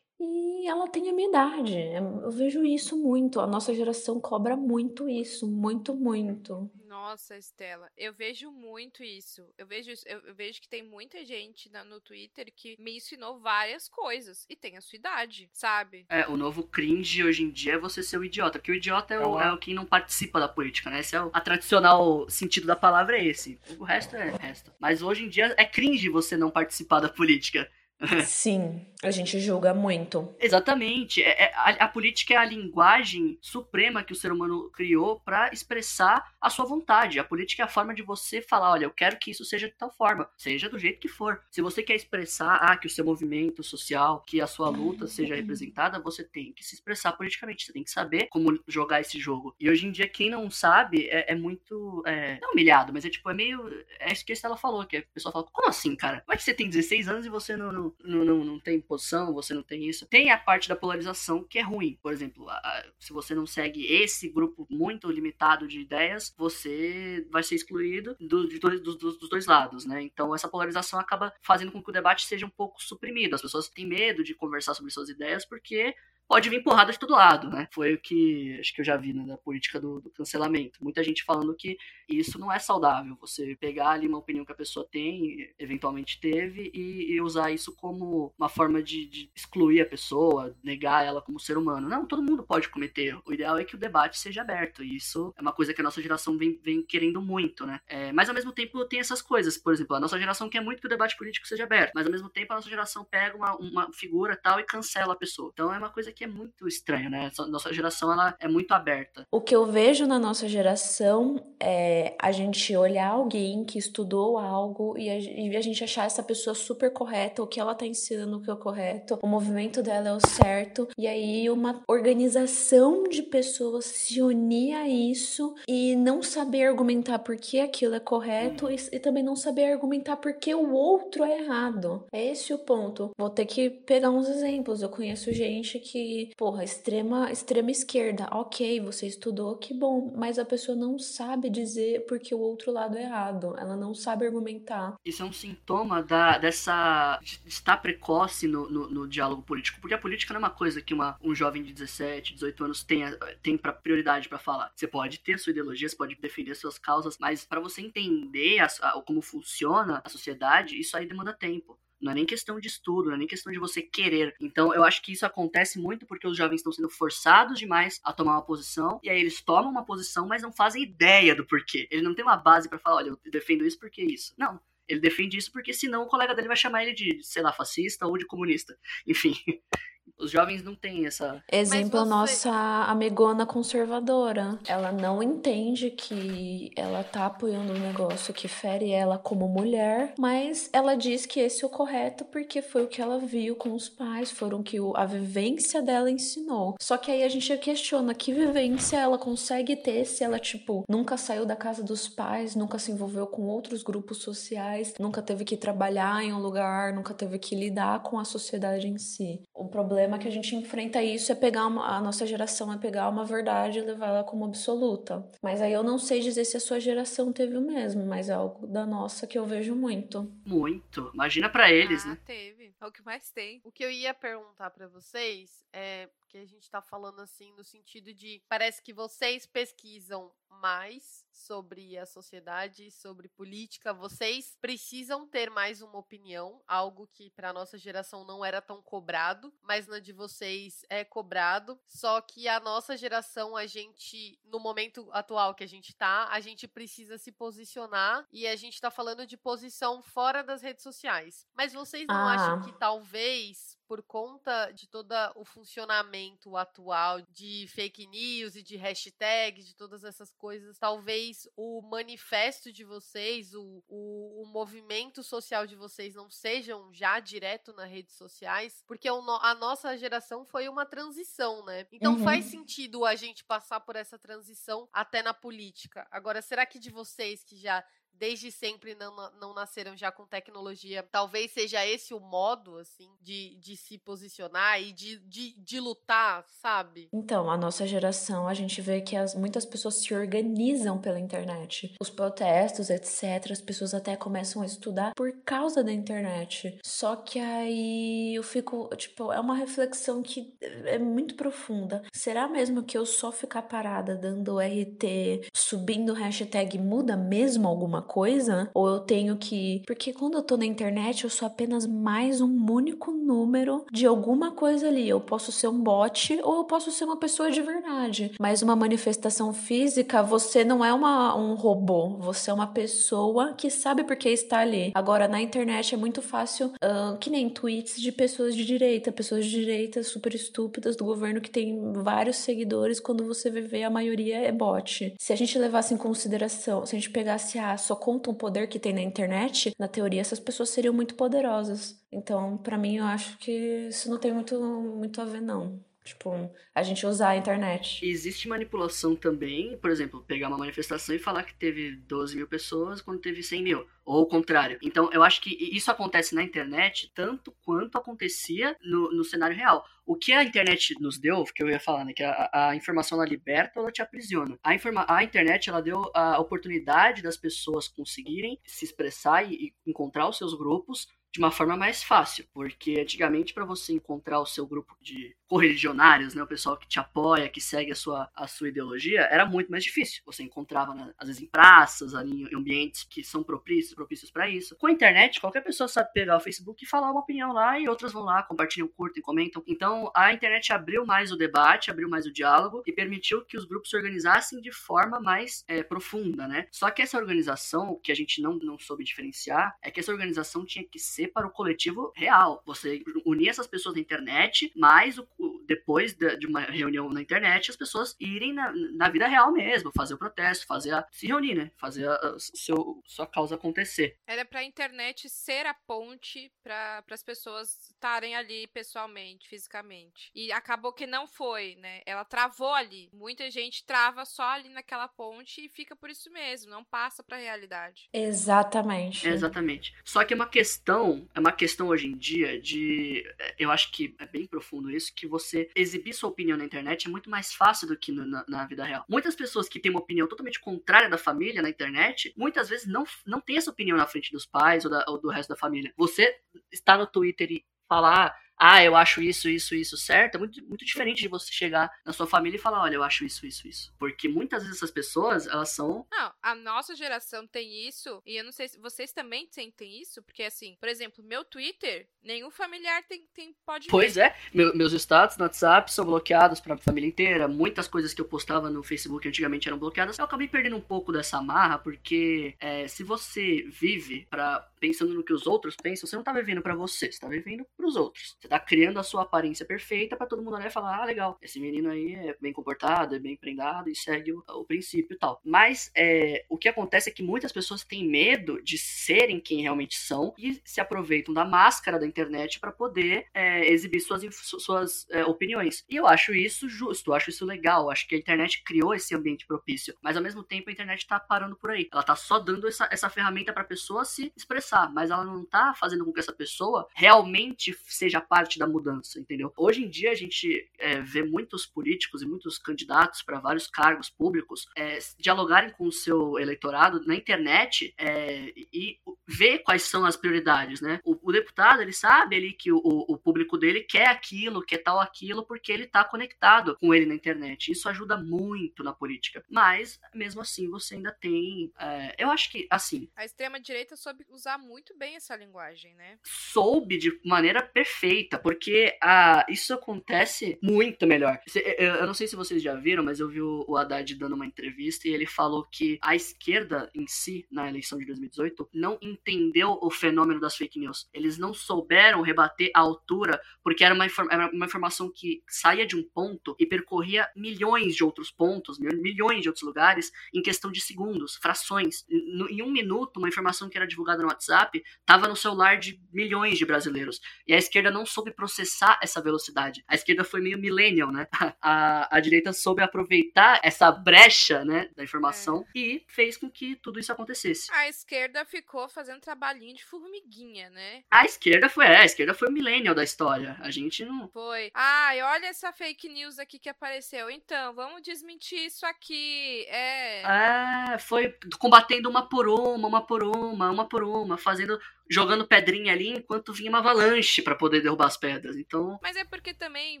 [0.18, 1.74] e ela tem a minha idade.
[1.76, 3.40] Eu vejo isso muito.
[3.40, 6.70] A nossa geração cobra muito isso, muito, muito.
[6.86, 9.42] Nossa, Estela, eu vejo muito isso.
[9.58, 13.38] Eu vejo eu, eu vejo que tem muita gente na, no Twitter que me ensinou
[13.38, 16.06] várias coisas e tem a sua idade, sabe?
[16.08, 19.14] É, o novo cringe hoje em dia é você ser o idiota, porque o idiota
[19.14, 21.00] é o, é o quem não participa da política, né?
[21.00, 23.60] Esse é o a tradicional sentido da palavra é esse.
[23.78, 24.72] O resto é resto.
[24.78, 27.70] Mas hoje em dia é cringe você não participar da política.
[28.26, 30.34] Sim, a gente julga muito.
[30.38, 31.22] Exatamente.
[31.22, 35.50] É, é, a, a, política é a linguagem suprema que o ser humano criou para
[35.52, 37.18] expressar a sua vontade.
[37.18, 39.74] A política é a forma de você falar: olha, eu quero que isso seja de
[39.74, 41.40] tal forma, seja do jeito que for.
[41.50, 45.34] Se você quer expressar ah, que o seu movimento social, que a sua luta seja
[45.34, 47.64] representada, você tem que se expressar politicamente.
[47.64, 49.54] Você tem que saber como jogar esse jogo.
[49.58, 52.02] E hoje em dia, quem não sabe é, é muito.
[52.06, 53.68] É, não humilhado, mas é tipo, é meio.
[53.98, 56.20] É isso que a Estela falou, que a pessoa fala: como assim, cara?
[56.20, 57.72] Como é que você tem 16 anos e você não,
[58.02, 60.06] não não, não, tem posição, você não tem isso.
[60.06, 61.98] Tem a parte da polarização que é ruim.
[62.02, 67.42] Por exemplo, a, se você não segue esse grupo muito limitado de ideias, você vai
[67.42, 70.02] ser excluído do, de dois, dos, dos dois lados, né?
[70.02, 73.34] Então essa polarização acaba fazendo com que o debate seja um pouco suprimido.
[73.34, 75.94] As pessoas têm medo de conversar sobre suas ideias porque
[76.28, 77.68] pode vir porrada de todo lado, né?
[77.70, 80.82] Foi o que acho que eu já vi né, da política do, do, cancelamento.
[80.82, 81.78] Muita gente falando que
[82.08, 83.16] isso não é saudável.
[83.20, 87.74] Você pegar ali uma opinião que a pessoa tem, eventualmente teve, e, e usar isso
[87.74, 91.88] como uma forma de, de, excluir a pessoa, negar ela como ser humano.
[91.88, 93.16] Não, todo mundo pode cometer.
[93.24, 94.82] O ideal é que o debate seja aberto.
[94.82, 97.80] E isso é uma coisa que a nossa geração vem, vem querendo muito, né?
[97.86, 99.56] É, mas ao mesmo tempo tem essas coisas.
[99.56, 102.12] Por exemplo, a nossa geração quer muito que o debate político seja aberto, mas ao
[102.12, 105.50] mesmo tempo a nossa geração pega uma, uma figura tal e cancela a pessoa.
[105.52, 107.30] Então é uma coisa que é muito estranho, né?
[107.50, 109.26] Nossa geração ela é muito aberta.
[109.30, 114.96] O que eu vejo na nossa geração é a gente olhar alguém que estudou algo
[114.96, 118.40] e a, e a gente achar essa pessoa super correta, o que ela tá ensinando
[118.40, 123.22] que é o correto, o movimento dela é o certo, e aí uma organização de
[123.22, 128.76] pessoas se unir a isso e não saber argumentar por que aquilo é correto e,
[128.92, 132.06] e também não saber argumentar por que o outro é errado.
[132.10, 133.10] É esse o ponto.
[133.18, 134.80] Vou ter que pegar uns exemplos.
[134.80, 136.05] Eu conheço gente que
[136.36, 142.04] porra, extrema, extrema esquerda, ok, você estudou, que bom, mas a pessoa não sabe dizer
[142.06, 144.96] porque o outro lado é errado, ela não sabe argumentar.
[145.04, 147.18] Isso é um sintoma da, dessa.
[147.22, 150.80] de estar precoce no, no, no diálogo político, porque a política não é uma coisa
[150.80, 154.72] que uma, um jovem de 17, 18 anos tenha, tem pra prioridade para falar.
[154.74, 158.66] Você pode ter sua ideologia, você pode defender suas causas, mas para você entender a,
[158.66, 161.78] a, como funciona a sociedade, isso aí demanda tempo.
[162.06, 164.34] Não é nem questão de estudo, não é nem questão de você querer.
[164.40, 168.12] Então, eu acho que isso acontece muito porque os jovens estão sendo forçados demais a
[168.12, 171.88] tomar uma posição, e aí eles tomam uma posição, mas não fazem ideia do porquê.
[171.90, 174.32] Ele não tem uma base para falar, olha, eu defendo isso porque isso.
[174.38, 174.60] Não.
[174.88, 178.06] Ele defende isso porque senão o colega dele vai chamar ele de, sei lá, fascista
[178.06, 178.78] ou de comunista.
[179.04, 179.34] Enfim.
[180.18, 181.42] Os jovens não têm essa.
[181.50, 182.08] Exemplo, você...
[182.08, 182.50] nossa
[182.88, 184.58] amigona conservadora.
[184.66, 190.70] Ela não entende que ela tá apoiando um negócio que fere ela como mulher, mas
[190.72, 193.88] ela diz que esse é o correto porque foi o que ela viu com os
[193.88, 196.76] pais, foram que a vivência dela ensinou.
[196.80, 201.16] Só que aí a gente questiona que vivência ela consegue ter se ela, tipo, nunca
[201.16, 205.56] saiu da casa dos pais, nunca se envolveu com outros grupos sociais, nunca teve que
[205.56, 209.42] trabalhar em um lugar, nunca teve que lidar com a sociedade em si.
[209.54, 212.76] O problema problema que a gente enfrenta isso é pegar uma, a nossa geração é
[212.76, 215.26] pegar uma verdade e levar ela como absoluta.
[215.42, 218.34] Mas aí eu não sei dizer se a sua geração teve o mesmo, mas é
[218.34, 220.30] algo da nossa que eu vejo muito.
[220.44, 221.10] Muito.
[221.14, 222.18] Imagina para eles, ah, né?
[222.26, 222.55] Teve.
[222.80, 223.60] É o que mais tem.
[223.64, 227.64] O que eu ia perguntar para vocês é que a gente tá falando assim no
[227.64, 235.50] sentido de parece que vocês pesquisam mais sobre a sociedade, sobre política, vocês precisam ter
[235.50, 240.12] mais uma opinião, algo que para nossa geração não era tão cobrado, mas na de
[240.12, 241.78] vocês é cobrado.
[241.86, 246.40] Só que a nossa geração, a gente no momento atual que a gente tá, a
[246.40, 251.46] gente precisa se posicionar e a gente tá falando de posição fora das redes sociais.
[251.54, 252.34] Mas vocês não ah.
[252.34, 258.76] acham que talvez por conta de todo o funcionamento atual de fake news e de
[258.76, 265.66] hashtags, de todas essas coisas, talvez o manifesto de vocês, o, o, o movimento social
[265.66, 270.68] de vocês não sejam já direto nas redes sociais, porque o, a nossa geração foi
[270.68, 271.86] uma transição, né?
[271.92, 272.24] Então uhum.
[272.24, 276.06] faz sentido a gente passar por essa transição até na política.
[276.10, 277.84] Agora, será que de vocês que já
[278.18, 281.02] desde sempre não, não nasceram já com tecnologia.
[281.02, 286.44] Talvez seja esse o modo, assim, de, de se posicionar e de, de, de lutar,
[286.60, 287.08] sabe?
[287.12, 291.94] Então, a nossa geração, a gente vê que as, muitas pessoas se organizam pela internet.
[292.00, 296.78] Os protestos, etc., as pessoas até começam a estudar por causa da internet.
[296.84, 302.02] Só que aí eu fico, tipo, é uma reflexão que é muito profunda.
[302.14, 308.70] Será mesmo que eu só ficar parada dando RT, subindo hashtag muda mesmo alguma coisa,
[308.72, 309.82] ou eu tenho que.
[309.86, 314.52] Porque quando eu tô na internet, eu sou apenas mais um único número de alguma
[314.52, 315.08] coisa ali.
[315.08, 318.32] Eu posso ser um bot ou eu posso ser uma pessoa de verdade.
[318.40, 323.68] Mas uma manifestação física, você não é uma, um robô, você é uma pessoa que
[323.70, 324.92] sabe por que está ali.
[324.94, 329.44] Agora, na internet é muito fácil, uh, que nem tweets de pessoas de direita, pessoas
[329.44, 334.38] de direita super estúpidas do governo que tem vários seguidores, quando você vê, a maioria
[334.38, 335.14] é bot.
[335.18, 338.68] Se a gente levasse em consideração, se a gente pegasse, ah, só conta o poder
[338.68, 342.00] que tem na internet, na teoria essas pessoas seriam muito poderosas.
[342.12, 343.50] Então, para mim, eu acho que
[343.88, 345.84] isso não tem muito, muito a ver, não.
[346.06, 348.06] Tipo, a gente usar a internet.
[348.06, 353.02] Existe manipulação também, por exemplo, pegar uma manifestação e falar que teve 12 mil pessoas
[353.02, 354.78] quando teve 100 mil, ou o contrário.
[354.80, 359.84] Então, eu acho que isso acontece na internet tanto quanto acontecia no, no cenário real.
[360.06, 363.18] O que a internet nos deu, que eu ia falar, né, que a, a informação
[363.18, 364.56] ela liberta ou ela te aprisiona.
[364.62, 369.90] A, informa a internet ela deu a oportunidade das pessoas conseguirem se expressar e, e
[369.90, 374.46] encontrar os seus grupos de uma forma mais fácil, porque antigamente para você encontrar o
[374.46, 378.46] seu grupo de correligionários, né, o pessoal que te apoia, que segue a sua, a
[378.46, 380.22] sua ideologia, era muito mais difícil.
[380.26, 384.48] Você encontrava, né, às vezes, em praças, ali, em ambientes que são propícios, propícios para
[384.48, 384.76] isso.
[384.76, 387.88] Com a internet, qualquer pessoa sabe pegar o Facebook e falar uma opinião lá, e
[387.88, 389.62] outras vão lá, compartilham, curtem, comentam.
[389.66, 393.64] Então, a internet abriu mais o debate, abriu mais o diálogo e permitiu que os
[393.64, 396.66] grupos se organizassem de forma mais é, profunda, né?
[396.70, 400.64] Só que essa organização, que a gente não, não soube diferenciar, é que essa organização
[400.64, 402.62] tinha que ser para o coletivo real.
[402.66, 405.26] Você unir essas pessoas na internet, mais o,
[405.66, 410.14] depois de, uma reunião na internet, as pessoas irem na, na vida real mesmo, fazer
[410.14, 411.70] o protesto, fazer a, se reunir, né?
[411.76, 414.18] Fazer a, a seu, sua causa acontecer.
[414.26, 420.30] Era para a internet ser a ponte para as pessoas estarem ali pessoalmente, fisicamente.
[420.34, 422.00] E acabou que não foi, né?
[422.06, 423.10] Ela travou ali.
[423.12, 427.36] Muita gente trava só ali naquela ponte e fica por isso mesmo, não passa para
[427.36, 428.08] a realidade.
[428.12, 429.28] Exatamente.
[429.28, 429.94] Exatamente.
[430.04, 433.24] Só que é uma questão, é uma questão hoje em dia de,
[433.58, 437.10] eu acho que é bem profundo isso, que você exibir sua opinião na internet é
[437.10, 439.04] muito mais fácil do que na, na, vida real.
[439.08, 443.04] Muitas pessoas que têm uma opinião totalmente contrária da família na internet, muitas vezes não,
[443.26, 445.92] não tem essa opinião na frente dos pais ou, da, ou do resto da família.
[445.96, 446.36] Você
[446.70, 450.84] está no Twitter e falar ah, eu acho isso, isso, isso certo, é muito, muito
[450.84, 453.94] diferente de você chegar na sua família e falar, olha, eu acho isso, isso, isso.
[453.98, 456.06] Porque muitas vezes essas pessoas, elas são.
[456.10, 460.22] Não, a nossa geração tem isso, e eu não sei se vocês também sentem isso,
[460.22, 464.22] porque assim, por exemplo, meu Twitter, nenhum familiar tem, tem pode Pois ver.
[464.22, 467.48] é, meu, meus status no WhatsApp são bloqueados pra família inteira.
[467.48, 470.18] Muitas coisas que eu postava no Facebook antigamente eram bloqueadas.
[470.18, 475.24] Eu acabei perdendo um pouco dessa marra, porque é, se você vive para pensando no
[475.24, 478.36] que os outros pensam, você não tá vivendo para você, você tá vivendo pros outros.
[478.46, 481.36] Você tá criando a sua aparência perfeita para todo mundo olhar e falar: ah, legal,
[481.42, 485.18] esse menino aí é bem comportado, é bem prendado e segue o, o princípio e
[485.18, 485.40] tal.
[485.44, 489.98] Mas é, o que acontece é que muitas pessoas têm medo de serem quem realmente
[489.98, 495.24] são e se aproveitam da máscara da internet para poder é, exibir suas, suas é,
[495.24, 495.84] opiniões.
[495.90, 497.90] E eu acho isso justo, eu acho isso legal.
[497.90, 499.96] Acho que a internet criou esse ambiente propício.
[500.00, 501.88] Mas ao mesmo tempo a internet tá parando por aí.
[501.92, 505.74] Ela tá só dando essa, essa ferramenta pra pessoa se expressar, mas ela não tá
[505.74, 509.52] fazendo com que essa pessoa realmente seja parte da mudança, entendeu?
[509.56, 514.10] Hoje em dia a gente é, vê muitos políticos e muitos candidatos para vários cargos
[514.10, 520.16] públicos é, dialogarem com o seu eleitorado na internet é, e ver quais são as
[520.16, 521.00] prioridades, né?
[521.04, 525.00] O, o deputado, ele sabe ali que o, o, público dele quer aquilo, quer tal
[525.00, 527.72] aquilo, porque ele tá conectado com ele na internet.
[527.72, 529.44] Isso ajuda muito na política.
[529.48, 531.72] Mas, mesmo assim, você ainda tem...
[531.78, 533.08] É, eu acho que, assim...
[533.16, 536.18] A extrema-direita soube usar muito bem essa linguagem, né?
[536.24, 541.38] Soube de maneira perfeita, porque ah, isso acontece muito melhor.
[541.78, 545.08] Eu não sei se vocês já viram, mas eu vi o Haddad dando uma entrevista
[545.08, 549.90] e ele falou que a esquerda em si, na eleição de 2018, não entendeu o
[549.90, 551.08] fenômeno das fake news.
[551.12, 555.96] Eles não souberam rebater a altura, porque era uma, era uma informação que saía de
[555.96, 560.80] um ponto e percorria milhões de outros pontos, milhões de outros lugares, em questão de
[560.80, 562.04] segundos, frações.
[562.08, 566.58] Em um minuto, uma informação que era divulgada no WhatsApp estava no celular de milhões
[566.58, 567.20] de brasileiros.
[567.46, 569.84] E a esquerda não soube processar essa velocidade.
[569.86, 571.28] A esquerda foi meio millennial, né?
[571.60, 575.78] A, a direita soube aproveitar essa brecha, né, da informação é.
[575.78, 577.68] e fez com que tudo isso acontecesse.
[577.72, 581.02] A esquerda ficou fazendo trabalhinho de formiguinha, né?
[581.10, 583.56] A esquerda foi, é, a esquerda foi o millennial da história.
[583.60, 584.28] A gente não.
[584.28, 584.70] Foi.
[584.74, 587.28] Ai, olha essa fake news aqui que apareceu.
[587.30, 589.66] Então, vamos desmentir isso aqui.
[589.68, 590.22] É.
[590.22, 594.78] É, foi combatendo uma por uma, uma por uma, uma por uma, fazendo
[595.08, 598.56] jogando pedrinha ali enquanto vinha uma avalanche para poder derrubar as pedras.
[598.56, 598.98] Então.
[599.02, 600.00] Mas é porque também,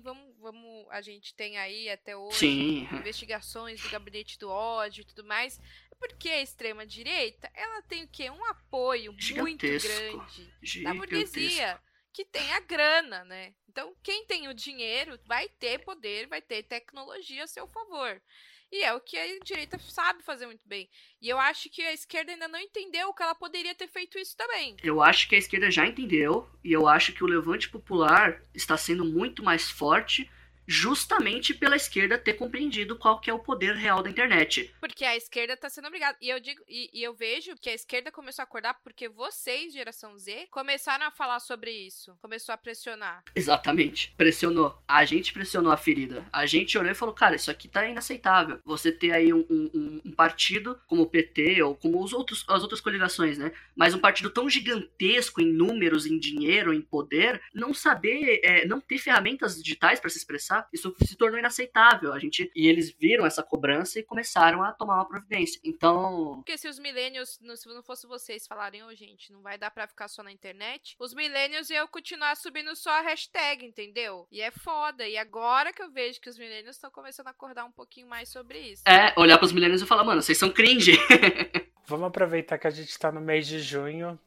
[0.00, 2.88] vamos, vamos, a gente tem aí até hoje Sim.
[2.92, 5.58] investigações do gabinete do ódio e tudo mais.
[5.90, 8.30] É porque a extrema direita, ela tem o quê?
[8.30, 10.82] Um apoio muito grande Gigantesco.
[10.82, 11.80] da burguesia
[12.16, 13.52] que tem a grana, né?
[13.68, 18.22] Então, quem tem o dinheiro vai ter poder, vai ter tecnologia a seu favor.
[18.70, 20.88] E é o que a direita sabe fazer muito bem.
[21.20, 24.36] E eu acho que a esquerda ainda não entendeu que ela poderia ter feito isso
[24.36, 24.76] também.
[24.82, 26.48] Eu acho que a esquerda já entendeu.
[26.64, 30.28] E eu acho que o levante popular está sendo muito mais forte
[30.66, 34.74] justamente pela esquerda ter compreendido qual que é o poder real da internet.
[34.80, 36.16] Porque a esquerda está sendo obrigada.
[36.20, 39.72] E eu digo, e, e, eu vejo que a esquerda começou a acordar porque vocês,
[39.72, 42.16] geração Z, começaram a falar sobre isso.
[42.20, 43.22] Começou a pressionar.
[43.34, 44.12] Exatamente.
[44.16, 44.76] Pressionou.
[44.88, 46.26] A gente pressionou a ferida.
[46.32, 48.60] A gente olhou e falou, cara, isso aqui tá inaceitável.
[48.64, 52.62] Você ter aí um, um, um partido como o PT ou como os outros, as
[52.62, 53.52] outras coligações, né?
[53.74, 58.80] Mas um partido tão gigantesco em números, em dinheiro, em poder, não saber, é, não
[58.80, 60.68] ter ferramentas digitais para se expressar sabe?
[60.72, 62.12] Isso se tornou inaceitável.
[62.12, 65.60] A gente e eles viram essa cobrança e começaram a tomar uma providência.
[65.64, 69.58] Então, porque se os millennials, se não fosse vocês falarem, ô oh, gente, não vai
[69.58, 74.26] dar para ficar só na internet, os millennials iam continuar subindo só a hashtag, entendeu?
[74.30, 75.06] E é foda.
[75.06, 78.28] E agora que eu vejo que os millennials estão começando a acordar um pouquinho mais
[78.28, 78.82] sobre isso.
[78.86, 80.92] É, olhar pros millennials e falar, mano, vocês são cringe.
[81.86, 84.18] Vamos aproveitar que a gente tá no mês de junho,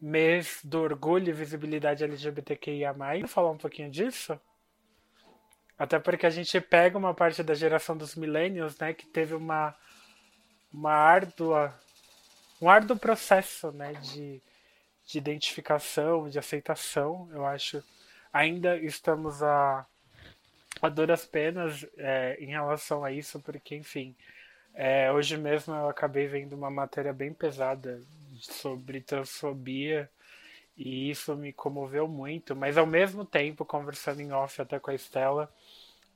[0.00, 2.92] mês do orgulho e visibilidade LGBTQIA+.
[2.92, 4.38] Vamos falar um pouquinho disso?
[5.78, 9.74] Até porque a gente pega uma parte da geração dos millennials, né, que teve uma,
[10.72, 11.78] uma árdua,
[12.60, 14.40] um árduo processo, né, de,
[15.06, 17.28] de identificação, de aceitação.
[17.32, 17.82] Eu acho
[18.32, 19.86] ainda estamos a,
[20.82, 24.14] a duras penas é, em relação a isso, porque, enfim,
[24.74, 28.02] é, hoje mesmo eu acabei vendo uma matéria bem pesada
[28.38, 30.10] sobre transfobia
[30.76, 34.94] e isso me comoveu muito, mas ao mesmo tempo, conversando em off até com a
[34.94, 35.50] Estela,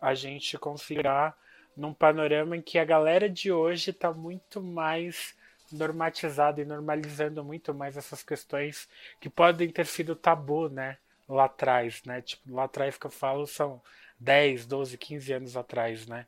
[0.01, 1.35] a gente conseguirá
[1.77, 5.35] num panorama em que a galera de hoje está muito mais
[5.73, 8.89] normatizada e normalizando muito mais essas questões
[9.21, 10.99] que podem ter sido tabu, né?
[11.29, 12.21] Lá atrás, né?
[12.21, 13.81] Tipo, lá atrás que eu falo são
[14.19, 16.27] 10, 12, 15 anos atrás, né?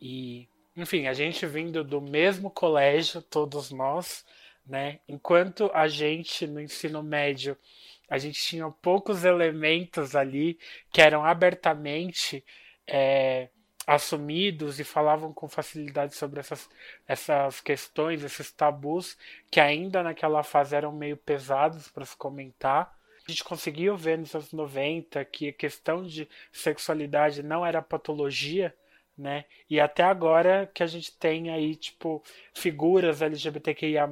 [0.00, 0.46] E
[0.76, 4.24] enfim, a gente vindo do mesmo colégio, todos nós,
[4.66, 5.00] né?
[5.08, 7.56] Enquanto a gente no ensino médio,
[8.08, 10.58] a gente tinha poucos elementos ali
[10.90, 12.44] que eram abertamente
[12.86, 13.48] é,
[13.86, 16.68] assumidos e falavam com facilidade sobre essas,
[17.06, 19.16] essas questões, esses tabus
[19.50, 22.96] que ainda naquela fase eram meio pesados para se comentar.
[23.26, 28.74] A gente conseguiu ver nos anos 90 que a questão de sexualidade não era patologia,
[29.16, 29.44] né?
[29.68, 32.22] E até agora que a gente tem aí, tipo,
[32.52, 34.08] figuras LGBTQIA+,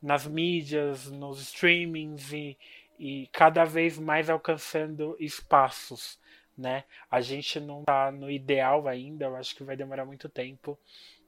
[0.00, 2.58] nas mídias, nos streamings e,
[2.98, 6.18] e cada vez mais alcançando espaços,
[6.56, 6.84] né?
[7.10, 10.78] A gente não tá no ideal ainda, eu acho que vai demorar muito tempo,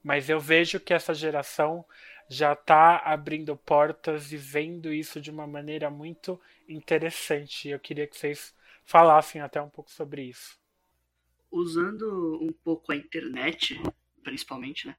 [0.03, 1.85] mas eu vejo que essa geração
[2.29, 7.69] já está abrindo portas e vendo isso de uma maneira muito interessante.
[7.69, 10.59] Eu queria que vocês falassem até um pouco sobre isso
[11.55, 13.81] usando um pouco a internet,
[14.25, 14.97] principalmente, né?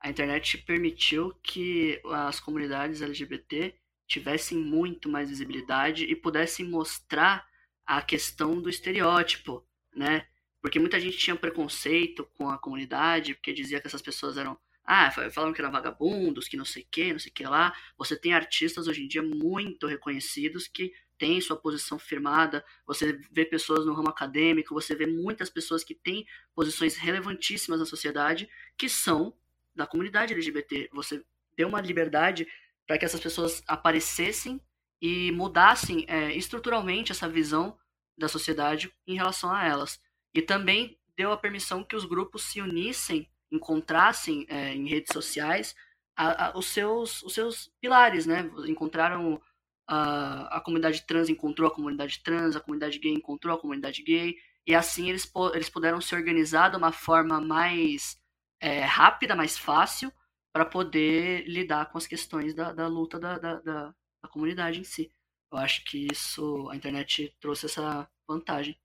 [0.00, 3.72] A internet permitiu que as comunidades LGBT
[4.08, 7.46] tivessem muito mais visibilidade e pudessem mostrar
[7.86, 10.26] a questão do estereótipo, né?
[10.60, 15.10] Porque muita gente tinha preconceito com a comunidade, porque dizia que essas pessoas eram ah,
[15.12, 17.72] falavam que eram vagabundos, que não sei o que, não sei o que lá.
[17.96, 23.44] Você tem artistas hoje em dia muito reconhecidos que tem sua posição firmada, você vê
[23.44, 28.88] pessoas no ramo acadêmico, você vê muitas pessoas que têm posições relevantíssimas na sociedade que
[28.88, 29.32] são
[29.72, 30.90] da comunidade LGBT.
[30.92, 31.24] Você
[31.56, 32.48] deu uma liberdade
[32.88, 34.60] para que essas pessoas aparecessem
[35.02, 37.76] e mudassem é, estruturalmente essa visão
[38.16, 40.00] da sociedade em relação a elas.
[40.32, 45.74] E também deu a permissão que os grupos se unissem, encontrassem é, em redes sociais
[46.16, 48.48] a, a, os, seus, os seus pilares, né?
[48.66, 49.42] Encontraram
[49.88, 54.36] a, a comunidade trans encontrou a comunidade trans, a comunidade gay encontrou a comunidade gay,
[54.64, 58.16] e assim eles, eles puderam se organizar de uma forma mais
[58.60, 60.12] é, rápida, mais fácil,
[60.52, 64.84] para poder lidar com as questões da, da luta da, da, da, da comunidade em
[64.84, 65.12] si.
[65.50, 68.78] Eu acho que isso, a internet trouxe essa vantagem.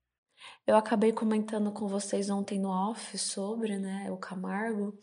[0.66, 4.98] Eu acabei comentando com vocês ontem no off sobre, né, o Camargo,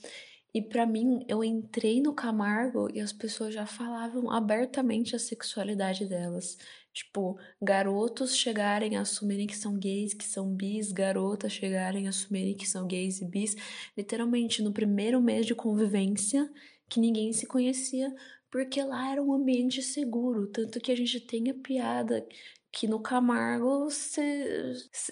[0.54, 6.06] e para mim, eu entrei no Camargo e as pessoas já falavam abertamente a sexualidade
[6.06, 6.56] delas.
[6.92, 12.54] Tipo, garotos chegarem a assumirem que são gays, que são bis, garotas chegarem a assumirem
[12.54, 13.56] que são gays e bis.
[13.96, 16.48] Literalmente, no primeiro mês de convivência,
[16.88, 18.14] que ninguém se conhecia,
[18.54, 20.46] porque lá era um ambiente seguro.
[20.46, 22.24] Tanto que a gente tem a piada
[22.70, 23.88] que no Camargo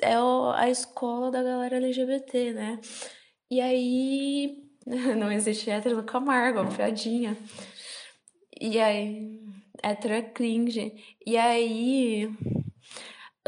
[0.01, 0.15] é
[0.55, 2.81] a escola da galera LGBT, né?
[3.51, 4.63] E aí
[5.19, 7.37] Não existe hétero no Camargo, uma piadinha.
[8.61, 9.41] E aí,
[9.83, 10.95] hétero é cringe.
[11.27, 12.29] E aí,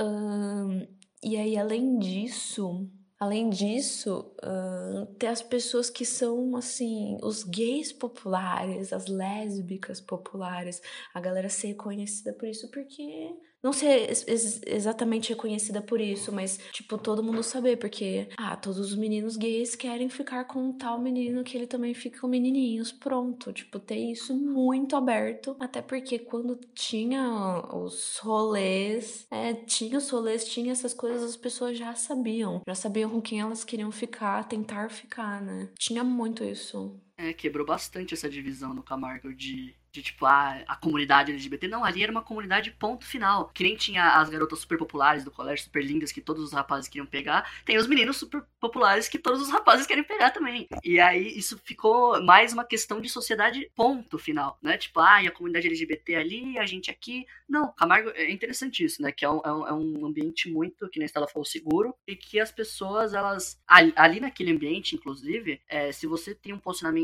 [0.00, 0.88] hum,
[1.22, 7.92] e aí além disso, além disso, hum, tem as pessoas que são assim, os gays
[7.92, 10.80] populares, as lésbicas populares,
[11.12, 13.30] a galera ser conhecida por isso porque
[13.64, 18.78] não ser ex exatamente reconhecida por isso, mas, tipo, todo mundo saber, porque, ah, todos
[18.78, 22.92] os meninos gays querem ficar com um tal menino que ele também fica com menininhos,
[22.92, 23.54] pronto.
[23.54, 30.44] Tipo, ter isso muito aberto, até porque quando tinha os rolês, é, tinha os rolês,
[30.44, 34.90] tinha essas coisas, as pessoas já sabiam, já sabiam com quem elas queriam ficar, tentar
[34.90, 35.70] ficar, né?
[35.78, 37.00] Tinha muito isso.
[37.16, 41.68] É, quebrou bastante essa divisão no Camargo de de tipo, ah, a comunidade LGBT.
[41.68, 43.48] Não, ali era uma comunidade ponto final.
[43.54, 46.88] Que nem tinha as garotas super populares do colégio, super lindas, que todos os rapazes
[46.88, 47.48] queriam pegar.
[47.64, 50.66] Tem os meninos super populares que todos os rapazes querem pegar também.
[50.82, 54.76] E aí isso ficou mais uma questão de sociedade ponto final, né?
[54.76, 57.24] Tipo, ah, e a comunidade LGBT ali, a gente aqui.
[57.48, 59.12] Não, Camargo é interessante isso, né?
[59.12, 61.94] Que é um, é um, é ambiente muito, que nem a Estela falou, seguro.
[62.04, 63.62] E que as pessoas, elas.
[63.64, 67.03] Ali, ali naquele ambiente, inclusive, é, se você tem um posicionamento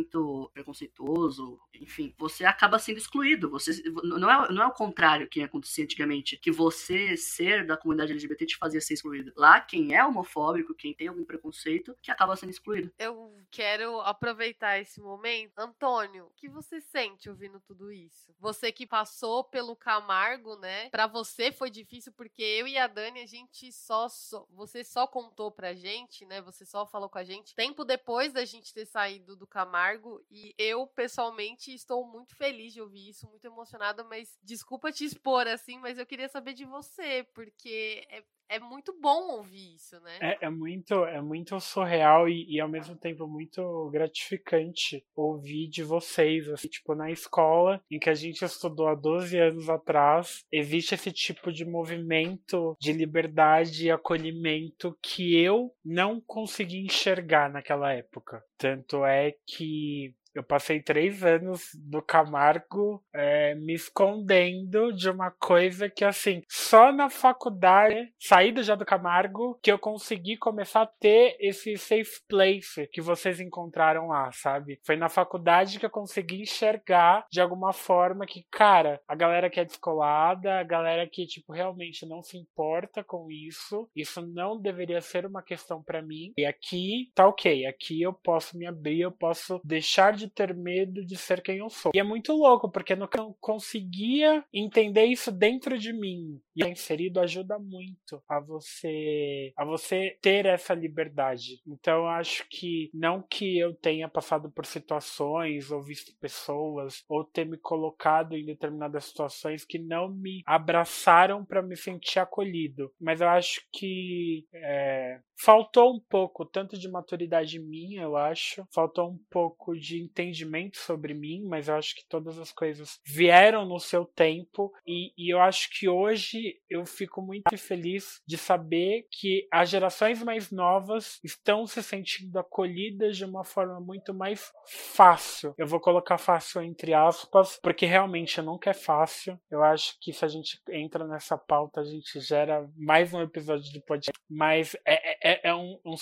[0.53, 3.51] preconceituoso, enfim, você acaba sendo excluído.
[3.51, 8.13] Você não é, não é o contrário que acontecia antigamente, que você ser da comunidade
[8.13, 9.33] LGBT te fazia ser excluído.
[9.37, 12.93] Lá, quem é homofóbico, quem tem algum preconceito, que acaba sendo excluído.
[12.99, 15.59] Eu quero aproveitar esse momento.
[15.59, 18.35] Antônio, o que você sente ouvindo tudo isso?
[18.39, 20.89] Você que passou pelo Camargo, né?
[20.91, 25.07] Para você foi difícil porque eu e a Dani a gente só, só você só
[25.07, 26.41] contou pra gente, né?
[26.43, 29.90] Você só falou com a gente tempo depois da gente ter saído do Camargo
[30.31, 35.47] e eu pessoalmente estou muito feliz de ouvir isso, muito emocionada, mas desculpa te expor
[35.47, 40.19] assim, mas eu queria saber de você, porque é, é muito bom ouvir isso, né?
[40.21, 45.85] É, é muito, é muito surreal e, e, ao mesmo tempo muito gratificante ouvir de
[45.85, 50.97] vocês, assim, tipo, na escola em que a gente estudou há 12 anos atrás, existe
[50.97, 58.43] esse tipo de movimento de liberdade e acolhimento que eu não consegui enxergar naquela época.
[58.59, 65.89] Tanto é que eu passei três anos do Camargo é, me escondendo de uma coisa
[65.89, 71.37] que, assim, só na faculdade, saída já do Camargo, que eu consegui começar a ter
[71.41, 74.81] esse safe place que vocês encontraram lá, sabe?
[74.85, 79.61] Foi na faculdade que eu consegui enxergar de alguma forma que, cara, a galera que
[79.61, 85.01] é descolada, a galera que, tipo, realmente não se importa com isso, isso não deveria
[85.01, 86.33] ser uma questão para mim.
[86.37, 91.05] E aqui tá ok, aqui eu posso me abrir, eu posso deixar de ter medo
[91.05, 91.93] de ser quem eu sou.
[91.95, 93.09] E é muito louco, porque eu não
[93.41, 96.41] conseguia entender isso dentro de mim.
[96.57, 101.61] E inserido ajuda muito a você a você ter essa liberdade.
[101.67, 107.47] Então acho que não que eu tenha passado por situações ou visto pessoas ou ter
[107.47, 113.29] me colocado em determinadas situações que não me abraçaram para me sentir acolhido, mas eu
[113.29, 119.75] acho que é, faltou um pouco tanto de maturidade minha, eu acho, faltou um pouco
[119.75, 124.73] de entendimento sobre mim, mas eu acho que todas as coisas vieram no seu tempo
[124.87, 130.23] e, e eu acho que hoje eu fico muito feliz de saber que as gerações
[130.23, 135.55] mais novas estão se sentindo acolhidas de uma forma muito mais fácil.
[135.57, 139.39] Eu vou colocar fácil entre aspas, porque realmente nunca é fácil.
[139.51, 143.73] Eu acho que se a gente entra nessa pauta, a gente gera mais um episódio
[143.73, 144.21] de podcast.
[144.29, 145.95] Mas é, é, é um, um,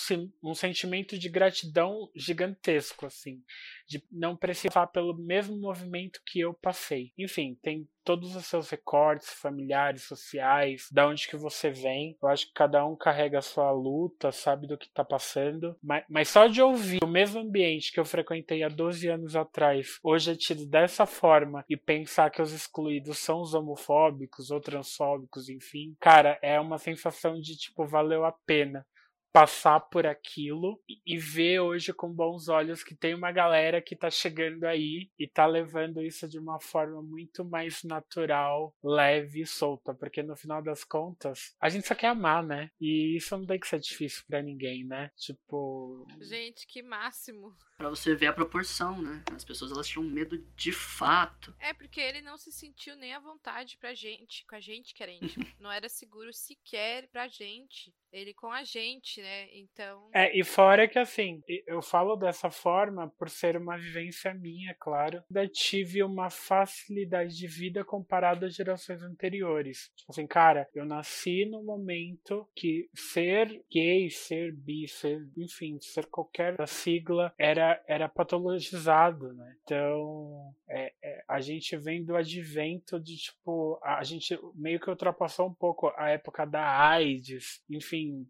[0.43, 3.43] um sentimento de gratidão gigantesco, assim
[3.89, 7.11] de não precisar pelo mesmo movimento que eu passei.
[7.17, 12.15] Enfim, tem todos os seus recortes familiares, sociais, da onde que você vem.
[12.21, 15.75] Eu acho que cada um carrega a sua luta, sabe do que está passando.
[15.81, 19.99] Mas, mas, só de ouvir o mesmo ambiente que eu frequentei há 12 anos atrás,
[20.03, 25.49] hoje é tido dessa forma e pensar que os excluídos são os homofóbicos ou transfóbicos,
[25.49, 28.85] enfim, cara, é uma sensação de tipo, valeu a pena
[29.31, 34.09] passar por aquilo e ver hoje com bons olhos que tem uma galera que tá
[34.09, 39.93] chegando aí e tá levando isso de uma forma muito mais natural, leve e solta,
[39.93, 42.71] porque no final das contas, a gente só quer amar, né?
[42.79, 45.11] E isso não tem que ser difícil para ninguém, né?
[45.15, 47.55] Tipo, gente, que máximo.
[47.77, 49.23] Para você ver a proporção, né?
[49.33, 51.55] As pessoas elas tinham medo de fato.
[51.59, 55.01] É porque ele não se sentiu nem à vontade pra gente, com a gente que
[55.01, 55.45] era íntimo.
[55.59, 59.47] não era seguro sequer pra gente ele com a gente, né?
[59.53, 60.09] Então.
[60.13, 65.23] É, e fora que assim, eu falo dessa forma por ser uma vivência minha, claro.
[65.29, 69.91] Ainda tive uma facilidade de vida comparada às gerações anteriores.
[69.95, 76.05] Tipo assim, cara, eu nasci no momento que ser gay, ser bi, ser, enfim, ser
[76.07, 79.55] qualquer sigla era, era patologizado, né?
[79.63, 84.89] Então, é, é, a gente vem do advento de, tipo, a, a gente meio que
[84.89, 88.25] ultrapassou um pouco a época da AIDS, enfim enfim,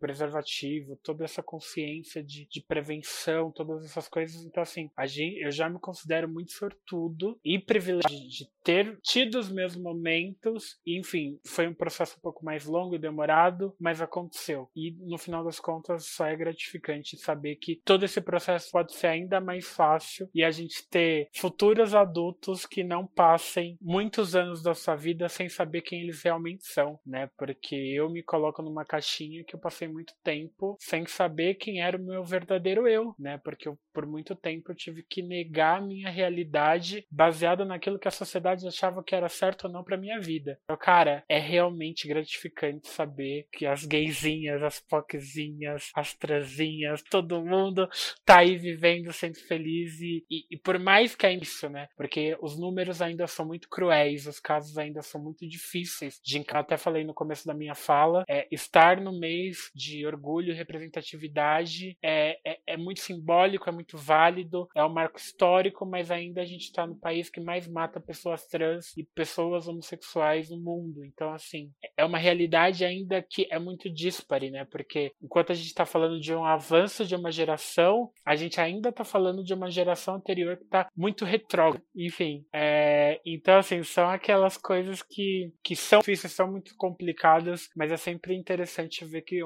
[0.80, 4.43] preservativo, toda essa consciência de, de prevenção, todas essas coisas.
[4.43, 9.39] Então, assim, a gente, eu já me considero muito sortudo e privilegiado de ter tido
[9.39, 14.01] os meus momentos, e, enfim, foi um processo um pouco mais longo e demorado, mas
[14.01, 14.69] aconteceu.
[14.76, 19.07] E no final das contas, só é gratificante saber que todo esse processo pode ser
[19.07, 24.73] ainda mais fácil e a gente ter futuros adultos que não passem muitos anos da
[24.73, 27.30] sua vida sem saber quem eles realmente são, né?
[27.38, 31.98] Porque eu me coloco numa caixinha que eu passei muito tempo sem saber quem era
[31.98, 33.40] o meu verdadeiro eu, né?
[33.44, 38.08] Porque eu, por muito tempo eu tive que negar a minha realidade baseada naquilo que
[38.08, 40.60] a sociedade achava que era certo ou não para minha vida.
[40.64, 47.88] Então, cara, é realmente gratificante saber que as gaysinhas, as poczinhas, as transinhas, todo mundo
[48.26, 51.88] tá aí vivendo, sendo feliz e, e, e por mais que é isso, né?
[51.96, 56.60] Porque os números ainda são muito cruéis, os casos ainda são muito difíceis de encarar.
[56.62, 62.40] Até falei no começo da minha fala, é, estar no mês de orgulho representatividade é,
[62.45, 66.64] é, é muito simbólico, é muito válido, é um marco histórico, mas ainda a gente
[66.64, 71.03] está no país que mais mata pessoas trans e pessoas homossexuais no mundo.
[71.06, 74.65] Então, assim, é uma realidade ainda que é muito dispare, né?
[74.65, 78.90] Porque enquanto a gente está falando de um avanço de uma geração, a gente ainda
[78.90, 81.86] está falando de uma geração anterior que está muito retrógrada.
[81.95, 83.19] Enfim, é...
[83.26, 88.36] então, assim, são aquelas coisas que, que são difíceis, são muito complicadas, mas é sempre
[88.36, 89.40] interessante ver que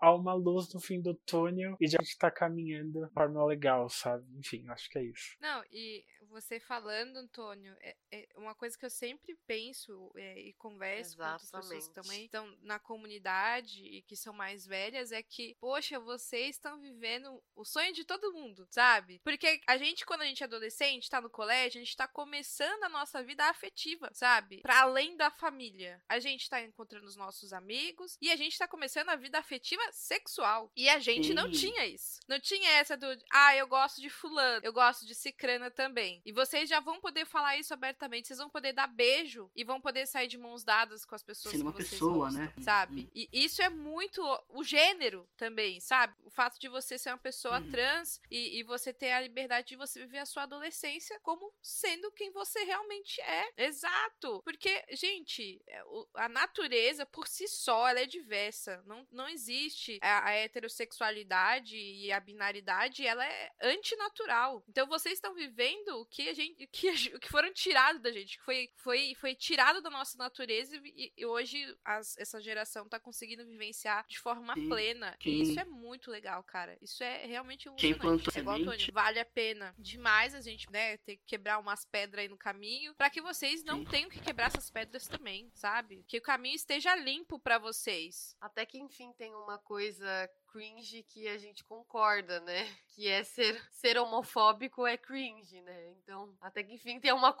[0.00, 3.88] há uma luz no fim do túnel e a gente está caminhando de forma legal,
[3.88, 4.24] sabe?
[4.36, 5.36] Enfim, acho que é isso.
[5.40, 10.52] Não, e você falando, Antônio, é, é, uma coisa que eu sempre penso é, e
[10.54, 11.50] converso Exatamente.
[11.50, 15.56] com outras pessoas que também estão na comunidade e que são mais velhas é que,
[15.60, 19.20] poxa, vocês estão vivendo o sonho de todo mundo, sabe?
[19.24, 22.84] Porque a gente, quando a gente é adolescente, tá no colégio, a gente tá começando
[22.84, 24.60] a nossa vida afetiva, sabe?
[24.60, 26.02] Para além da família.
[26.08, 29.82] A gente tá encontrando os nossos amigos e a gente tá começando a vida afetiva
[29.92, 30.70] sexual.
[30.76, 31.34] E a gente Sim.
[31.34, 32.20] não tinha isso.
[32.28, 36.17] Não tinha essa do, ah, eu gosto de fulano, eu gosto de cicrana também.
[36.24, 38.28] E vocês já vão poder falar isso abertamente.
[38.28, 41.52] Vocês vão poder dar beijo e vão poder sair de mãos dadas com as pessoas
[41.52, 42.52] Sendo uma vocês pessoa, gostam, né?
[42.60, 43.02] Sabe?
[43.02, 43.10] Uhum.
[43.14, 46.14] E isso é muito o gênero também, sabe?
[46.24, 47.70] O fato de você ser uma pessoa uhum.
[47.70, 52.10] trans e, e, você ter a liberdade de você viver a sua adolescência como sendo
[52.12, 53.52] quem você realmente é.
[53.56, 54.42] Exato.
[54.42, 55.82] Porque, gente, é,
[56.14, 58.82] a natureza por si só ela é diversa.
[58.86, 64.64] Não, não existe a, a heterossexualidade e a binaridade, ela é antinatural.
[64.68, 68.44] Então vocês estão vivendo que que a gente que, que foram tirados da gente, que
[68.44, 73.46] foi, foi, foi tirado da nossa natureza e, e hoje as, essa geração tá conseguindo
[73.46, 74.68] vivenciar de forma Sim.
[74.68, 75.16] plena.
[75.20, 75.34] Quem...
[75.34, 76.76] E isso é muito legal, cara.
[76.82, 80.70] Isso é realmente um Quem plantou é igual, Antônio, vale a pena demais a gente,
[80.72, 83.84] né, ter que quebrar umas pedras aí no caminho, para que vocês não Sim.
[83.84, 86.04] tenham que quebrar essas pedras também, sabe?
[86.08, 88.36] Que o caminho esteja limpo para vocês.
[88.40, 92.64] Até que enfim tem uma coisa cringe que a gente concorda, né?
[92.98, 95.92] Que é ser, ser homofóbico é cringe, né?
[95.92, 97.36] Então, até que enfim tem uma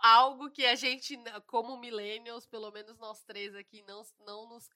[0.00, 1.18] algo que a gente,
[1.48, 4.68] como millennials, pelo menos nós três aqui, não, não nos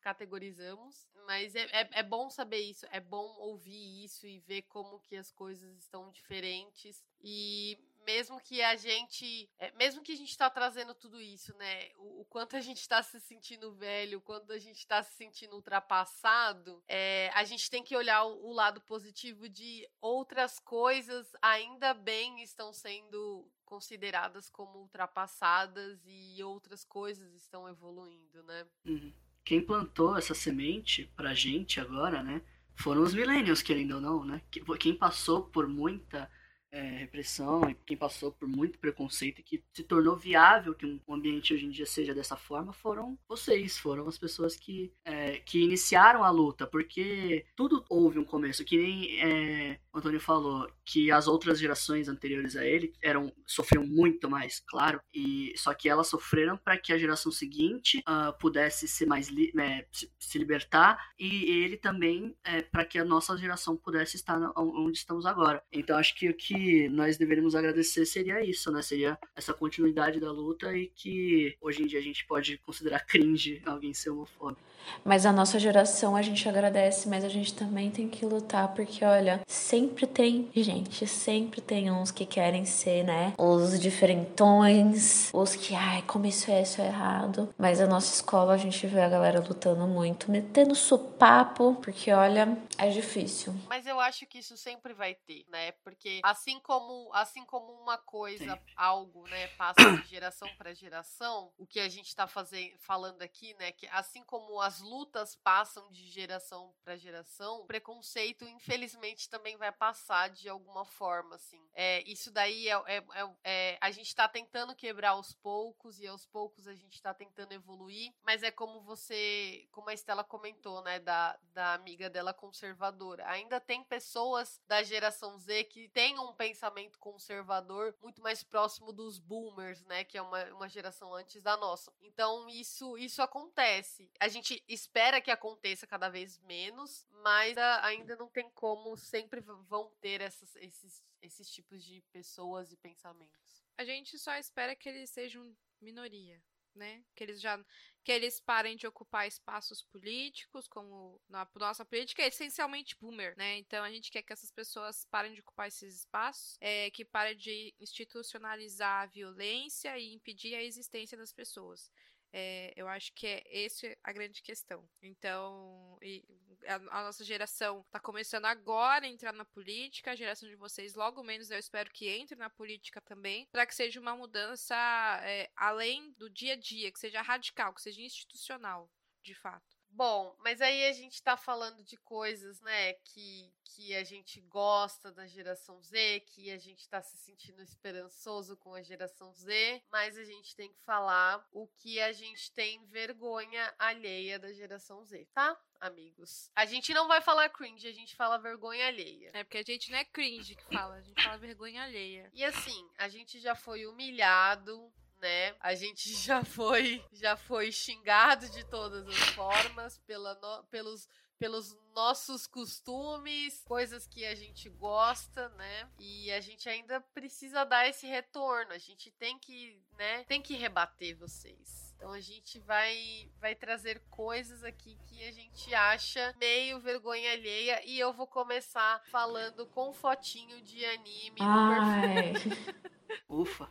[0.00, 5.00] categorizamos, mas é, é, é, bom saber isso, é bom ouvir isso e ver como
[5.00, 10.30] que as coisas estão diferentes e mesmo que a gente, é, mesmo que a gente
[10.30, 14.50] está trazendo tudo isso, né, o, o quanto a gente está se sentindo velho, quando
[14.52, 18.80] a gente está se sentindo ultrapassado, é, a gente tem que olhar o, o lado
[18.80, 27.66] positivo de outras coisas ainda bem estão sendo consideradas como ultrapassadas e outras coisas estão
[27.68, 28.66] evoluindo, né?
[28.84, 29.12] Uhum.
[29.42, 32.42] Quem plantou essa semente pra gente agora, né,
[32.74, 34.42] foram os millennials, querendo ou não, né?
[34.78, 36.30] Quem passou por muita
[36.72, 41.14] é, repressão e quem passou por muito preconceito e que se tornou viável que um
[41.14, 45.60] ambiente hoje em dia seja dessa forma foram vocês, foram as pessoas que, é, que
[45.60, 51.10] iniciaram a luta, porque tudo houve um começo, que nem é, o Antônio falou, que
[51.10, 56.06] as outras gerações anteriores a ele eram sofriam muito mais, claro, e só que elas
[56.06, 60.98] sofreram para que a geração seguinte uh, pudesse ser mais li é, se, se, libertar
[61.18, 65.62] e ele também é, para que a nossa geração pudesse estar onde estamos agora.
[65.70, 68.82] Então acho que o que nós deveríamos agradecer seria isso, né?
[68.82, 73.62] Seria essa continuidade da luta e que hoje em dia a gente pode considerar cringe
[73.66, 74.72] alguém ser homofóbico.
[75.04, 79.04] Mas a nossa geração a gente agradece, mas a gente também tem que lutar, porque
[79.04, 83.34] olha, sempre tem gente, sempre tem uns que querem ser, né?
[83.38, 87.52] Os diferentões, os que, ai, como isso é, isso é errado.
[87.58, 92.56] Mas a nossa escola a gente vê a galera lutando muito, metendo supapo, porque olha,
[92.78, 93.54] é difícil.
[93.68, 95.72] Mas eu acho que isso sempre vai ter, né?
[95.84, 98.72] Porque assim assim como assim como uma coisa, Sempre.
[98.76, 103.54] algo, né, passa de geração para geração, o que a gente tá fazendo, falando aqui,
[103.54, 109.56] né, que assim como as lutas passam de geração para geração, o preconceito, infelizmente, também
[109.56, 111.60] vai passar de alguma forma, assim.
[111.74, 116.06] É, isso daí é, é- é- é- a gente tá tentando quebrar aos poucos e
[116.06, 120.82] aos poucos a gente tá tentando evoluir, mas é como você, como a Estela comentou,
[120.82, 123.26] né, da, da amiga dela conservadora.
[123.30, 129.18] Ainda tem pessoas da geração Z que têm um pensamento conservador muito mais próximo dos
[129.18, 131.92] boomers, né, que é uma, uma geração antes da nossa.
[132.00, 134.10] Então isso isso acontece.
[134.20, 139.40] A gente espera que aconteça cada vez menos, mas a- ainda não tem como sempre
[139.40, 143.62] vão ter essas- esses esses tipos de pessoas e pensamentos.
[143.78, 146.42] A gente só espera que eles sejam minoria,
[146.74, 147.04] né?
[147.14, 147.64] Que eles já
[148.04, 153.58] que eles parem de ocupar espaços políticos, como na nossa política é essencialmente boomer, né?
[153.58, 157.36] Então a gente quer que essas pessoas parem de ocupar esses espaços, é, que parem
[157.36, 161.90] de institucionalizar a violência e impedir a existência das pessoas.
[162.32, 164.88] É, eu acho que é esse a grande questão.
[165.02, 166.24] Então, e
[166.66, 170.94] a, a nossa geração tá começando agora a entrar na política, a geração de vocês
[170.94, 174.74] logo menos eu espero que entre na política também, para que seja uma mudança
[175.22, 178.90] é, além do dia a dia, que seja radical, que seja institucional,
[179.22, 179.81] de fato.
[179.94, 185.12] Bom, mas aí a gente tá falando de coisas, né, que, que a gente gosta
[185.12, 190.16] da geração Z, que a gente tá se sentindo esperançoso com a geração Z, mas
[190.16, 195.28] a gente tem que falar o que a gente tem vergonha alheia da geração Z,
[195.34, 195.60] tá?
[195.78, 196.50] Amigos.
[196.56, 199.30] A gente não vai falar cringe, a gente fala vergonha alheia.
[199.34, 202.30] É porque a gente não é cringe que fala, a gente fala vergonha alheia.
[202.32, 204.90] E assim, a gente já foi humilhado,
[205.22, 205.54] né?
[205.60, 211.08] A gente já foi, já foi xingado de todas as formas pela no- pelos
[211.38, 215.88] pelos nossos costumes, coisas que a gente gosta, né?
[215.98, 218.72] E a gente ainda precisa dar esse retorno.
[218.72, 221.92] A gente tem que, né, tem que rebater vocês.
[221.96, 227.82] Então a gente vai vai trazer coisas aqui que a gente acha meio vergonha alheia
[227.84, 231.40] e eu vou começar falando com fotinho de anime.
[231.40, 232.32] Ai.
[233.28, 233.68] Ufa.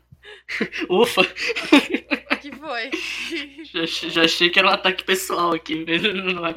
[0.89, 1.21] Ufa.
[1.21, 2.89] O que foi?
[3.63, 5.85] Já, já achei que era um ataque pessoal aqui.
[5.87, 6.53] mas Não é.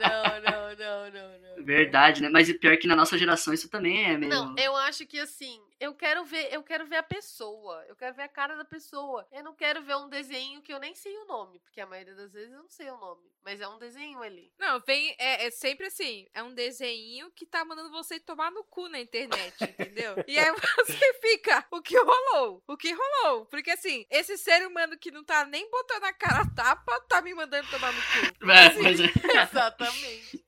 [0.00, 1.53] Não, não, não, não, não.
[1.64, 2.28] Verdade, né?
[2.28, 4.30] Mas o pior é que na nossa geração isso também é meio.
[4.30, 8.14] Não, eu acho que assim, eu quero ver, eu quero ver a pessoa, eu quero
[8.14, 9.26] ver a cara da pessoa.
[9.32, 12.14] Eu não quero ver um desenho que eu nem sei o nome, porque a maioria
[12.14, 14.52] das vezes eu não sei o nome, mas é um desenho ali.
[14.58, 18.64] Não, vem, é, é sempre assim, é um desenho que tá mandando você tomar no
[18.64, 20.22] cu na internet, entendeu?
[20.26, 22.62] E aí você fica, o que rolou?
[22.66, 23.46] O que rolou?
[23.46, 27.20] Porque assim, esse ser humano que não tá nem botando a cara a tapa, tá
[27.20, 28.34] me mandando tomar no cu.
[28.54, 29.04] É, Assim, mas é.
[29.42, 30.44] Exatamente.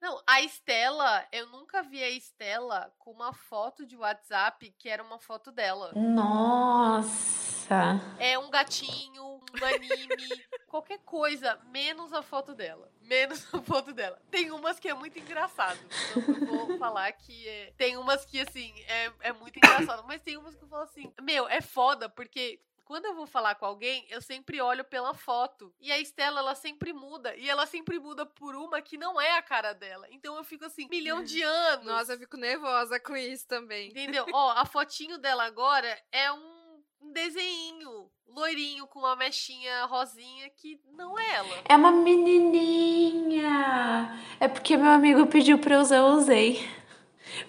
[0.00, 5.02] Não, a Estela, eu nunca vi a Estela com uma foto de WhatsApp que era
[5.02, 5.92] uma foto dela.
[5.94, 7.60] Nossa.
[8.18, 12.90] É um gatinho, um anime, qualquer coisa, menos a foto dela.
[13.02, 14.20] Menos a foto dela.
[14.30, 15.78] Tem umas que é muito engraçado.
[16.16, 17.72] Então eu vou falar que é...
[17.76, 20.02] Tem umas que, assim, é, é muito engraçado.
[20.06, 22.60] Mas tem umas que eu falo assim, meu, é foda, porque
[22.90, 25.72] quando eu vou falar com alguém, eu sempre olho pela foto.
[25.78, 27.36] E a Estela, ela sempre muda.
[27.36, 30.08] E ela sempre muda por uma que não é a cara dela.
[30.10, 31.86] Então eu fico assim, milhão de anos.
[31.86, 33.90] Nossa, eu fico nervosa com isso também.
[33.90, 34.26] Entendeu?
[34.32, 40.78] Ó, a fotinho dela agora é um um desenho loirinho com uma mechinha rosinha que
[40.92, 41.62] não é ela.
[41.68, 43.48] É uma menininha.
[44.40, 46.68] É porque meu amigo pediu pra eu usar, eu usei.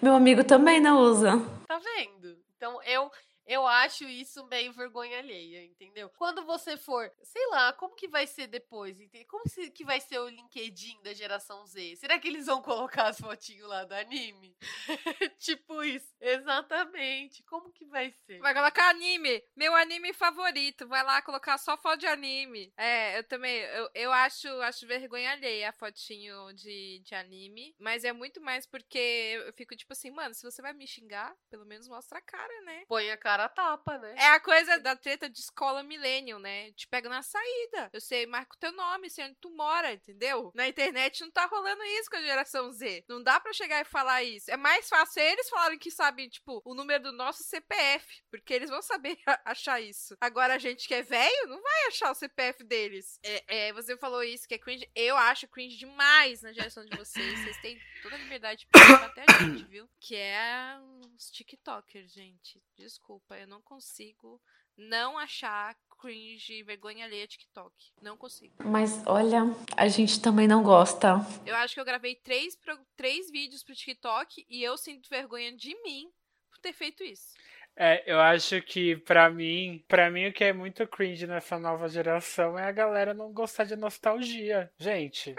[0.00, 1.32] Meu amigo também não usa.
[1.66, 2.40] Tá vendo?
[2.62, 3.10] Então eu
[3.46, 6.08] eu acho isso meio vergonha alheia, entendeu?
[6.10, 8.96] Quando você for, sei lá, como que vai ser depois?
[9.28, 9.44] Como
[9.74, 11.96] que vai ser o LinkedIn da geração Z?
[11.96, 14.56] Será que eles vão colocar as fotinhos lá do anime?
[15.38, 16.14] tipo isso.
[16.20, 17.42] Exatamente.
[17.44, 18.38] Como que vai ser?
[18.38, 20.86] Vai colocar anime, meu anime favorito.
[20.86, 22.72] Vai lá colocar só foto de anime.
[22.76, 27.74] É, eu também, eu, eu acho, acho vergonha alheia a fotinho de, de anime.
[27.78, 28.98] Mas é muito mais porque
[29.46, 32.60] eu fico tipo assim, mano, se você vai me xingar, pelo menos mostra a cara,
[32.62, 32.84] né?
[32.86, 34.14] Põe a cara a tapa, né?
[34.16, 36.72] É a coisa da treta de escola millennial, né?
[36.72, 37.90] Te pega na saída.
[37.92, 40.50] Eu sei, marca o teu nome, sei onde tu mora, entendeu?
[40.54, 43.04] Na internet não tá rolando isso com a geração Z.
[43.08, 44.50] Não dá pra chegar e falar isso.
[44.50, 48.22] É mais fácil eles falarem que sabem, tipo, o número do nosso CPF.
[48.30, 50.16] Porque eles vão saber achar isso.
[50.20, 53.18] Agora, a gente que é velho não vai achar o CPF deles.
[53.22, 54.90] É, é, você falou isso, que é cringe.
[54.94, 57.40] Eu acho cringe demais na geração de vocês.
[57.40, 59.88] Vocês têm toda a liberdade pra bater a gente, viu?
[60.00, 60.78] Que é
[61.16, 62.62] os TikTokers, gente.
[62.76, 63.21] Desculpa.
[63.22, 64.40] Desculpa, eu não consigo
[64.76, 67.72] não achar cringe, vergonha alheia TikTok.
[68.00, 68.54] Não consigo.
[68.64, 69.42] Mas olha,
[69.76, 71.16] a gente também não gosta.
[71.46, 72.58] Eu acho que eu gravei três,
[72.96, 76.10] três vídeos pro TikTok e eu sinto vergonha de mim
[76.50, 77.34] por ter feito isso.
[77.76, 81.88] É, eu acho que para mim, para mim o que é muito cringe nessa nova
[81.88, 85.34] geração é a galera não gostar de nostalgia, gente.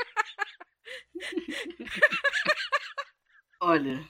[3.61, 4.03] Olha,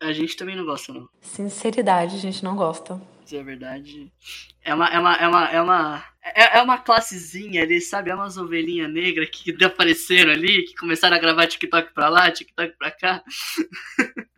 [0.00, 1.08] a gente também não gosta não.
[1.20, 3.00] Sinceridade, a gente não gosta.
[3.24, 4.12] Dizer a verdade,
[4.62, 8.10] é uma é uma é uma é uma é, é uma classezinha ali, sabe?
[8.10, 12.76] É umas ovelhinhas negras que apareceram ali, que começaram a gravar TikTok pra lá, TikTok
[12.76, 13.22] pra cá.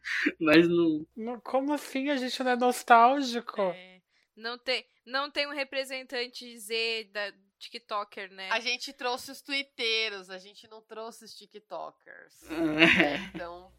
[0.40, 1.06] Mas não...
[1.16, 1.40] não.
[1.40, 3.60] Como assim a gente não é nostálgico?
[3.60, 4.00] É,
[4.36, 8.48] não, tem, não tem um representante Z da TikToker, né?
[8.50, 12.48] A gente trouxe os twitteiros, a gente não trouxe os TikTokers.
[12.50, 13.16] É.
[13.34, 13.70] Então.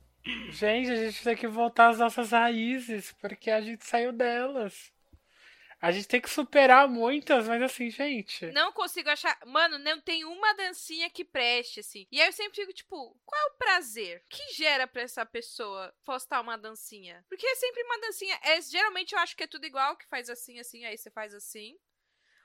[0.49, 4.91] Gente, a gente tem que voltar às nossas raízes, porque a gente saiu delas.
[5.81, 8.45] A gente tem que superar muitas, mas assim, gente.
[8.51, 9.35] Não consigo achar.
[9.47, 12.05] Mano, não tem uma dancinha que preste, assim.
[12.11, 15.91] E aí eu sempre fico, tipo, qual é o prazer que gera pra essa pessoa
[16.05, 17.25] postar uma dancinha?
[17.27, 18.39] Porque é sempre uma dancinha.
[18.43, 21.33] É, geralmente eu acho que é tudo igual, que faz assim, assim, aí você faz
[21.33, 21.75] assim.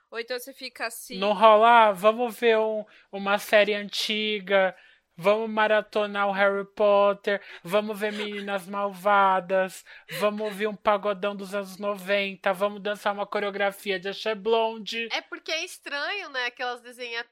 [0.09, 1.19] Ou então você fica assim.
[1.19, 4.75] Não rolar, vamos ver um, uma série antiga
[5.17, 9.83] Vamos maratonar o Harry Potter, vamos ver Meninas Malvadas,
[10.19, 15.07] vamos ouvir um pagodão dos anos 90, vamos dançar uma coreografia de Axé Blonde.
[15.11, 16.45] É porque é estranho, né?
[16.45, 17.25] Aquelas desenhas.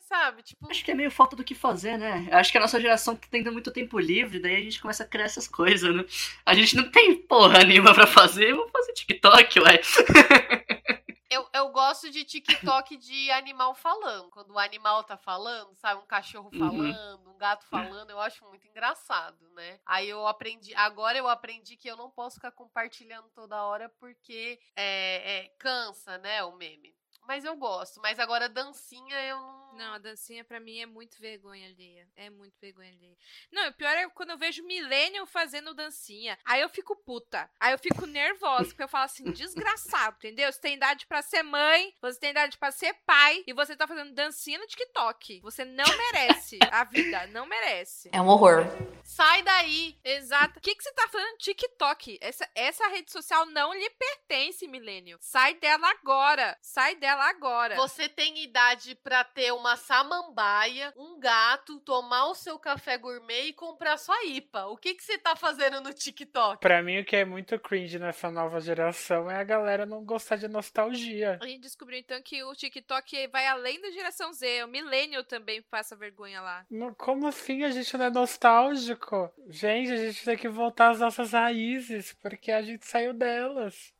[0.00, 0.42] Sabe?
[0.42, 0.68] Tipo.
[0.68, 2.28] Acho que é meio falta do que fazer, né?
[2.32, 5.26] Acho que a nossa geração tem muito tempo livre, daí a gente começa a criar
[5.26, 6.04] essas coisas, né?
[6.44, 9.80] A gente não tem porra nenhuma pra fazer, vamos fazer TikTok, ué.
[11.32, 14.30] Eu, eu gosto de TikTok de animal falando.
[14.30, 16.00] Quando o animal tá falando, sabe?
[16.00, 16.58] Um cachorro uhum.
[16.58, 17.34] falando, uhum.
[17.34, 19.80] um gato falando, eu acho muito engraçado, né?
[19.86, 20.74] Aí eu aprendi.
[20.74, 26.18] Agora eu aprendi que eu não posso ficar compartilhando toda hora porque é, é, cansa,
[26.18, 26.44] né?
[26.44, 26.94] O meme.
[27.26, 28.00] Mas eu gosto.
[28.00, 29.72] Mas agora dancinha eu não.
[29.72, 32.06] Não, a dancinha para mim é muito vergonha alheia.
[32.14, 33.16] É muito vergonha alheia.
[33.50, 36.38] Não, o pior é quando eu vejo Millennium fazendo dancinha.
[36.44, 37.48] Aí eu fico puta.
[37.58, 38.66] Aí eu fico nervosa.
[38.66, 40.52] Porque eu falo assim, desgraçado, entendeu?
[40.52, 43.86] Você tem idade para ser mãe, você tem idade para ser pai, e você tá
[43.86, 45.40] fazendo dancinha no TikTok.
[45.40, 47.26] Você não merece a vida.
[47.28, 48.10] Não merece.
[48.12, 48.64] É um horror.
[49.02, 49.98] Sai daí.
[50.04, 50.58] Exato.
[50.58, 52.18] O que, que você tá fazendo no TikTok?
[52.20, 55.18] Essa, essa rede social não lhe pertence, Millennium.
[55.20, 56.56] Sai dela agora.
[56.60, 57.76] Sai dela ela agora.
[57.76, 63.52] Você tem idade para ter uma samambaia, um gato, tomar o seu café gourmet e
[63.52, 64.66] comprar sua IPA.
[64.66, 66.60] O que que você tá fazendo no TikTok?
[66.60, 70.36] Pra mim, o que é muito cringe nessa nova geração é a galera não gostar
[70.36, 71.38] de nostalgia.
[71.40, 74.64] A gente descobriu então que o TikTok vai além da geração Z.
[74.64, 76.66] O millennial também passa vergonha lá.
[76.96, 79.30] Como assim a gente não é nostálgico?
[79.48, 83.92] Gente, a gente tem que voltar às nossas raízes, porque a gente saiu delas.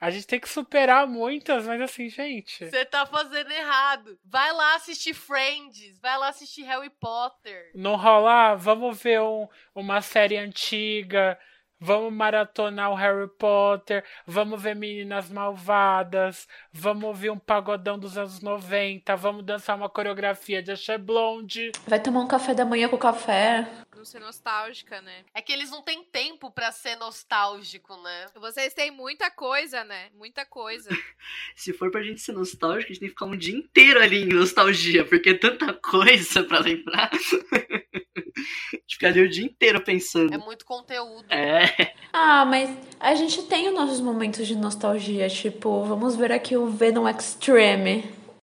[0.00, 2.70] A gente tem que superar muitas, mas assim, gente.
[2.70, 4.18] Você tá fazendo errado.
[4.24, 7.70] Vai lá assistir Friends, vai lá assistir Harry Potter.
[7.74, 11.38] Não rolar, vamos ver um, uma série antiga,
[11.78, 18.40] vamos maratonar o Harry Potter, vamos ver Meninas Malvadas, vamos ouvir um pagodão dos anos
[18.40, 21.72] 90, vamos dançar uma coreografia de Axé Blonde.
[21.86, 23.68] Vai tomar um café da manhã com café
[24.00, 25.24] não ser nostálgica, né?
[25.34, 28.26] É que eles não têm tempo para ser nostálgico, né?
[28.34, 30.08] Vocês têm muita coisa, né?
[30.16, 30.88] Muita coisa.
[31.54, 34.22] Se for pra gente ser nostálgico, a gente tem que ficar um dia inteiro ali
[34.22, 37.10] em nostalgia, porque é tanta coisa para lembrar.
[37.12, 40.32] a gente ficaria o dia inteiro pensando.
[40.32, 41.30] É muito conteúdo.
[41.30, 41.94] É.
[42.10, 46.66] Ah, mas a gente tem os nossos momentos de nostalgia, tipo, vamos ver aqui o
[46.70, 48.10] Venom Extreme.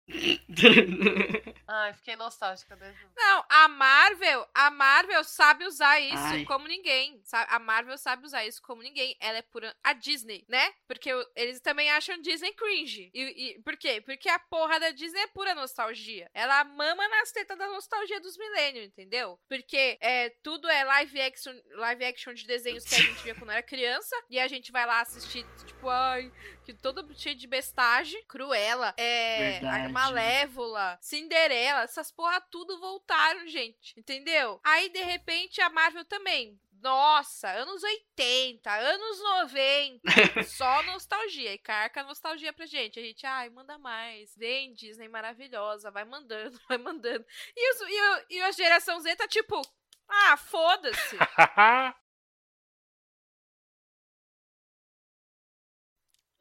[1.74, 3.00] Ai, fiquei nostálgica mesmo.
[3.16, 6.44] Não, a Marvel, a Marvel sabe usar isso Ai.
[6.44, 7.24] como ninguém.
[7.32, 9.16] A Marvel sabe usar isso como ninguém.
[9.22, 9.74] Ela é pura.
[9.82, 10.74] A Disney, né?
[10.86, 13.10] Porque eles também acham Disney cringe.
[13.14, 14.02] E, e, por quê?
[14.02, 16.30] Porque a porra da Disney é pura nostalgia.
[16.34, 19.40] Ela mama nas tetas da nostalgia dos milênios, entendeu?
[19.48, 23.52] Porque é, tudo é live action, live action de desenhos que a gente via quando
[23.52, 24.14] era criança.
[24.30, 26.30] E a gente vai lá assistir, tipo, ai,
[26.66, 28.22] que todo cheio de bestagem.
[28.28, 29.52] Cruela, é.
[29.54, 29.94] Verdade.
[29.94, 33.94] Malévola, Cinderela, essas porra tudo voltaram, gente.
[33.98, 34.60] Entendeu?
[34.64, 36.60] Aí, de repente, a Marvel também.
[36.82, 40.02] Nossa, anos 80, anos 90.
[40.46, 41.54] só nostalgia.
[41.54, 43.00] E carca nostalgia pra gente.
[43.00, 44.36] A gente, ai, manda mais.
[44.36, 45.92] Vem, Disney maravilhosa.
[45.92, 47.24] Vai mandando, vai mandando.
[47.56, 49.62] E, os, e, e a geração Z tá tipo,
[50.10, 51.18] ah, foda-se.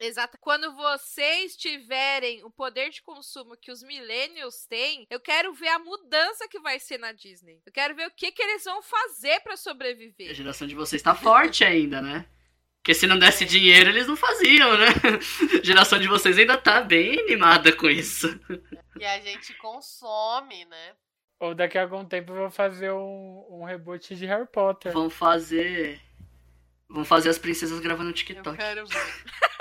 [0.01, 0.37] Exato.
[0.41, 5.79] Quando vocês tiverem o poder de consumo que os millennials têm, eu quero ver a
[5.79, 7.61] mudança que vai ser na Disney.
[7.65, 10.31] Eu quero ver o que, que eles vão fazer para sobreviver.
[10.31, 12.25] A geração de vocês tá forte ainda, né?
[12.81, 14.87] Porque se não desse dinheiro, eles não faziam, né?
[15.61, 18.27] A geração de vocês ainda tá bem animada com isso.
[18.99, 20.95] E a gente consome, né?
[21.39, 24.91] Ou daqui a algum tempo eu vou fazer um, um reboot de Harry Potter.
[24.93, 26.01] Vão fazer.
[26.89, 28.57] Vão fazer as princesas gravando no Eu TikTok.
[28.57, 28.97] quero ver.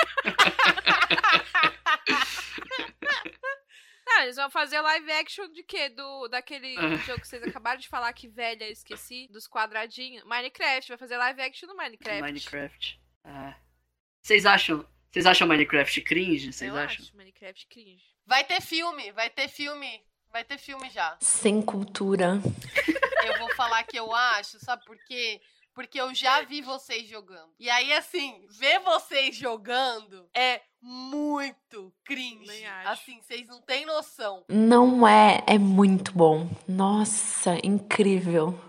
[4.13, 5.89] Ah, eles vão fazer live action de quê?
[5.89, 6.97] Do, daquele É.
[6.99, 10.25] jogo que vocês acabaram de falar que velha, eu esqueci, dos quadradinhos.
[10.25, 12.21] Minecraft, vai fazer live action no Minecraft.
[12.21, 13.01] Minecraft.
[13.25, 13.55] É.
[14.21, 14.85] Vocês acham.
[15.11, 16.53] Vocês acham Minecraft cringe?
[16.53, 17.05] Vocês eu acham?
[17.05, 18.03] acho Minecraft cringe.
[18.27, 20.05] Vai ter filme, vai ter filme.
[20.33, 21.17] Vai ter filme já.
[21.21, 22.41] Sem cultura.
[23.25, 25.41] Eu vou falar que eu acho, sabe por quê?
[25.81, 27.49] Porque eu já vi vocês jogando.
[27.59, 32.47] E aí, assim, ver vocês jogando é muito cringe.
[32.47, 32.89] Nem acho.
[32.91, 34.45] Assim, vocês não têm noção.
[34.47, 36.47] Não é, é muito bom.
[36.69, 38.61] Nossa, incrível.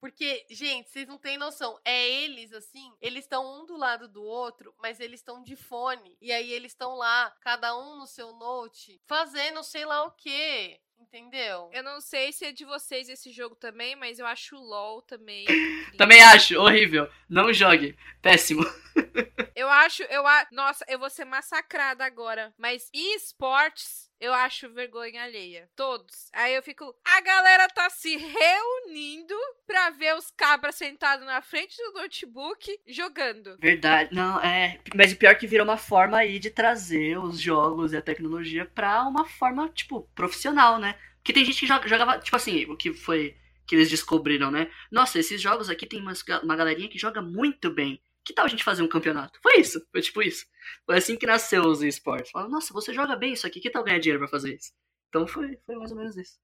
[0.00, 1.78] Porque, gente, vocês não têm noção.
[1.84, 6.16] É eles, assim, eles estão um do lado do outro, mas eles estão de fone.
[6.20, 10.80] E aí eles estão lá, cada um no seu note, fazendo sei lá o quê.
[11.00, 11.70] Entendeu?
[11.72, 15.00] Eu não sei se é de vocês esse jogo também, mas eu acho o LoL
[15.02, 15.46] também.
[15.96, 17.08] Também acho, horrível.
[17.28, 17.96] Não jogue.
[18.20, 18.64] Péssimo.
[19.54, 20.46] Eu acho, eu a...
[20.52, 22.54] Nossa, eu vou ser massacrada agora.
[22.56, 25.68] Mas esportes, eu acho vergonha alheia.
[25.76, 26.28] Todos.
[26.32, 26.94] Aí eu fico.
[27.04, 29.34] A galera tá se reunindo
[29.66, 33.56] pra ver os cabras sentados na frente do notebook jogando.
[33.58, 34.14] Verdade.
[34.14, 34.78] Não, é.
[34.94, 38.64] Mas o pior que virou uma forma aí de trazer os jogos e a tecnologia
[38.66, 40.98] pra uma forma, tipo, profissional, né?
[41.18, 43.36] Porque tem gente que joga- jogava, tipo assim, o que foi
[43.66, 44.70] que eles descobriram, né?
[44.90, 48.00] Nossa, esses jogos aqui tem umas ga- uma galerinha que joga muito bem.
[48.28, 49.40] Que tal a gente fazer um campeonato?
[49.42, 50.44] Foi isso, foi tipo isso.
[50.84, 52.30] Foi assim que nasceu os esportes.
[52.30, 54.70] Falaram, nossa, você joga bem isso aqui, que tal ganhar dinheiro pra fazer isso?
[55.08, 56.38] Então foi, foi mais ou menos isso.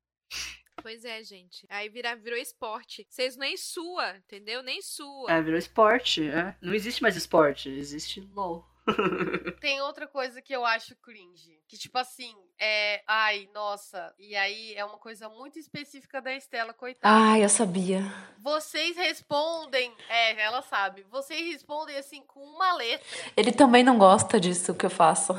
[0.81, 1.67] Pois é, gente.
[1.69, 3.07] Aí vira, virou esporte.
[3.11, 4.63] Vocês nem sua, entendeu?
[4.63, 5.31] Nem sua.
[5.31, 6.57] É, virou esporte, é.
[6.63, 8.67] Não existe mais esporte, existe LOL.
[9.61, 11.59] Tem outra coisa que eu acho cringe.
[11.67, 13.03] Que, tipo assim, é.
[13.07, 14.15] Ai, nossa.
[14.19, 17.15] E aí é uma coisa muito específica da Estela, coitada.
[17.15, 18.03] Ai, eu sabia.
[18.39, 19.95] Vocês respondem.
[20.09, 21.05] É, ela sabe.
[21.11, 23.07] Vocês respondem assim com uma letra.
[23.37, 25.35] Ele também não gosta disso que eu faço.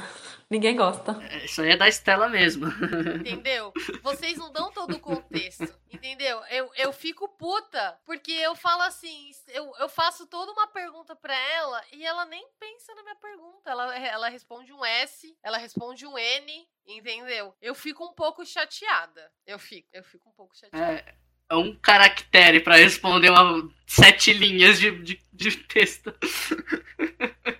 [0.49, 1.17] Ninguém gosta.
[1.31, 2.67] É, Isso aí é da Estela mesmo.
[3.19, 3.73] Entendeu?
[4.03, 5.73] Vocês não dão todo o contexto.
[5.91, 6.39] Entendeu?
[6.51, 7.99] Eu, eu fico puta.
[8.05, 9.31] Porque eu falo assim.
[9.49, 13.35] Eu, eu faço toda uma pergunta pra ela e ela nem pensa na minha pergunta.
[13.66, 16.68] Ela, ela responde um S, ela responde um N.
[16.88, 17.56] Entendeu?
[17.62, 19.32] Eu fico um pouco chateada.
[19.45, 20.99] Eu fico, eu fico um pouco chateada.
[20.99, 21.16] É,
[21.49, 26.14] é um caractere pra responder uma sete linhas de, de, de texto.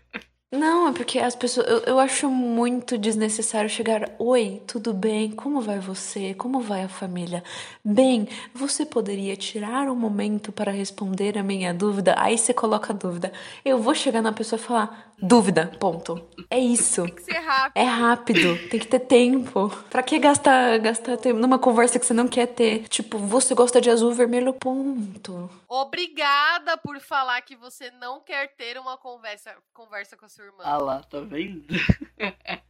[0.52, 1.68] Não, é porque as pessoas.
[1.68, 4.11] Eu, eu acho muito desnecessário chegar.
[4.18, 5.31] Oi, tudo bem?
[5.31, 6.34] Como vai você?
[6.34, 7.43] Como vai a família?
[7.84, 12.15] Bem, você poderia tirar um momento para responder a minha dúvida?
[12.18, 13.34] Aí você coloca a dúvida.
[13.65, 16.27] Eu vou chegar na pessoa e falar: dúvida, ponto.
[16.49, 17.03] É isso.
[17.03, 17.81] Tem que ser rápido.
[17.81, 19.69] É rápido, tem que ter tempo.
[19.89, 22.87] Pra que gastar, gastar tempo numa conversa que você não quer ter?
[22.87, 25.49] Tipo, você gosta de azul, vermelho, ponto.
[25.67, 30.63] Obrigada por falar que você não quer ter uma conversa, conversa com a sua irmã.
[30.63, 31.65] Ah lá, tá vendo?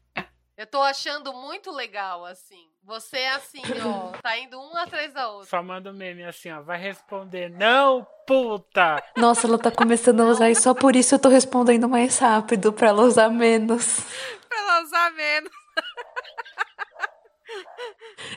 [0.58, 2.70] Eu tô achando muito legal, assim.
[2.82, 5.50] Você, assim, ó, tá indo um atrás da outra.
[5.50, 6.62] Só manda um meme assim, ó.
[6.62, 9.04] Vai responder, não, puta!
[9.18, 12.72] Nossa, ela tá começando a usar e só por isso eu tô respondendo mais rápido,
[12.72, 14.00] pra ela usar menos.
[14.48, 15.52] Pra ela usar menos.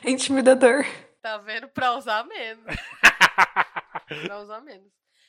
[0.04, 0.84] Intimidador.
[1.22, 1.68] Tá vendo?
[1.68, 2.64] Pra usar menos.
[4.26, 4.88] pra usar menos.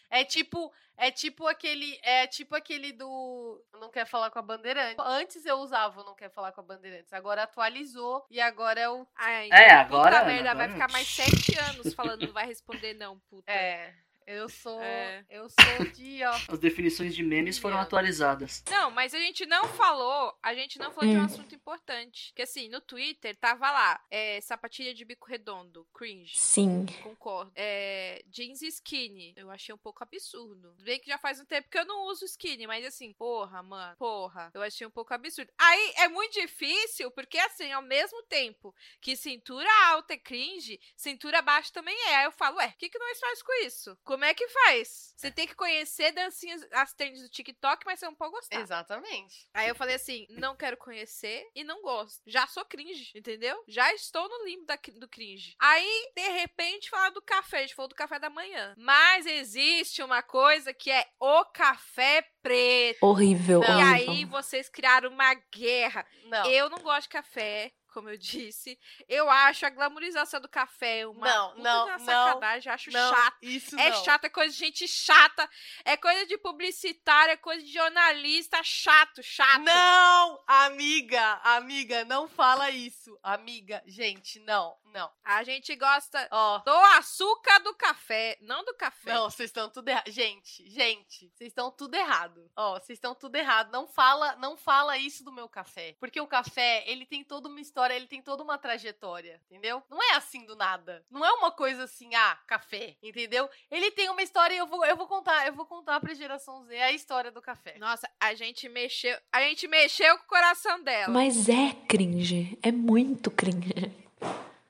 [0.09, 4.95] É tipo, é tipo aquele, é tipo aquele do não quer falar com a Bandeirantes.
[5.05, 8.89] Antes eu usava o não quer falar com a Bandeirantes, agora atualizou e agora é
[8.89, 12.33] o Ai, É, então, agora- Puta merda, vai agora- ficar mais sete anos falando não
[12.33, 13.51] vai responder não, puta.
[13.51, 13.93] é,
[14.37, 15.25] eu sou, É.
[15.29, 18.63] eu sou de, ó, As definições de memes foram atualizadas.
[18.69, 21.25] Não, mas a gente não falou, a gente não falou de um Hum.
[21.25, 22.31] assunto importante.
[22.35, 26.37] Que assim, no Twitter tava lá, é, sapatilha de bico redondo, cringe.
[26.37, 26.85] Sim.
[27.03, 27.51] Concordo.
[27.55, 29.33] É, jeans skinny.
[29.35, 30.75] Eu achei um pouco absurdo.
[30.79, 33.95] Bem que já faz um tempo que eu não uso skinny, mas assim, porra, mano,
[33.97, 34.51] porra.
[34.53, 35.51] Eu achei um pouco absurdo.
[35.57, 41.41] Aí é muito difícil, porque assim, ao mesmo tempo que cintura alta é cringe, cintura
[41.41, 42.15] baixa também é.
[42.17, 43.97] Aí eu falo, ué, o que, que nós faz com isso?
[44.03, 45.13] Como é que faz?
[45.15, 48.59] Você tem que conhecer dancinhas, as trends do TikTok, mas você não pode gostar.
[48.61, 49.47] exatamente.
[49.53, 52.21] Aí eu falei assim, não quero conhecer e não gosto.
[52.25, 53.61] Já sou cringe, entendeu?
[53.67, 55.55] Já estou no limbo da, do cringe.
[55.59, 57.57] Aí, de repente, fala do café.
[57.57, 58.73] A gente falou do café da manhã.
[58.77, 63.03] Mas existe uma coisa que é o café preto.
[63.03, 63.79] Horrível, Não.
[63.79, 66.05] E aí vocês criaram uma guerra.
[66.25, 66.45] Não.
[66.49, 67.71] Eu não gosto de café.
[67.99, 68.79] Como eu disse.
[69.09, 72.71] Eu acho a glamorização do café uma Não, não, uma não, sacanagem.
[72.71, 73.37] Acho Não, chato.
[73.41, 74.03] isso É não.
[74.05, 75.49] chato, é coisa de gente chata.
[75.83, 78.63] É coisa de publicitário, é coisa de jornalista.
[78.63, 79.59] Chato, chato.
[79.63, 83.19] Não, amiga, amiga, não fala isso.
[83.21, 85.11] Amiga, gente, não, não.
[85.23, 89.13] A gente gosta Ó, do açúcar do café, não do café.
[89.13, 90.09] não, vocês estão tudo errado.
[90.09, 92.49] Gente, gente, vocês estão tudo errado.
[92.55, 93.71] Ó, vocês estão tudo errado.
[93.71, 97.59] Não fala, não fala isso do meu café, porque o café, ele tem toda uma
[97.59, 99.81] história, ele tem toda uma trajetória, entendeu?
[99.89, 101.03] Não é assim do nada.
[101.09, 103.49] Não é uma coisa assim, ah, café, entendeu?
[103.69, 106.63] Ele tem uma história e eu vou, eu vou contar, eu vou contar pra geração
[106.63, 107.75] Z a história do café.
[107.79, 111.13] Nossa, a gente mexeu, a gente mexeu com o coração dela.
[111.13, 112.57] Mas é cringe.
[112.61, 113.73] É muito cringe.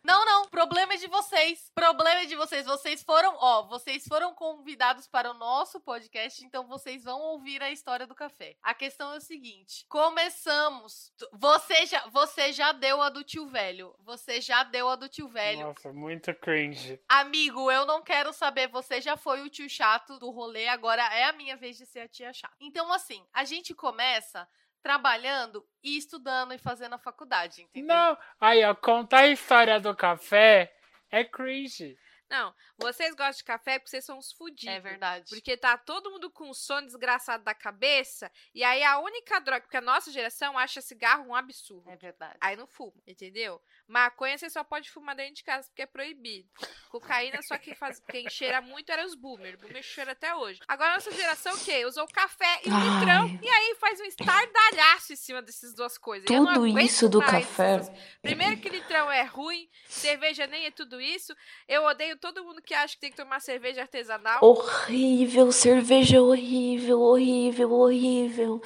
[0.03, 1.71] Não, não, problema é de vocês.
[1.75, 2.65] Problema é de vocês.
[2.65, 7.69] Vocês foram, ó, vocês foram convidados para o nosso podcast, então vocês vão ouvir a
[7.69, 8.55] história do café.
[8.63, 11.11] A questão é o seguinte: começamos.
[11.33, 13.93] Você já, você já deu a do tio velho.
[13.99, 15.67] Você já deu a do tio velho.
[15.67, 16.99] Nossa, muito cringe.
[17.07, 21.25] Amigo, eu não quero saber, você já foi o tio chato do rolê, agora é
[21.25, 22.55] a minha vez de ser a tia chata.
[22.59, 24.47] Então, assim, a gente começa
[24.81, 27.95] trabalhando e estudando e fazendo a faculdade, entendeu?
[27.95, 30.73] Não, aí, ó, contar a história do café
[31.09, 31.97] é cringe.
[32.29, 34.75] Não, vocês gostam de café porque vocês são uns fudidos.
[34.75, 35.25] É verdade.
[35.29, 38.31] Porque tá todo mundo com um sono desgraçado da cabeça.
[38.53, 41.89] E aí a única droga, porque a nossa geração acha cigarro um absurdo.
[41.89, 42.37] É verdade.
[42.39, 43.59] Aí não fuma, entendeu?
[43.89, 46.47] Maconha você só pode fumar dentro de casa porque é proibido.
[46.89, 49.57] Cocaína só quem, faz, quem cheira muito era os boomer.
[49.59, 50.59] Boomer cheira até hoje.
[50.67, 51.83] Agora a nossa geração o quê?
[51.85, 52.99] Usou café e o Ai.
[52.99, 53.39] litrão.
[53.41, 56.27] E aí faz um estardalhaço em cima dessas duas coisas.
[56.27, 57.75] Tudo isso do café.
[57.77, 57.91] essas-
[58.21, 61.33] Primeiro que litrão é ruim, cerveja nem é tudo isso.
[61.67, 64.39] Eu odeio todo mundo que acha que tem que tomar cerveja artesanal.
[64.43, 68.61] Horrível, cerveja horrível, horrível, horrível.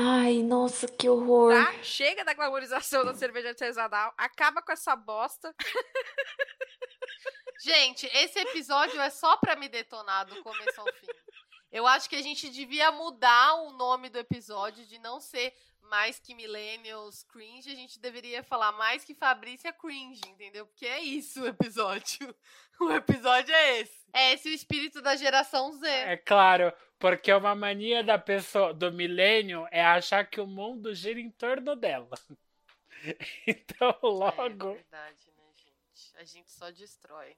[0.00, 1.52] Ai, nossa, que horror.
[1.52, 1.82] Tá?
[1.82, 4.14] Chega da glamorização da cerveja artesanal.
[4.16, 5.52] Acaba com essa bosta.
[7.60, 11.06] Gente, esse episódio é só pra me detonar do começo ao fim.
[11.72, 15.52] Eu acho que a gente devia mudar o nome do episódio de não ser
[15.88, 20.66] mais que Millennials Cringe, a gente deveria falar mais que Fabrícia Cringe, entendeu?
[20.66, 22.34] Porque é isso o episódio.
[22.80, 24.06] O episódio é esse.
[24.12, 25.88] É esse o espírito da geração Z.
[25.88, 31.18] É claro, porque uma mania da pessoa, do milênio, é achar que o mundo gira
[31.18, 32.08] em torno dela.
[33.46, 34.72] Então, É logo.
[34.74, 36.16] verdade, né, gente?
[36.16, 37.36] A gente só destrói.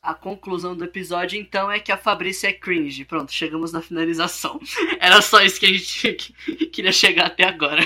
[0.00, 3.04] A conclusão do episódio, então, é que a Fabrícia é cringe.
[3.04, 4.60] Pronto, chegamos na finalização.
[5.00, 6.32] Era só isso que a gente
[6.72, 7.82] queria chegar até agora.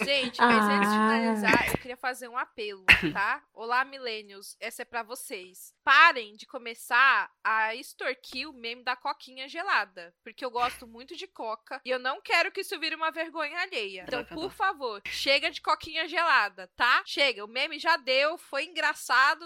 [0.00, 1.08] Gente, mas antes de Ah.
[1.10, 3.42] finalizar, eu queria fazer um apelo, tá?
[3.52, 5.74] Olá, millennials, essa é pra vocês.
[5.82, 11.26] Parem de começar a extorquir o meme da coquinha gelada, porque eu gosto muito de
[11.26, 14.04] coca e eu não quero que isso vire uma vergonha alheia.
[14.06, 17.02] Então, por favor, chega de coquinha gelada, tá?
[17.04, 19.44] Chega, o meme já deu, foi engraçado,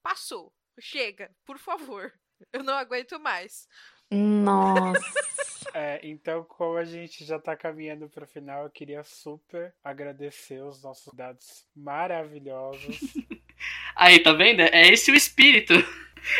[0.00, 0.52] passou.
[0.80, 2.12] Chega, por favor.
[2.52, 3.66] Eu não aguento mais.
[4.10, 4.98] Nossa.
[5.74, 10.82] É, então, como a gente já tá caminhando pro final, eu queria super agradecer os
[10.82, 12.98] nossos dados maravilhosos.
[13.94, 14.62] Aí, tá vendo?
[14.62, 15.74] É esse o espírito.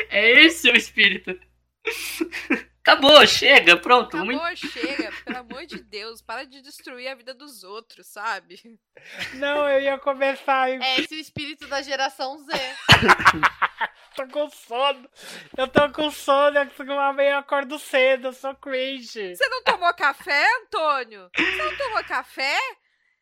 [0.08, 1.38] É esse o espírito.
[2.80, 4.16] Acabou, chega, pronto.
[4.16, 8.58] Acabou, chega, pelo amor de Deus, para de destruir a vida dos outros, sabe?
[9.34, 12.52] Não, eu ia começar e É esse o espírito da geração Z.
[14.16, 15.10] tô com sono.
[15.56, 19.36] Eu tô com sono, eu amanhã eu acordo cedo, eu sou cringe.
[19.36, 21.30] Você não tomou café, Antônio?
[21.36, 22.58] Você não tomou café?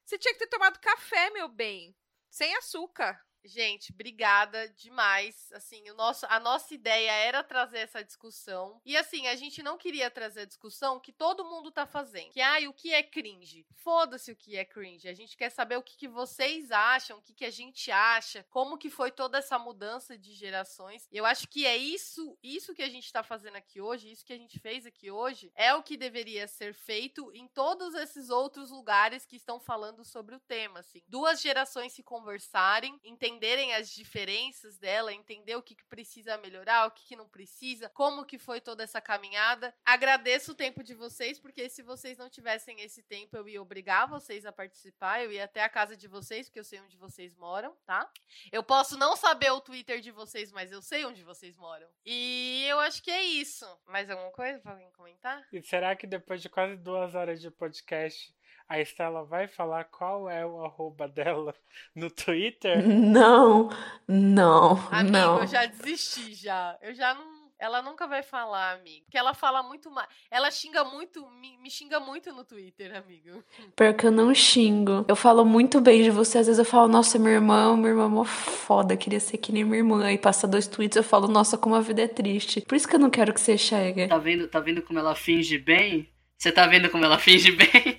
[0.04, 1.94] Você tinha que ter tomado café, meu bem.
[2.30, 3.18] Sem açúcar.
[3.46, 5.50] Gente, obrigada demais.
[5.52, 8.80] Assim, o nosso, a nossa ideia era trazer essa discussão.
[8.84, 12.32] E assim, a gente não queria trazer a discussão que todo mundo tá fazendo.
[12.32, 13.66] Que, ai, o que é cringe?
[13.76, 15.08] Foda-se o que é cringe.
[15.08, 18.44] A gente quer saber o que, que vocês acham, o que, que a gente acha,
[18.50, 21.06] como que foi toda essa mudança de gerações.
[21.12, 24.32] Eu acho que é isso, isso que a gente tá fazendo aqui hoje, isso que
[24.32, 28.70] a gente fez aqui hoje, é o que deveria ser feito em todos esses outros
[28.70, 31.02] lugares que estão falando sobre o tema, assim.
[31.06, 32.98] Duas gerações se conversarem,
[33.36, 37.88] entenderem as diferenças dela, entender o que, que precisa melhorar, o que, que não precisa,
[37.90, 39.74] como que foi toda essa caminhada.
[39.84, 44.08] Agradeço o tempo de vocês, porque se vocês não tivessem esse tempo, eu ia obrigar
[44.08, 47.34] vocês a participar, eu ia até a casa de vocês, porque eu sei onde vocês
[47.36, 48.10] moram, tá?
[48.50, 51.88] Eu posso não saber o Twitter de vocês, mas eu sei onde vocês moram.
[52.04, 53.66] E eu acho que é isso.
[53.86, 55.46] Mais alguma coisa pra alguém comentar?
[55.52, 58.34] E será que depois de quase duas horas de podcast,
[58.68, 61.54] a Estela vai falar qual é o arroba dela
[61.94, 62.96] no Twitter?
[63.12, 63.70] Não,
[64.06, 65.40] não, Amigo, não.
[65.40, 66.78] eu já desisti já.
[66.80, 67.46] Eu já não.
[67.58, 69.04] Ela nunca vai falar, amigo.
[69.06, 70.08] Porque ela fala muito mais.
[70.30, 73.42] Ela xinga muito, me, me xinga muito no Twitter, amigo.
[73.74, 75.04] Porque eu não xingo.
[75.08, 76.38] Eu falo muito bem de você.
[76.38, 79.52] Às vezes eu falo, nossa, minha irmã, minha irmã é mó foda, queria ser que
[79.52, 80.04] nem minha irmã.
[80.04, 82.60] Aí passa dois tweets eu falo, nossa, como a vida é triste.
[82.62, 84.08] Por isso que eu não quero que você chegue.
[84.08, 86.08] Tá vendo, tá vendo como ela finge bem?
[86.38, 87.98] Você tá vendo como ela finge bem?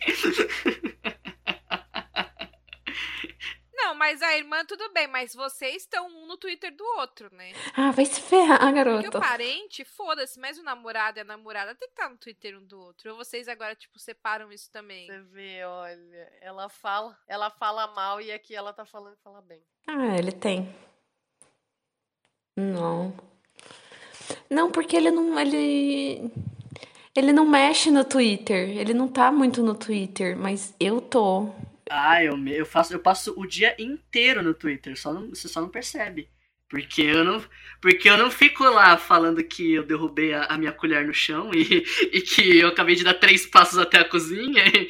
[3.74, 7.54] Não, mas a irmã tudo bem, mas vocês estão um no Twitter do outro, né?
[7.74, 9.18] Ah, vai se ferrar, Porque garoto.
[9.18, 12.66] o parente, foda-se, mas o namorado e a namorada tem que estar no Twitter um
[12.66, 13.12] do outro.
[13.12, 15.08] Ou vocês agora, tipo, separam isso também?
[15.08, 16.32] Você vê, olha.
[16.42, 19.64] Ela fala, ela fala mal e aqui ela tá falando fala bem.
[19.88, 20.74] Ah, ele tem.
[22.58, 23.16] Não.
[24.50, 25.40] Não, porque ele não.
[25.40, 26.30] Ele.
[27.18, 28.70] Ele não mexe no Twitter.
[28.78, 31.50] Ele não tá muito no Twitter, mas eu tô.
[31.90, 35.48] Ah, eu, me- eu, faço, eu passo o dia inteiro no Twitter, só não, você
[35.48, 36.30] só não percebe.
[36.70, 37.42] Porque eu não,
[37.82, 41.50] porque eu não fico lá falando que eu derrubei a, a minha colher no chão
[41.54, 44.64] e, e que eu acabei de dar três passos até a cozinha.
[44.68, 44.90] e-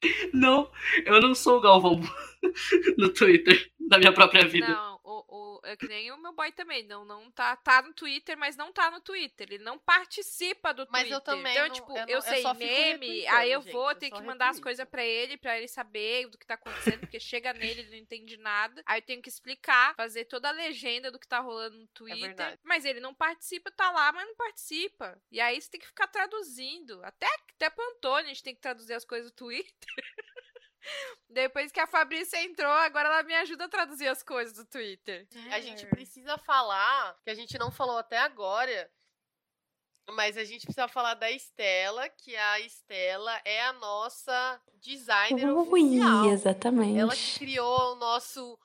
[0.32, 0.70] não,
[1.04, 2.00] eu não sou o Galvão
[2.98, 4.66] no Twitter da minha própria vida.
[4.68, 4.91] Não,
[5.72, 6.82] é que nem o meu boy também.
[6.86, 9.48] Não, não tá, tá no Twitter, mas não tá no Twitter.
[9.50, 11.16] Ele não participa do Mas Twitter.
[11.16, 13.72] eu também Então, não- tipo, eu eu, não- eu sei fico meme, aí eu gente,
[13.72, 16.54] vou eu ter que mandar as coisas pra ele, pra ele saber do que tá
[16.54, 18.82] acontecendo, porque chega nele, ele não entende nada.
[18.86, 22.20] Aí eu tenho que explicar, fazer toda a legenda do que tá rolando no Twitter.
[22.22, 22.58] verdade.
[22.62, 25.20] mas ele não participa, tá lá, mas não participa.
[25.30, 27.00] E aí você tem que ficar traduzindo.
[27.04, 29.72] Até, até pro Antônio a gente tem que traduzir as coisas do Twitter.
[31.28, 35.26] Depois que a Fabrícia entrou, agora ela me ajuda a traduzir as coisas do Twitter.
[35.50, 38.90] A gente precisa falar, que a gente não falou até agora,
[40.10, 45.82] mas a gente precisa falar da Estela, que a Estela é a nossa designer Ui,
[45.82, 46.26] oficial.
[46.26, 46.98] exatamente.
[46.98, 48.58] Ela que criou o nosso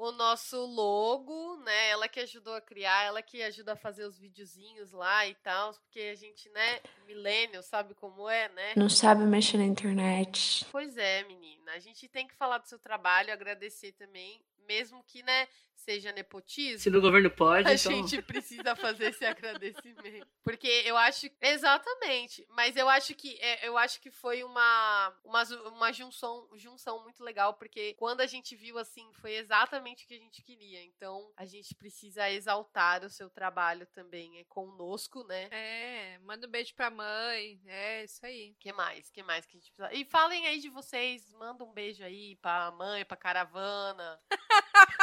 [0.00, 1.90] o nosso logo, né?
[1.90, 5.74] Ela que ajudou a criar, ela que ajuda a fazer os videozinhos lá e tal,
[5.74, 8.72] porque a gente, né, milênio, sabe como é, né?
[8.76, 10.66] Não sabe mexer na internet.
[10.72, 11.72] Pois é, menina.
[11.72, 15.46] A gente tem que falar do seu trabalho, agradecer também, mesmo que, né,
[15.80, 16.78] seja nepotismo.
[16.78, 17.92] Se no governo pode, A então.
[17.92, 20.26] gente precisa fazer esse agradecimento.
[20.42, 21.28] Porque eu acho.
[21.40, 22.46] Exatamente.
[22.50, 27.22] Mas eu acho que é, eu acho que foi uma, uma, uma junção, junção muito
[27.22, 27.54] legal.
[27.54, 30.82] Porque quando a gente viu assim, foi exatamente o que a gente queria.
[30.84, 34.38] Então, a gente precisa exaltar o seu trabalho também.
[34.38, 35.48] É conosco, né?
[35.50, 37.60] É, manda um beijo pra mãe.
[37.66, 38.54] É, isso aí.
[38.58, 39.10] que mais?
[39.10, 39.94] que mais que a gente precisa?
[40.00, 41.32] E falem aí de vocês.
[41.32, 44.20] Manda um beijo aí pra mãe, pra caravana.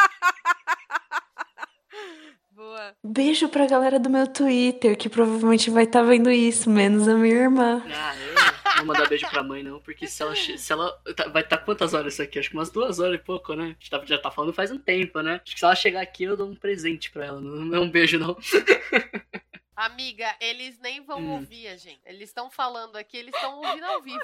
[2.57, 2.95] Boa.
[3.03, 7.35] Beijo pra galera do meu Twitter, que provavelmente vai estar vendo isso, menos a minha
[7.35, 7.83] irmã.
[7.93, 11.27] Ah, eu não vou mandar beijo pra mãe, não, porque se ela, se ela tá-
[11.29, 12.39] vai estar quantas horas isso aqui?
[12.39, 13.63] Acho que umas duas horas e pouco, né?
[13.65, 15.39] A gente tá- já tá falando faz um tempo, né?
[15.45, 17.39] Acho que se ela chegar aqui, eu dou um presente pra ela.
[17.39, 18.35] Não é um beijo, não.
[19.75, 21.31] Amiga, eles nem vão Hum.
[21.33, 22.01] ouvir a gente.
[22.07, 24.19] Eles estão falando aqui, eles estão ouvindo ao vivo.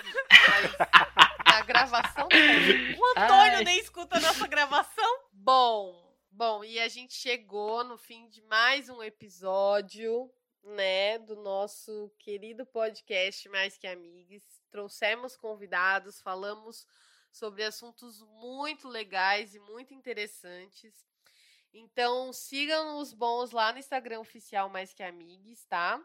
[0.50, 3.00] Mas na gravação não.
[3.00, 3.64] O Antônio Ai.
[3.64, 5.20] nem escuta a nossa gravação.
[5.32, 6.03] Bom,
[6.36, 10.34] bom, e a gente chegou no fim de mais um episódio,
[10.64, 14.44] né, do nosso querido podcast Mais Que Amigos.
[14.72, 16.88] Trouxemos convidados, falamos
[17.32, 21.06] sobre assuntos muito legais e muito interessantes.
[21.72, 26.04] Então, sigam os bons lá no Instagram oficial Mais Que Amigos, tá?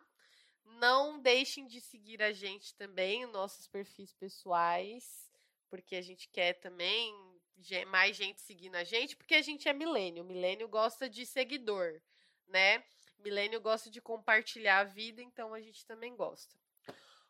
[0.63, 5.31] Não deixem de seguir a gente também, os nossos perfis pessoais,
[5.71, 7.38] porque a gente quer também
[7.87, 10.25] mais gente seguindo a gente, porque a gente é milênio.
[10.25, 12.01] Milênio gosta de seguidor,
[12.47, 12.83] né?
[13.19, 16.55] Milênio gosta de compartilhar a vida, então a gente também gosta.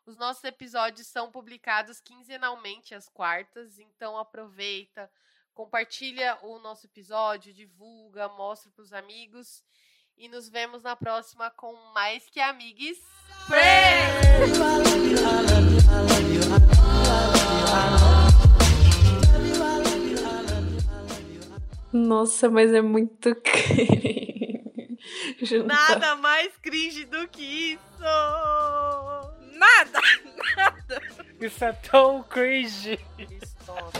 [0.05, 5.11] Os nossos episódios são publicados quinzenalmente às quartas, então aproveita,
[5.53, 9.63] compartilha o nosso episódio, divulga, mostra para os amigos
[10.17, 12.97] e nos vemos na próxima com mais que amigos.
[21.91, 24.99] Nossa, mas é muito cringe.
[25.65, 27.79] Nada mais cringe do que isso!
[29.57, 30.01] Nada!
[30.55, 31.01] Nada!
[31.41, 32.99] Isso é tão cringe!
[33.41, 33.99] Stop.